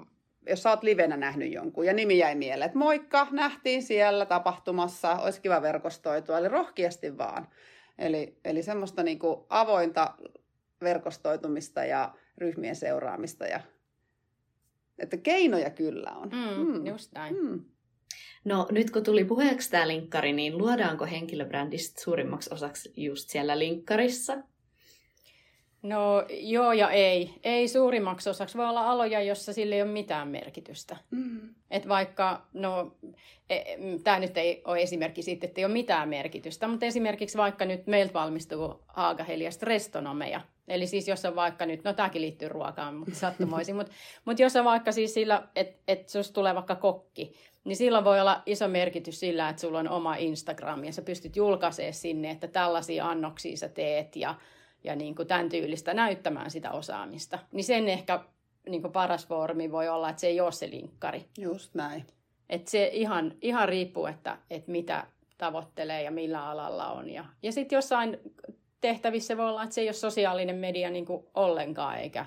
jos 0.49 0.63
sä 0.63 0.71
oot 0.71 0.83
livenä 0.83 1.17
nähnyt 1.17 1.53
jonkun 1.53 1.87
ja 1.87 1.93
nimi 1.93 2.19
jäi 2.19 2.35
mieleen, 2.35 2.67
että 2.67 2.79
moikka, 2.79 3.27
nähtiin 3.31 3.83
siellä 3.83 4.27
tapahtumassa, 4.27 5.17
olisi 5.17 5.41
kiva 5.41 5.63
verkostoitua, 5.63 6.39
eli 6.39 6.49
rohkeasti 6.49 7.19
vaan. 7.19 7.49
Eli, 7.99 8.39
eli 8.45 8.63
semmoista 8.63 9.03
niin 9.03 9.19
kuin 9.19 9.41
avointa 9.49 10.15
verkostoitumista 10.83 11.85
ja 11.85 12.15
ryhmien 12.39 12.77
seuraamista. 12.77 13.47
Ja, 13.47 13.61
että 14.99 15.17
keinoja 15.17 15.71
kyllä 15.71 16.11
on. 16.11 16.29
Mm, 16.29 16.67
mm. 16.67 16.87
Just 16.87 17.13
näin. 17.13 17.37
Mm. 17.43 17.65
No 18.45 18.69
nyt 18.71 18.91
kun 18.91 19.03
tuli 19.03 19.25
puheeksi 19.25 19.71
tämä 19.71 19.89
linkkari, 19.89 20.33
niin 20.33 20.59
luodaanko 20.59 21.05
henkilöbrändistä 21.07 22.01
suurimmaksi 22.01 22.55
osaksi 22.55 22.93
just 22.97 23.31
siellä 23.31 23.59
linkkarissa? 23.59 24.37
No 25.87 26.25
joo 26.31 26.73
ja 26.73 26.91
ei. 26.91 27.31
Ei 27.45 27.69
suurimmaksi 27.69 28.31
osaksi. 28.31 28.59
Voi 28.59 28.69
olla 28.69 28.91
aloja, 28.91 29.23
jossa 29.23 29.53
sillä 29.53 29.75
ei 29.75 29.83
ole 29.83 29.91
mitään 29.91 30.29
merkitystä. 30.29 30.97
Mm. 31.11 31.55
Et 31.71 31.89
vaikka, 31.89 32.43
no 32.53 32.93
e, 33.51 33.61
tämä 34.05 34.19
nyt 34.19 34.39
ei 34.39 34.63
ole 34.65 34.83
esimerkki 34.83 35.23
siitä, 35.23 35.47
että 35.47 35.61
ei 35.61 35.65
ole 35.65 35.73
mitään 35.73 36.09
merkitystä, 36.09 36.69
mutta 36.69 36.87
esimerkiksi 36.87 37.39
vaikka 37.39 37.65
nyt 37.65 37.87
meiltä 37.87 38.15
valmistuu 38.15 38.81
Haagahelia 38.87 39.51
strestonomeja. 39.51 40.41
Eli 40.69 40.87
siis 40.87 41.09
jos 41.09 41.25
on 41.25 41.37
vaikka 41.37 41.67
nyt, 41.67 41.85
no 41.85 41.93
tämäkin 41.93 42.23
liittyy 42.23 42.49
ruokaan, 42.49 42.95
mutta 42.95 43.15
sattumoisin, 43.15 43.77
mutta, 43.77 43.93
mutta 44.25 44.43
jos 44.43 44.57
on 44.57 44.65
vaikka 44.65 44.93
siis 44.93 45.15
sillä, 45.15 45.43
että 45.57 45.83
et 45.89 46.09
susta 46.09 46.35
tulee 46.35 46.55
vaikka 46.55 46.75
kokki, 46.75 47.33
niin 47.65 47.77
silloin 47.77 48.05
voi 48.05 48.21
olla 48.21 48.43
iso 48.47 48.69
merkitys 48.69 49.21
sillä, 49.21 49.49
että 49.49 49.61
sulla 49.61 49.79
on 49.79 49.89
oma 49.89 50.17
Instagram 50.17 50.85
ja 50.85 50.93
sä 50.93 51.03
pystyt 51.03 51.37
julkaisemaan 51.37 51.95
sinne, 51.95 52.31
että 52.31 52.49
tällaisia 52.49 53.09
annoksia 53.09 53.57
sä 53.57 53.69
teet 53.69 54.17
ja 54.17 54.35
ja 54.87 54.97
niin 54.97 55.15
kuin 55.15 55.29
tämän 55.29 55.49
tyylistä 55.49 55.95
näyttämään 55.95 56.51
sitä 56.51 56.71
osaamista. 56.71 57.39
Niin 57.53 57.65
sen 57.65 57.89
ehkä 57.89 58.21
niin 58.69 58.83
kuin 58.83 58.93
paras 58.93 59.27
formi 59.27 59.73
voi 59.73 59.89
olla, 59.89 60.11
että 60.11 60.21
se 60.21 60.27
ei 60.27 60.41
ole 60.41 60.53
se 60.53 60.71
linkkari. 60.71 61.27
Just 61.39 61.75
näin. 61.75 62.07
Että 62.49 62.71
se 62.71 62.91
ihan, 62.93 63.35
ihan 63.43 63.69
riippuu, 63.69 64.07
että, 64.07 64.39
että 64.51 64.71
mitä 64.71 65.07
tavoittelee 65.39 66.03
ja 66.03 66.11
millä 66.11 66.49
alalla 66.49 66.93
on. 66.93 67.11
Ja, 67.11 67.25
ja 67.43 67.53
sitten 67.53 67.77
jossain 67.77 68.19
tehtävissä 68.81 69.37
voi 69.37 69.49
olla, 69.49 69.63
että 69.63 69.75
se 69.75 69.81
ei 69.81 69.89
ole 69.89 69.93
sosiaalinen 69.93 70.57
media 70.57 70.91
niin 70.91 71.07
kuin 71.07 71.27
ollenkaan, 71.35 71.99
eikä, 71.99 72.27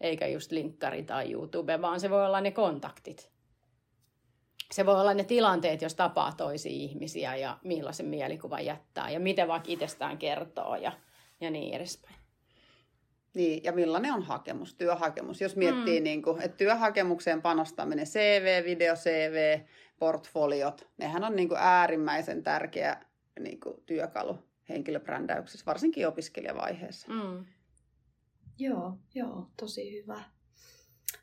eikä 0.00 0.26
just 0.26 0.52
linkkari 0.52 1.02
tai 1.02 1.32
YouTube, 1.32 1.82
vaan 1.82 2.00
se 2.00 2.10
voi 2.10 2.26
olla 2.26 2.40
ne 2.40 2.50
kontaktit. 2.50 3.30
Se 4.72 4.86
voi 4.86 5.00
olla 5.00 5.14
ne 5.14 5.24
tilanteet, 5.24 5.82
jos 5.82 5.94
tapaa 5.94 6.32
toisia 6.32 6.72
ihmisiä 6.72 7.36
ja 7.36 7.58
millaisen 7.64 8.06
mielikuvan 8.06 8.64
jättää 8.64 9.10
ja 9.10 9.20
miten 9.20 9.48
vaikka 9.48 9.72
itsestään 9.72 10.18
kertoo 10.18 10.76
ja, 10.76 10.92
ja 11.44 11.50
niin 11.50 11.74
edespäin. 11.74 12.16
Niin, 13.34 13.64
ja 13.64 13.72
millainen 13.72 14.12
on 14.12 14.22
hakemus, 14.22 14.74
työhakemus. 14.74 15.40
Jos 15.40 15.56
miettii, 15.56 16.00
mm. 16.00 16.04
niin 16.04 16.22
kuin, 16.22 16.42
että 16.42 16.56
työhakemukseen 16.56 17.42
panostaminen, 17.42 18.06
CV, 18.06 18.64
video 18.64 18.94
CV, 18.94 19.60
portfoliot, 19.98 20.88
nehän 20.98 21.24
on 21.24 21.36
niin 21.36 21.48
kuin 21.48 21.58
äärimmäisen 21.60 22.42
tärkeä 22.42 23.04
niin 23.40 23.60
kuin 23.60 23.74
työkalu 23.86 24.38
henkilöbrändäyksessä, 24.68 25.66
varsinkin 25.66 26.08
opiskelijavaiheessa. 26.08 27.08
Mm. 27.12 27.44
Joo, 28.58 28.98
joo, 29.14 29.50
tosi 29.56 29.92
hyvä. 29.92 30.22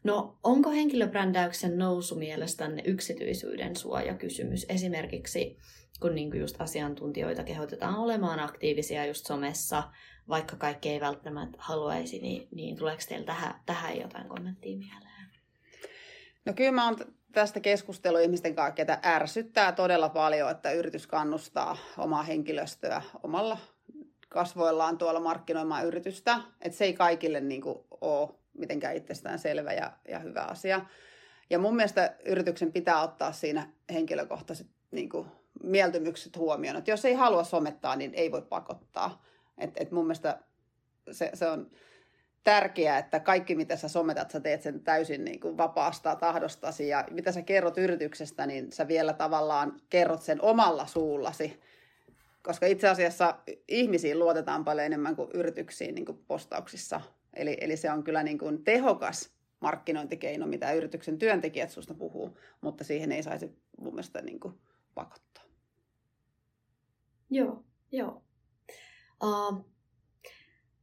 No, 0.04 0.40
onko 0.44 0.70
henkilöbrändäyksen 0.70 1.78
nousu 1.78 2.16
mielestänne 2.16 2.82
yksityisyyden 2.86 3.76
suojakysymys? 3.76 4.66
Esimerkiksi 4.70 5.58
kun 6.02 6.16
niin 6.16 6.40
just 6.40 6.62
asiantuntijoita 6.62 7.44
kehotetaan 7.44 7.96
olemaan 7.96 8.40
aktiivisia 8.40 9.06
just 9.06 9.26
somessa, 9.26 9.84
vaikka 10.30 10.56
kaikki 10.56 10.90
ei 10.90 11.00
välttämättä 11.00 11.58
haluaisi, 11.62 12.20
niin, 12.20 12.48
niin 12.56 12.78
tuleeko 12.78 13.02
teillä 13.10 13.26
tähän, 13.26 13.56
tähän 13.66 14.00
jotain 14.00 14.28
kommenttia 14.28 14.78
mieleen? 14.78 15.12
No 16.46 16.54
kyllä 16.54 16.72
mä 16.72 16.86
oon 16.86 16.98
tästä 17.32 17.60
keskustelua 17.60 18.20
ihmisten 18.20 18.56
kanssa, 18.56 18.76
ketä 18.76 19.00
ärsyttää 19.06 19.72
todella 19.72 20.10
paljon, 20.10 20.52
että 20.52 20.72
yritys 20.72 21.08
kannustaa 21.08 21.78
omaa 21.98 22.24
henkilöstöä 22.24 23.02
omalla 23.24 23.58
kasvoillaan 24.30 24.98
tuolla 24.98 25.20
markkinoimaan 25.20 25.86
yritystä. 25.86 26.40
Että 26.62 26.78
se 26.78 26.86
ei 26.86 26.94
kaikille 26.94 27.42
niin 27.42 27.62
kuin, 27.62 27.80
ole 28.02 28.30
mitenkään 28.54 28.96
itsestään 28.96 29.40
selvä 29.40 29.74
ja, 29.74 29.92
ja 30.08 30.20
hyvä 30.20 30.42
asia. 30.42 30.86
Ja 31.50 31.60
mun 31.60 31.76
mielestä 31.76 32.16
yrityksen 32.26 32.72
pitää 32.72 33.02
ottaa 33.02 33.32
siinä 33.32 33.70
henkilökohtaiset 33.94 34.68
niin 34.92 35.10
kuin, 35.10 35.28
mieltymykset 35.64 36.38
huomioon. 36.38 36.78
Että 36.78 36.92
jos 36.92 37.06
ei 37.06 37.14
halua 37.14 37.44
somettaa, 37.44 37.96
niin 37.96 38.14
ei 38.14 38.32
voi 38.32 38.42
pakottaa. 38.42 39.24
Et, 39.58 39.72
et 39.76 39.92
mun 39.92 40.06
mielestä 40.06 40.40
se, 41.12 41.32
se 41.34 41.48
on 41.48 41.72
tärkeää, 42.44 42.98
että 42.98 43.20
kaikki 43.20 43.56
mitä 43.56 43.76
sä 43.76 43.88
sometat, 43.88 44.32
sä 44.32 44.40
teet 44.40 44.62
sen 44.62 44.84
täysin 44.84 45.26
niin 45.26 45.40
kuin 45.40 45.58
vapaasta 45.58 46.16
tahdostasi. 46.16 46.88
Ja 46.88 47.06
mitä 47.12 47.32
sä 47.32 47.42
kerrot 47.42 47.78
yrityksestä, 47.78 48.46
niin 48.46 48.72
sä 48.72 48.88
vielä 48.88 49.14
tavallaan 49.14 49.82
kerrot 49.90 50.22
sen 50.22 50.42
omalla 50.42 50.86
suullasi. 50.86 51.60
Koska 52.44 52.66
itse 52.66 52.90
asiassa 52.90 53.36
ihmisiin 53.68 54.20
luotetaan 54.20 54.66
paljon 54.66 54.86
enemmän 54.86 55.16
kuin 55.16 55.32
yrityksiin 55.34 55.96
niin 55.96 56.06
kuin 56.06 56.24
postauksissa. 56.28 57.02
Eli, 57.34 57.58
eli 57.62 57.78
se 57.78 57.92
on 57.92 58.04
kyllä 58.04 58.24
niin 58.24 58.38
kuin 58.38 58.64
tehokas 58.64 59.30
markkinointikeino, 59.60 60.48
mitä 60.48 60.72
yrityksen 60.72 61.18
työntekijät 61.18 61.70
susta 61.70 61.94
puhuu, 61.94 62.38
mutta 62.62 62.84
siihen 62.84 63.12
ei 63.12 63.24
saisi 63.24 63.58
mun 63.78 63.94
mielestä 63.94 64.22
niin 64.22 64.40
kuin 64.40 64.54
pakottaa. 64.96 65.41
Joo, 67.32 67.64
joo. 67.92 68.24
Uh, 69.24 69.72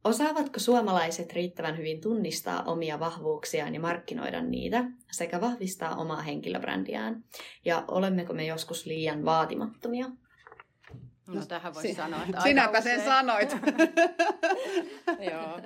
osaavatko 0.03 0.59
suomalaiset 0.59 1.33
riittävän 1.33 1.77
hyvin 1.77 2.01
tunnistaa 2.01 2.63
omia 2.63 2.99
vahvuuksiaan 2.99 3.73
ja 3.73 3.79
markkinoida 3.79 4.41
niitä 4.41 4.83
sekä 5.11 5.41
vahvistaa 5.41 5.95
omaa 5.95 6.21
henkilöbrändiään? 6.21 7.23
Ja 7.65 7.83
olemmeko 7.87 8.33
me 8.33 8.45
joskus 8.45 8.85
liian 8.85 9.25
vaatimattomia? 9.25 10.09
No 11.27 11.45
tähän 11.45 11.73
voisi 11.73 11.87
si- 11.87 11.95
sanoa, 11.95 12.23
että 12.23 12.41
Sinäpä 12.41 12.81
sen 12.81 13.01
sanoit. 13.05 13.49
Joo. 15.31 15.61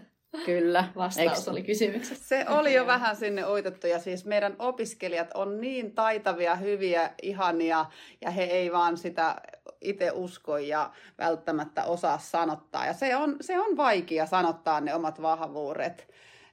Kyllä, 0.46 0.86
vastaus 0.96 1.38
Eks? 1.38 1.48
oli 1.48 1.64
kysymyksessä. 1.64 2.26
Se 2.26 2.46
oli 2.50 2.74
jo 2.74 2.88
vähän 2.88 3.16
sinne 3.16 3.46
uitettu 3.46 3.88
ja 3.88 4.00
siis 4.00 4.26
meidän 4.26 4.56
opiskelijat 4.60 5.28
on 5.34 5.62
niin 5.62 5.92
taitavia, 5.92 6.56
hyviä, 6.56 7.10
ihania 7.22 7.86
ja 8.22 8.30
he 8.30 8.44
ei 8.44 8.72
vaan 8.72 8.98
sitä 8.98 9.36
itse 9.82 10.12
usko 10.12 10.58
ja 10.58 10.92
välttämättä 11.18 11.84
osaa 11.84 12.18
sanottaa. 12.18 12.86
Ja 12.86 12.94
se 12.94 13.16
on, 13.16 13.36
se 13.42 13.60
on 13.60 13.78
vaikea 13.78 14.26
sanottaa 14.26 14.82
ne 14.82 14.96
omat 14.96 15.22
vahvuudet. 15.22 16.08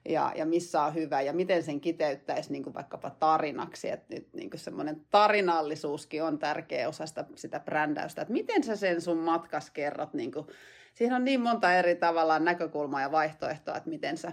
Ja, 0.09 0.33
ja 0.37 0.47
missä 0.47 0.83
on 0.83 0.95
hyvä 0.95 1.21
ja 1.21 1.33
miten 1.33 1.63
sen 1.63 1.81
kiteyttäisi 1.81 2.53
niin 2.53 2.63
kuin 2.63 2.75
vaikkapa 2.75 3.11
tarinaksi. 3.11 3.91
Että 3.91 4.15
nyt 4.15 4.29
niin 4.33 4.51
kuin 4.51 4.61
semmoinen 4.61 5.07
tarinallisuuskin 5.11 6.23
on 6.23 6.39
tärkeä 6.39 6.89
osa 6.89 7.07
sitä, 7.07 7.25
sitä 7.35 7.61
brändäystä. 7.61 8.23
Että 8.23 8.33
miten 8.33 8.65
sä 8.65 8.77
sen 8.77 9.01
sun 9.01 9.19
matkas 9.19 9.71
kerrot? 9.71 10.15
Niin 10.15 10.33
kuin, 10.33 10.47
siihen 10.95 11.17
on 11.17 11.25
niin 11.25 11.41
monta 11.41 11.75
eri 11.75 11.95
tavallaan 11.95 12.45
näkökulmaa 12.45 13.01
ja 13.01 13.13
vaihtoehtoa, 13.13 13.77
että 13.77 13.91
miten 13.91 14.19
sä, 14.19 14.33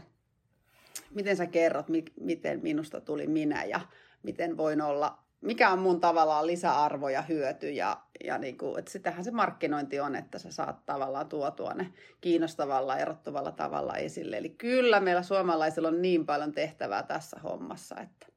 miten 1.14 1.38
sä 1.38 1.46
kerrot, 1.46 1.90
mi, 1.90 2.06
miten 2.20 2.60
minusta 2.64 3.02
tuli 3.02 3.28
minä 3.28 3.64
ja 3.64 3.80
miten 4.24 4.58
voin 4.58 4.82
olla 4.82 5.27
mikä 5.48 5.70
on 5.70 5.80
mun 5.80 6.00
tavallaan 6.00 6.48
lisäarvo 6.48 7.10
ja 7.10 7.22
hyöty. 7.22 7.70
Ja, 7.70 7.98
ja 8.24 8.38
niin 8.38 8.58
kuin, 8.58 8.80
että 8.80 8.92
sitähän 8.92 9.24
se 9.24 9.32
markkinointi 9.32 10.00
on, 10.00 10.16
että 10.16 10.40
sä 10.40 10.52
saat 10.52 10.86
tavallaan 10.86 11.30
tuotua 11.30 11.74
ne 11.74 11.94
kiinnostavalla, 12.22 12.98
erottuvalla 12.98 13.52
tavalla 13.52 13.96
esille. 13.96 14.38
Eli 14.38 14.50
kyllä 14.50 15.00
meillä 15.00 15.22
suomalaisilla 15.22 15.88
on 15.88 16.02
niin 16.02 16.26
paljon 16.26 16.52
tehtävää 16.52 17.04
tässä 17.04 17.40
hommassa, 17.44 17.96
että 18.02 18.28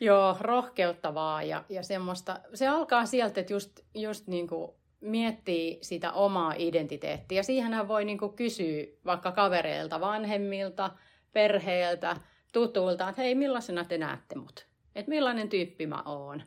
Joo, 0.00 0.36
rohkeuttavaa 0.40 1.42
ja, 1.42 1.64
ja 1.68 1.82
semmoista. 1.82 2.40
Se 2.54 2.68
alkaa 2.68 3.06
sieltä, 3.06 3.40
että 3.40 3.52
just, 3.52 3.80
just 3.94 4.26
niin 4.26 4.48
kuin 4.48 4.72
miettii 5.00 5.78
sitä 5.82 6.12
omaa 6.12 6.54
identiteettiä. 6.56 7.42
Siihenhän 7.42 7.88
voi 7.88 8.04
niin 8.04 8.18
kuin 8.18 8.32
kysyä 8.32 8.84
vaikka 9.06 9.32
kavereilta, 9.32 10.00
vanhemmilta, 10.00 10.90
perheeltä, 11.32 12.16
tutuilta, 12.52 13.08
että 13.08 13.22
hei, 13.22 13.34
millaisena 13.34 13.84
te 13.84 13.98
näette 13.98 14.38
mut? 14.38 14.71
Että 14.94 15.08
millainen 15.08 15.48
tyyppi 15.48 15.86
mä 15.86 16.02
oon. 16.04 16.42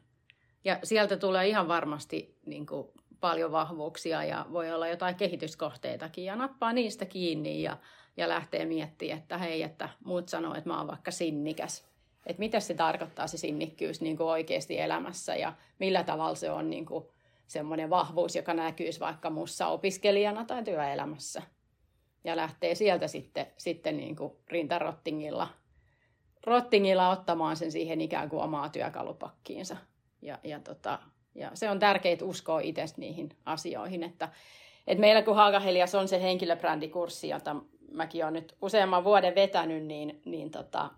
Ja 0.63 0.79
sieltä 0.83 1.17
tulee 1.17 1.47
ihan 1.47 1.67
varmasti 1.67 2.37
niin 2.45 2.65
kuin, 2.65 2.87
paljon 3.19 3.51
vahvuuksia 3.51 4.23
ja 4.23 4.45
voi 4.51 4.71
olla 4.71 4.87
jotain 4.87 5.15
kehityskohteitakin 5.15 6.25
ja 6.25 6.35
nappaa 6.35 6.73
niistä 6.73 7.05
kiinni 7.05 7.61
ja, 7.61 7.77
ja 8.17 8.29
lähtee 8.29 8.65
miettimään, 8.65 9.19
että 9.19 9.37
hei, 9.37 9.63
että 9.63 9.89
muut 10.03 10.29
sanoo, 10.29 10.55
että 10.55 10.69
mä 10.69 10.77
oon 10.77 10.87
vaikka 10.87 11.11
sinnikäs. 11.11 11.85
Että 12.25 12.39
mitä 12.39 12.59
se 12.59 12.73
tarkoittaa 12.73 13.27
se 13.27 13.37
sinnikkyys 13.37 14.01
niin 14.01 14.17
kuin 14.17 14.27
oikeasti 14.27 14.79
elämässä 14.79 15.35
ja 15.35 15.53
millä 15.79 16.03
tavalla 16.03 16.35
se 16.35 16.51
on 16.51 16.69
niin 16.69 16.85
kuin 16.85 17.05
semmoinen 17.47 17.89
vahvuus, 17.89 18.35
joka 18.35 18.53
näkyisi 18.53 18.99
vaikka 18.99 19.29
muussa 19.29 19.67
opiskelijana 19.67 20.45
tai 20.45 20.63
työelämässä. 20.63 21.41
Ja 22.23 22.35
lähtee 22.35 22.75
sieltä 22.75 23.07
sitten, 23.07 23.47
sitten 23.57 23.97
niin 23.97 24.15
kuin 24.15 24.33
rintarottingilla 24.47 25.47
rottingilla 26.45 27.09
ottamaan 27.09 27.55
sen 27.55 27.71
siihen 27.71 28.01
ikään 28.01 28.29
kuin 28.29 28.43
omaa 28.43 28.69
työkalupakkiinsa. 28.69 29.77
Ja, 30.21 30.39
ja, 30.43 30.59
tota, 30.59 30.99
ja 31.35 31.51
se 31.53 31.69
on 31.69 31.79
tärkeää 31.79 32.17
uskoa 32.21 32.59
itse 32.59 32.85
niihin 32.97 33.29
asioihin, 33.45 34.03
että, 34.03 34.29
että 34.87 35.01
meillä 35.01 35.21
kun 35.21 35.35
Haagahelias 35.35 35.95
on 35.95 36.07
se 36.07 36.21
henkilöbrändikurssi, 36.21 37.29
jota 37.29 37.55
mäkin 37.91 38.23
olen 38.23 38.33
nyt 38.33 38.55
useamman 38.61 39.03
vuoden 39.03 39.35
vetänyt, 39.35 39.83
niin, 39.83 40.21
niin 40.25 40.51
tota, 40.51 40.89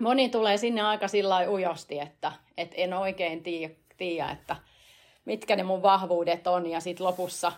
moni 0.00 0.28
tulee 0.28 0.56
sinne 0.56 0.82
aika 0.82 1.08
sillä 1.08 1.50
ujosti, 1.50 1.98
että, 1.98 2.32
että 2.56 2.76
en 2.76 2.94
oikein 2.94 3.42
tiedä, 3.96 4.30
että 4.30 4.56
mitkä 5.24 5.56
ne 5.56 5.62
mun 5.62 5.82
vahvuudet 5.82 6.46
on, 6.46 6.66
ja 6.66 6.80
sitten 6.80 7.06
lopussa 7.06 7.52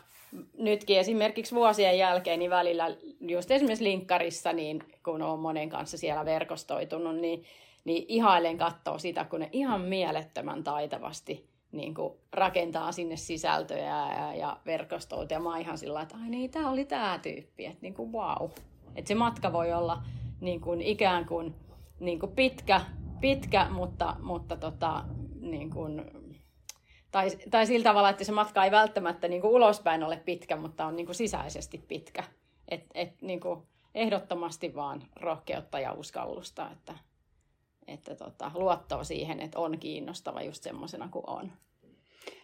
nytkin 0.58 0.98
esimerkiksi 0.98 1.54
vuosien 1.54 1.98
jälkeen, 1.98 2.38
niin 2.38 2.50
välillä 2.50 2.96
just 3.20 3.50
esimerkiksi 3.50 3.84
linkkarissa, 3.84 4.52
niin 4.52 4.84
kun 5.04 5.22
on 5.22 5.38
monen 5.38 5.68
kanssa 5.68 5.98
siellä 5.98 6.24
verkostoitunut, 6.24 7.16
niin, 7.16 7.44
niin 7.84 8.04
ihailen 8.08 8.58
katsoa 8.58 8.98
sitä, 8.98 9.24
kun 9.24 9.40
ne 9.40 9.48
ihan 9.52 9.80
mielettömän 9.80 10.64
taitavasti 10.64 11.52
niin 11.72 11.94
kuin 11.94 12.12
rakentaa 12.32 12.92
sinne 12.92 13.16
sisältöjä 13.16 14.14
ja, 14.16 14.34
ja 14.34 14.56
verkostoita. 14.66 15.34
Ja 15.34 15.40
mä 15.40 15.58
ihan 15.58 15.78
sillä 15.78 16.02
että 16.02 16.16
ai 16.22 16.30
niin, 16.30 16.50
tämä 16.50 16.70
oli 16.70 16.84
tämä 16.84 17.18
tyyppi, 17.22 17.66
että 17.66 17.78
niin 17.82 17.94
kuin 17.94 18.12
wow. 18.12 18.50
Että 18.96 19.08
se 19.08 19.14
matka 19.14 19.52
voi 19.52 19.72
olla 19.72 20.02
niin 20.40 20.60
kuin 20.60 20.82
ikään 20.82 21.24
kuin, 21.24 21.54
niin 22.00 22.18
kuin 22.18 22.32
pitkä, 22.32 22.80
pitkä, 23.20 23.66
mutta, 23.70 24.16
mutta 24.22 24.56
tota, 24.56 25.04
niin 25.40 25.70
kuin 25.70 26.04
tai, 27.12 27.30
tai 27.50 27.66
sillä 27.66 27.84
tavalla, 27.84 28.10
että 28.10 28.24
se 28.24 28.32
matka 28.32 28.64
ei 28.64 28.70
välttämättä 28.70 29.28
niin 29.28 29.40
kuin 29.40 29.52
ulospäin 29.52 30.02
ole 30.02 30.16
pitkä, 30.16 30.56
mutta 30.56 30.86
on 30.86 30.96
niin 30.96 31.06
kuin 31.06 31.16
sisäisesti 31.16 31.78
pitkä. 31.88 32.24
Et, 32.68 32.84
et, 32.94 33.22
niin 33.22 33.40
kuin 33.40 33.62
ehdottomasti 33.94 34.74
vaan 34.74 35.02
rohkeutta 35.16 35.80
ja 35.80 35.92
uskallusta, 35.92 36.70
että, 36.72 36.94
että 37.86 38.14
tota, 38.14 38.50
luottoa 38.54 39.04
siihen, 39.04 39.40
että 39.40 39.58
on 39.58 39.78
kiinnostava 39.78 40.42
just 40.42 40.62
semmoisena 40.62 41.08
kuin 41.08 41.24
on. 41.26 41.52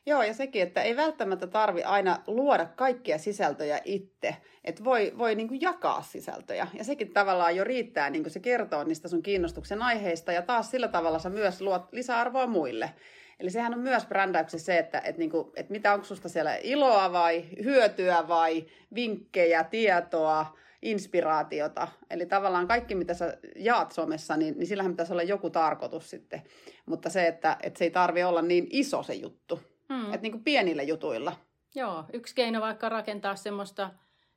Joo, 0.06 0.22
ja 0.22 0.34
sekin, 0.34 0.62
että 0.62 0.82
ei 0.82 0.96
välttämättä 0.96 1.46
tarvi 1.46 1.82
aina 1.82 2.18
luoda 2.26 2.66
kaikkia 2.66 3.18
sisältöjä 3.18 3.80
itse, 3.84 4.36
että 4.64 4.84
voi, 4.84 5.12
voi 5.18 5.34
niin 5.34 5.48
kuin 5.48 5.60
jakaa 5.60 6.02
sisältöjä. 6.02 6.66
Ja 6.74 6.84
sekin 6.84 7.12
tavallaan 7.12 7.56
jo 7.56 7.64
riittää, 7.64 8.10
niin 8.10 8.22
kuin 8.22 8.32
se 8.32 8.40
kertoo 8.40 8.84
niistä 8.84 9.08
sun 9.08 9.22
kiinnostuksen 9.22 9.82
aiheista, 9.82 10.32
ja 10.32 10.42
taas 10.42 10.70
sillä 10.70 10.88
tavalla 10.88 11.18
sä 11.18 11.30
myös 11.30 11.60
luot 11.60 11.92
lisäarvoa 11.92 12.46
muille. 12.46 12.94
Eli 13.40 13.50
sehän 13.50 13.74
on 13.74 13.80
myös 13.80 14.06
brändäyksessä 14.06 14.66
se, 14.66 14.78
että, 14.78 14.98
että, 14.98 15.18
niin 15.18 15.30
kuin, 15.30 15.50
että 15.56 15.72
mitä 15.72 15.94
onko 15.94 16.04
susta 16.04 16.28
siellä 16.28 16.56
iloa 16.56 17.12
vai 17.12 17.44
hyötyä 17.64 18.28
vai 18.28 18.66
vinkkejä, 18.94 19.64
tietoa, 19.64 20.56
inspiraatiota. 20.82 21.88
Eli 22.10 22.26
tavallaan 22.26 22.68
kaikki, 22.68 22.94
mitä 22.94 23.14
sä 23.14 23.38
jaat 23.56 23.92
somessa, 23.92 24.36
niin, 24.36 24.58
niin 24.58 24.66
sillähän 24.66 24.92
pitäisi 24.92 25.12
olla 25.12 25.22
joku 25.22 25.50
tarkoitus 25.50 26.10
sitten. 26.10 26.42
Mutta 26.86 27.10
se, 27.10 27.26
että, 27.26 27.56
että 27.62 27.78
se 27.78 27.84
ei 27.84 27.90
tarvi 27.90 28.22
olla 28.22 28.42
niin 28.42 28.66
iso 28.70 29.02
se 29.02 29.14
juttu. 29.14 29.60
Hmm. 29.88 30.04
Että 30.04 30.22
niin 30.22 30.32
kuin 30.32 30.44
pienillä 30.44 30.82
jutuilla. 30.82 31.36
Joo, 31.74 32.04
yksi 32.12 32.34
keino 32.34 32.60
vaikka 32.60 32.88
rakentaa 32.88 33.36
semmoista 33.36 33.90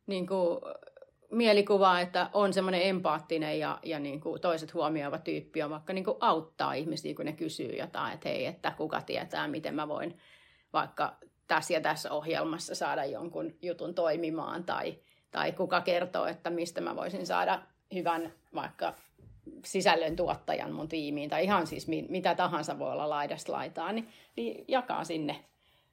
niin 0.08 0.28
kuin, 0.28 0.60
mielikuvaa, 1.32 2.02
että 2.02 2.30
on 2.34 2.54
semmoinen 2.54 2.82
empaattinen 2.82 3.60
ja, 3.60 3.80
ja 3.84 4.00
niin 4.00 4.22
kuin 4.22 4.42
toiset 4.42 4.74
huomioiva 4.74 5.18
tyyppi 5.18 5.64
on 5.64 5.70
vaikka 5.70 5.94
niin 5.94 6.04
kuin 6.04 6.18
auttaa 6.20 6.74
ihmisiä, 6.74 7.16
kun 7.16 7.26
ne 7.26 7.34
kysyy 7.34 7.76
jotain, 7.76 8.14
että 8.14 8.30
hei, 8.30 8.46
että 8.46 8.72
kuka 8.78 9.02
tietää, 9.02 9.48
miten 9.48 9.76
mä 9.76 9.88
voin 9.88 10.18
vaikka 10.74 11.16
tässä 11.48 11.74
ja 11.74 11.82
tässä 11.82 12.12
ohjelmassa 12.12 12.76
saada 12.76 13.06
jonkun 13.06 13.54
jutun 13.62 13.94
toimimaan 13.94 14.64
tai, 14.64 14.96
tai 15.32 15.52
kuka 15.52 15.82
kertoo, 15.82 16.26
että 16.26 16.50
mistä 16.50 16.82
mä 16.82 16.96
voisin 16.96 17.26
saada 17.26 17.62
hyvän 17.94 18.34
vaikka 18.56 18.94
sisällön 19.66 20.16
tuottajan 20.16 20.72
mun 20.72 20.88
tiimiin 20.88 21.30
tai 21.30 21.44
ihan 21.44 21.68
siis 21.68 21.88
mitä 21.88 22.36
tahansa 22.36 22.80
voi 22.80 22.92
olla 22.92 23.10
laidasta 23.10 23.52
laitaa, 23.52 23.92
niin, 23.92 24.08
niin 24.36 24.66
jakaa 24.68 25.04
sinne, 25.04 25.46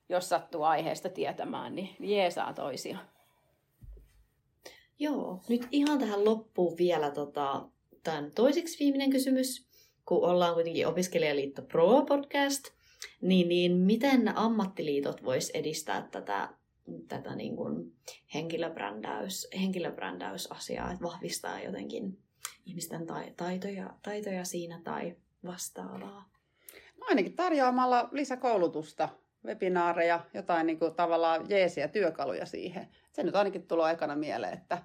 jos 0.08 0.28
sattuu 0.28 0.62
aiheesta 0.62 1.08
tietämään, 1.08 1.74
niin 1.74 1.96
jeesaa 2.00 2.52
toisia. 2.52 2.98
Joo, 4.98 5.40
nyt 5.48 5.68
ihan 5.70 5.98
tähän 5.98 6.24
loppuun 6.24 6.76
vielä 6.78 7.10
tota, 7.10 7.68
tämän 8.04 8.30
toiseksi 8.30 8.78
viimeinen 8.78 9.10
kysymys, 9.10 9.68
kun 10.06 10.24
ollaan 10.24 10.54
kuitenkin 10.54 10.86
Opiskelijaliitto 10.86 11.62
Pro-podcast, 11.62 12.72
niin, 13.20 13.48
niin 13.48 13.72
miten 13.76 14.38
ammattiliitot 14.38 15.24
vois 15.24 15.50
edistää 15.50 16.08
tätä, 16.10 16.48
tätä 17.08 17.36
niin 17.36 17.56
kuin 17.56 17.92
henkilöbrändäys, 18.34 19.48
henkilöbrändäysasiaa, 19.60 20.92
että 20.92 21.04
vahvistaa 21.04 21.60
jotenkin 21.60 22.18
ihmisten 22.66 23.06
taitoja, 23.36 23.94
taitoja 24.02 24.44
siinä 24.44 24.80
tai 24.84 25.16
vastaavaa? 25.44 26.30
No 26.96 27.06
ainakin 27.08 27.36
tarjoamalla 27.36 28.08
lisäkoulutusta, 28.12 29.08
webinaareja, 29.44 30.20
jotain 30.34 30.66
niin 30.66 30.78
kuin 30.78 30.94
tavallaan 30.94 31.50
jeesiä, 31.50 31.88
työkaluja 31.88 32.46
siihen 32.46 32.88
se 33.18 33.24
nyt 33.24 33.36
ainakin 33.36 33.66
tulee 33.66 33.92
ekana 33.92 34.16
mieleen, 34.16 34.52
että, 34.52 34.78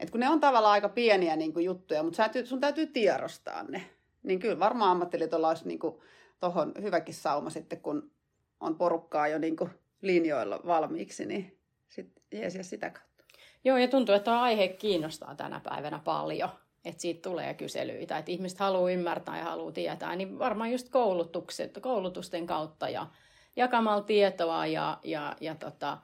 että 0.00 0.12
kun 0.12 0.20
ne 0.20 0.28
on 0.28 0.40
tavallaan 0.40 0.72
aika 0.72 0.88
pieniä 0.88 1.36
niin 1.36 1.52
kuin 1.52 1.64
juttuja, 1.64 2.02
mutta 2.02 2.16
sä, 2.16 2.44
sun 2.44 2.60
täytyy 2.60 2.86
tiedostaa 2.86 3.62
ne, 3.62 3.90
niin 4.22 4.38
kyllä 4.38 4.58
varmaan 4.58 4.90
ammattiliitolla 4.90 5.48
olisi 5.48 5.68
niin 5.68 5.78
tuohon 6.40 6.72
hyväkin 6.82 7.14
sauma 7.14 7.50
sitten, 7.50 7.80
kun 7.80 8.10
on 8.60 8.76
porukkaa 8.76 9.28
jo 9.28 9.38
niin 9.38 9.56
kuin 9.56 9.70
linjoilla 10.02 10.60
valmiiksi, 10.66 11.26
niin 11.26 11.58
sitten 11.88 12.22
jeesiä 12.32 12.62
sitä 12.62 12.90
kautta. 12.90 13.24
Joo, 13.64 13.76
ja 13.76 13.88
tuntuu, 13.88 14.14
että 14.14 14.30
tuo 14.30 14.40
aihe 14.40 14.68
kiinnostaa 14.68 15.34
tänä 15.34 15.60
päivänä 15.60 16.00
paljon. 16.04 16.48
Että 16.84 17.02
siitä 17.02 17.28
tulee 17.28 17.54
kyselyitä, 17.54 18.18
että 18.18 18.32
ihmiset 18.32 18.58
haluaa 18.58 18.90
ymmärtää 18.90 19.38
ja 19.38 19.44
haluaa 19.44 19.72
tietää, 19.72 20.16
niin 20.16 20.38
varmaan 20.38 20.72
just 20.72 20.88
koulutukset, 20.88 21.78
koulutusten 21.82 22.46
kautta 22.46 22.88
ja 22.88 23.06
jakamalla 23.56 24.02
tietoa 24.02 24.66
ja, 24.66 24.98
ja, 25.04 25.36
ja 25.40 25.54
tota, 25.54 25.98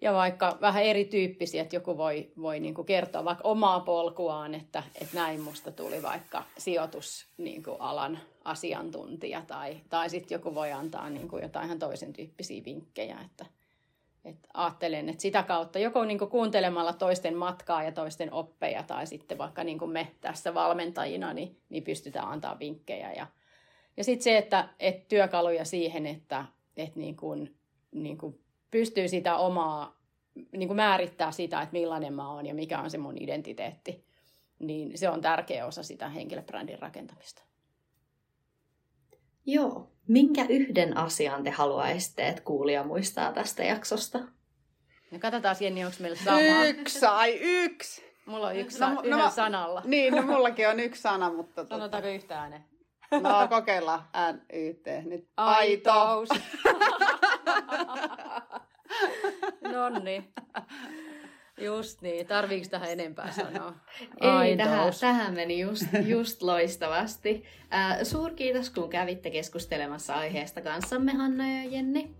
ja 0.00 0.12
vaikka 0.12 0.58
vähän 0.60 0.82
erityyppisiä, 0.82 1.62
että 1.62 1.76
joku 1.76 1.96
voi, 1.96 2.32
voi 2.40 2.60
niin 2.60 2.74
kuin 2.74 2.86
kertoa 2.86 3.24
vaikka 3.24 3.48
omaa 3.48 3.80
polkuaan, 3.80 4.54
että, 4.54 4.82
että 5.00 5.16
näin 5.16 5.40
musta 5.40 5.72
tuli 5.72 6.02
vaikka 6.02 6.42
sijoitusalan 6.58 8.12
niin 8.12 8.22
asiantuntija 8.44 9.42
tai, 9.46 9.80
tai 9.88 10.10
sitten 10.10 10.34
joku 10.34 10.54
voi 10.54 10.72
antaa 10.72 11.10
niin 11.10 11.28
kuin 11.28 11.42
jotain 11.42 11.66
ihan 11.66 11.78
toisen 11.78 12.12
tyyppisiä 12.12 12.64
vinkkejä, 12.64 13.18
että, 13.24 13.46
että 14.24 14.48
ajattelen, 14.54 15.08
että 15.08 15.22
sitä 15.22 15.42
kautta 15.42 15.78
joko 15.78 16.04
niin 16.04 16.18
kuin 16.18 16.30
kuuntelemalla 16.30 16.92
toisten 16.92 17.36
matkaa 17.36 17.82
ja 17.82 17.92
toisten 17.92 18.32
oppeja 18.32 18.82
tai 18.82 19.06
sitten 19.06 19.38
vaikka 19.38 19.64
niin 19.64 19.78
kuin 19.78 19.90
me 19.90 20.08
tässä 20.20 20.54
valmentajina, 20.54 21.32
niin, 21.32 21.56
niin 21.68 21.82
pystytään 21.82 22.28
antaa 22.28 22.58
vinkkejä. 22.58 23.12
Ja, 23.12 23.26
ja 23.96 24.04
sitten 24.04 24.24
se, 24.24 24.38
että, 24.38 24.68
että 24.80 25.04
työkaluja 25.08 25.64
siihen, 25.64 26.06
että, 26.06 26.44
että 26.76 26.98
niin 26.98 27.16
kuin, 27.16 27.56
niin 27.92 28.18
kuin 28.18 28.45
pystyy 28.78 29.08
sitä 29.08 29.36
omaa, 29.36 29.96
niin 30.52 30.68
kuin 30.68 30.76
määrittää 30.76 31.32
sitä, 31.32 31.62
että 31.62 31.72
millainen 31.72 32.12
mä 32.14 32.30
oon 32.32 32.46
ja 32.46 32.54
mikä 32.54 32.78
on 32.80 32.90
se 32.90 32.98
mun 32.98 33.18
identiteetti. 33.22 34.04
niin 34.58 34.98
se 34.98 35.08
on 35.08 35.20
tärkeä 35.20 35.66
osa 35.66 35.82
sitä 35.82 36.08
henkilöbrändin 36.08 36.78
rakentamista. 36.78 37.42
Joo. 39.46 39.90
Minkä 40.08 40.46
yhden 40.48 40.96
asian 40.96 41.44
te 41.44 41.50
haluaisitte, 41.50 42.28
että 42.28 42.42
kuulija 42.42 42.84
muistaa 42.84 43.32
tästä 43.32 43.62
jaksosta? 43.64 44.18
Ja 45.12 45.18
katsotaan 45.18 45.56
Jenni, 45.60 45.84
onko 45.84 45.96
meillä 46.00 46.18
sama. 46.24 46.64
Yksi, 46.64 47.06
ai 47.06 47.38
yksi! 47.42 48.04
Mulla 48.26 48.46
on 48.46 48.56
yksi 48.56 48.80
No, 48.80 48.86
no, 48.88 48.94
no 48.94 49.00
yhden 49.00 49.18
mä- 49.18 49.30
sanalla. 49.30 49.82
Niin, 49.84 50.14
no 50.16 50.22
mullakin 50.22 50.68
on 50.68 50.80
yksi 50.80 51.02
sana, 51.02 51.32
mutta... 51.32 51.54
Tota, 51.54 51.68
Sanotaanko 51.74 52.08
yhtä 52.08 52.40
ääneen? 52.40 52.64
no 53.10 53.48
kokeillaan 53.48 54.08
N, 54.32 54.40
Y, 54.56 54.74
T. 54.74 54.86
Nyt 55.04 55.28
Aitous. 55.36 56.28
Nonni. 59.72 60.24
Just 61.60 62.02
niin. 62.02 62.26
Tarviiko 62.26 62.68
tähän 62.70 62.90
enempää 62.90 63.32
sanoa? 63.32 63.74
Ei, 64.44 64.56
tähän, 64.56 64.92
tähän 65.00 65.34
meni 65.34 65.60
just, 65.60 65.86
just 66.06 66.42
loistavasti. 66.42 67.44
Äh, 67.74 67.98
suurkiitos, 68.02 68.70
kun 68.70 68.90
kävitte 68.90 69.30
keskustelemassa 69.30 70.14
aiheesta 70.14 70.60
kanssamme, 70.60 71.12
Hanna 71.12 71.52
ja 71.52 71.64
Jenni. 71.64 72.14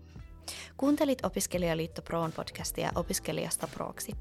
Kuuntelit 0.77 1.25
Opiskelijaliitto 1.25 2.01
Proon 2.01 2.31
podcastia 2.31 2.91
opiskelijasta 2.95 3.67
proksi. 3.67 4.11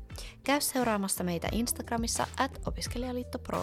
Käy 0.45 0.61
seuraamassa 0.61 1.25
meitä 1.25 1.49
Instagramissa 1.53 2.27
at 2.39 2.61
opiskelijaliitto 2.67 3.39
pro. 3.39 3.63